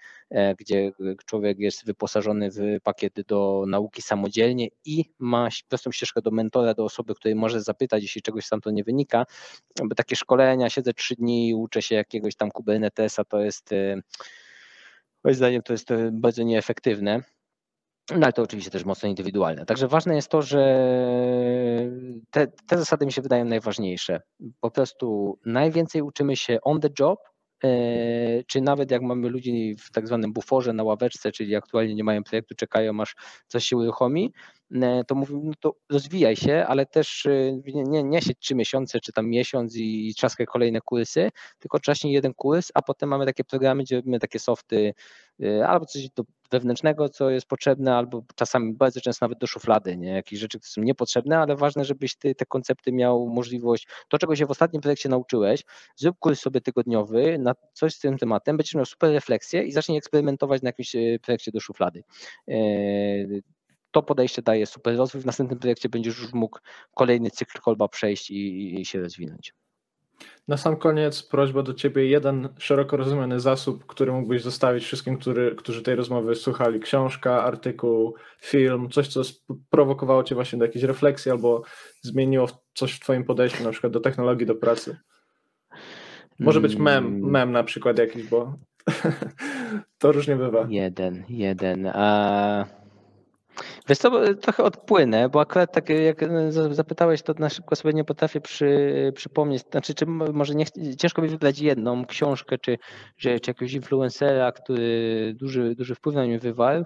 [0.58, 0.92] gdzie
[1.26, 6.84] człowiek jest wyposażony w pakiety do nauki samodzielnie i ma prostą ścieżkę do mentora, do
[6.84, 9.24] osoby, której może zapytać, jeśli czegoś tam to nie wynika.
[9.84, 13.70] Bo takie szkolenia, siedzę trzy dni, uczę się jakiegoś tam Kubernetesa, to jest
[15.24, 17.20] Moim zdaniem to jest e, bardzo nieefektywne.
[18.10, 19.66] No ale to oczywiście też mocno indywidualne.
[19.66, 20.60] Także ważne jest to, że
[22.30, 24.20] te, te zasady mi się wydają najważniejsze.
[24.60, 27.18] Po prostu najwięcej uczymy się on the job,
[27.64, 27.68] e,
[28.44, 32.24] czy nawet jak mamy ludzi w tak zwanym buforze na ławeczce, czyli aktualnie nie mają
[32.24, 33.14] projektu, czekają aż
[33.48, 34.32] coś się uruchomi,
[35.06, 39.12] to mówimy, no to rozwijaj się, ale też e, nie, nie siedź trzy miesiące, czy
[39.12, 43.44] tam miesiąc i, i trzaskaj kolejne kursy, tylko wcześniej jeden kurs, a potem mamy takie
[43.44, 44.94] programy, gdzie robimy takie softy,
[45.42, 49.96] e, albo coś do wewnętrznego, co jest potrzebne, albo czasami bardzo często nawet do szuflady,
[49.96, 50.10] nie?
[50.10, 54.36] jakieś rzeczy, które są niepotrzebne, ale ważne, żebyś ty te koncepty miał możliwość, to czego
[54.36, 55.64] się w ostatnim projekcie nauczyłeś,
[55.96, 59.98] zrób kurs sobie tygodniowy na coś z tym tematem, będziesz miał super refleksję i zacznij
[59.98, 62.02] eksperymentować na jakimś projekcie do szuflady
[63.94, 65.20] to podejście daje super rozwój.
[65.20, 66.58] W następnym projekcie będziesz już mógł
[66.94, 69.54] kolejny cykl kolba przejść i, i się rozwinąć.
[70.48, 75.54] Na sam koniec prośba do Ciebie, jeden szeroko rozumiany zasób, który mógłbyś zostawić wszystkim, który,
[75.54, 76.80] którzy tej rozmowy słuchali.
[76.80, 79.22] Książka, artykuł, film, coś, co
[79.70, 81.62] prowokowało Cię właśnie do jakiejś refleksji albo
[82.02, 84.96] zmieniło coś w Twoim podejściu na przykład do technologii, do pracy.
[86.38, 87.30] Może być mem, mm.
[87.30, 88.54] mem na przykład jakiś, bo
[89.98, 90.66] to różnie bywa.
[90.68, 91.86] Jeden, jeden.
[91.86, 92.83] A
[93.88, 96.20] Wiesz co, trochę odpłynę, bo akurat tak jak
[96.70, 100.66] zapytałeś, to na szybko sobie nie potrafię przy, przypomnieć, znaczy czy może nie,
[100.98, 102.78] ciężko mi wybrać jedną książkę, czy,
[103.16, 106.84] czy, czy jakiegoś influencera, który duży, duży wpływ na mnie wywarł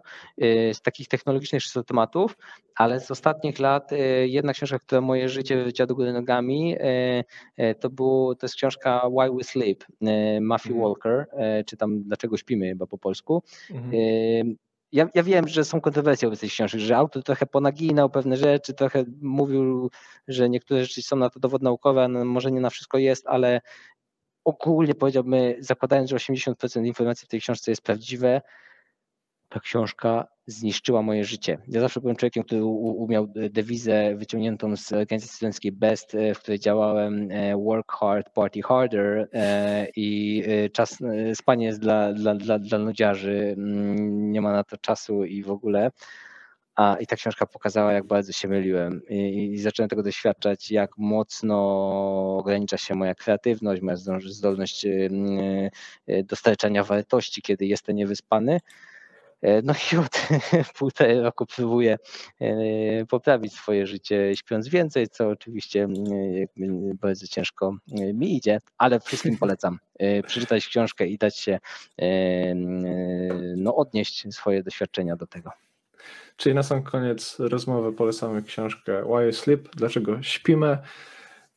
[0.72, 2.38] z takich technologicznych tematów,
[2.74, 3.90] ale z ostatnich lat
[4.24, 6.76] jedna książka, która moje życie wywróciła do góry nogami,
[7.80, 9.84] to, był, to jest książka Why We Sleep,
[10.40, 10.84] Matthew mhm.
[10.84, 11.26] Walker,
[11.66, 13.42] czy tam Dlaczego śpimy chyba po polsku.
[13.70, 14.58] Mhm
[14.92, 18.74] ja, ja wiem, że są kontrowersje wobec tej książki, że autor trochę ponaginał pewne rzeczy,
[18.74, 19.90] trochę mówił,
[20.28, 23.60] że niektóre rzeczy są na to dowód naukowy, no może nie na wszystko jest, ale
[24.44, 28.42] ogólnie powiedziałbym, zakładając, że 80% informacji w tej książce jest prawdziwe,
[29.48, 31.58] ta książka zniszczyła moje życie.
[31.68, 36.60] Ja zawsze byłem człowiekiem, który umiał dewizę wyciągniętą z organizacji studenckiej BEST, e, w której
[36.60, 40.98] działałem e, work hard, party harder e, i czas,
[41.34, 45.50] spanie jest dla, dla, dla, dla nudziarzy, mm, nie ma na to czasu i w
[45.50, 45.90] ogóle.
[46.76, 50.90] A, I ta książka pokazała, jak bardzo się myliłem I, i zacząłem tego doświadczać, jak
[50.98, 51.56] mocno
[52.38, 53.96] ogranicza się moja kreatywność, moja
[54.26, 54.86] zdolność
[56.24, 58.60] dostarczania wartości, kiedy jestem niewyspany.
[59.42, 60.28] E, no i od
[60.78, 61.98] półtorej roku próbuję
[62.40, 65.88] e, poprawić swoje życie śpiąc więcej, co oczywiście
[67.00, 69.78] bardzo ciężko e, mi idzie, ale wszystkim polecam
[70.26, 71.58] przeczytać książkę i dać się
[73.56, 75.50] no, odnieść swoje doświadczenia do tego.
[76.36, 80.78] Czyli na sam koniec rozmowy polecamy książkę Why I Sleep, dlaczego śpimy.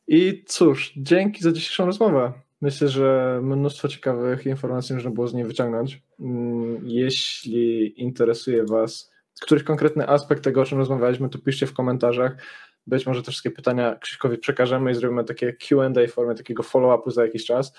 [0.08, 2.32] I cóż, dzięki za dzisiejszą rozmowę.
[2.62, 6.02] Myślę, że mnóstwo ciekawych informacji można było z niej wyciągnąć.
[6.20, 12.36] Mm, jeśli interesuje Was któryś konkretny aspekt tego, o czym rozmawialiśmy, to piszcie w komentarzach.
[12.86, 17.10] Być może te wszystkie pytania Krzyśkowi przekażemy i zrobimy takie QA w formie takiego follow-upu
[17.10, 17.72] za jakiś czas.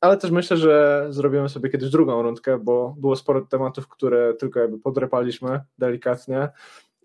[0.00, 4.60] Ale też myślę, że zrobimy sobie kiedyś drugą rundkę, bo było sporo tematów, które tylko
[4.60, 6.48] jakby podrepaliśmy delikatnie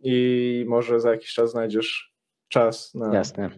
[0.04, 2.16] i może za jakiś czas znajdziesz
[2.48, 3.50] czas na, Jasne.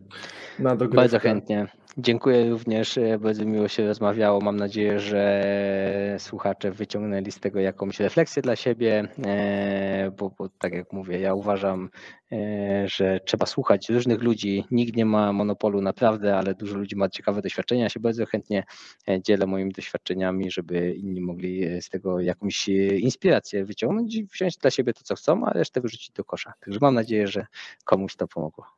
[0.60, 0.96] na dogrywkę.
[0.96, 1.68] Bardzo chętnie.
[2.00, 4.42] Dziękuję również, e, bardzo miło się rozmawiało.
[4.42, 10.74] Mam nadzieję, że słuchacze wyciągnęli z tego jakąś refleksję dla siebie, e, bo, bo tak
[10.74, 11.90] jak mówię, ja uważam,
[12.32, 14.66] e, że trzeba słuchać różnych ludzi.
[14.72, 17.84] Nikt nie ma monopolu naprawdę, ale dużo ludzi ma ciekawe doświadczenia.
[17.84, 18.64] Ja się bardzo chętnie
[19.26, 22.68] dzielę moimi doświadczeniami, żeby inni mogli z tego jakąś
[23.00, 26.54] inspirację wyciągnąć i wziąć dla siebie to, co chcą, a resztę wyrzucić do kosza.
[26.60, 27.46] Także mam nadzieję, że
[27.86, 28.77] komuś to pomogło.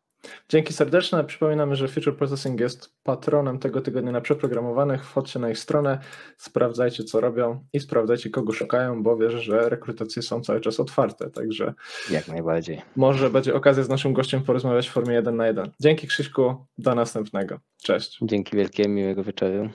[0.50, 1.24] Dzięki serdeczne.
[1.24, 5.06] Przypominamy, że Future Processing jest patronem tego tygodnia na przeprogramowanych.
[5.06, 6.00] Wchodźcie na ich stronę,
[6.38, 11.30] sprawdzajcie co robią i sprawdzajcie kogo szukają, bo wierzę, że rekrutacje są cały czas otwarte,
[11.30, 11.74] także
[12.12, 12.82] jak najbardziej.
[12.96, 15.72] Może będzie okazja z naszym gościem porozmawiać w formie 1 na 1.
[15.80, 17.60] Dzięki Krzyśku, do następnego.
[17.84, 18.20] Cześć.
[18.22, 19.70] Dzięki wielkie, miłego wieczoru.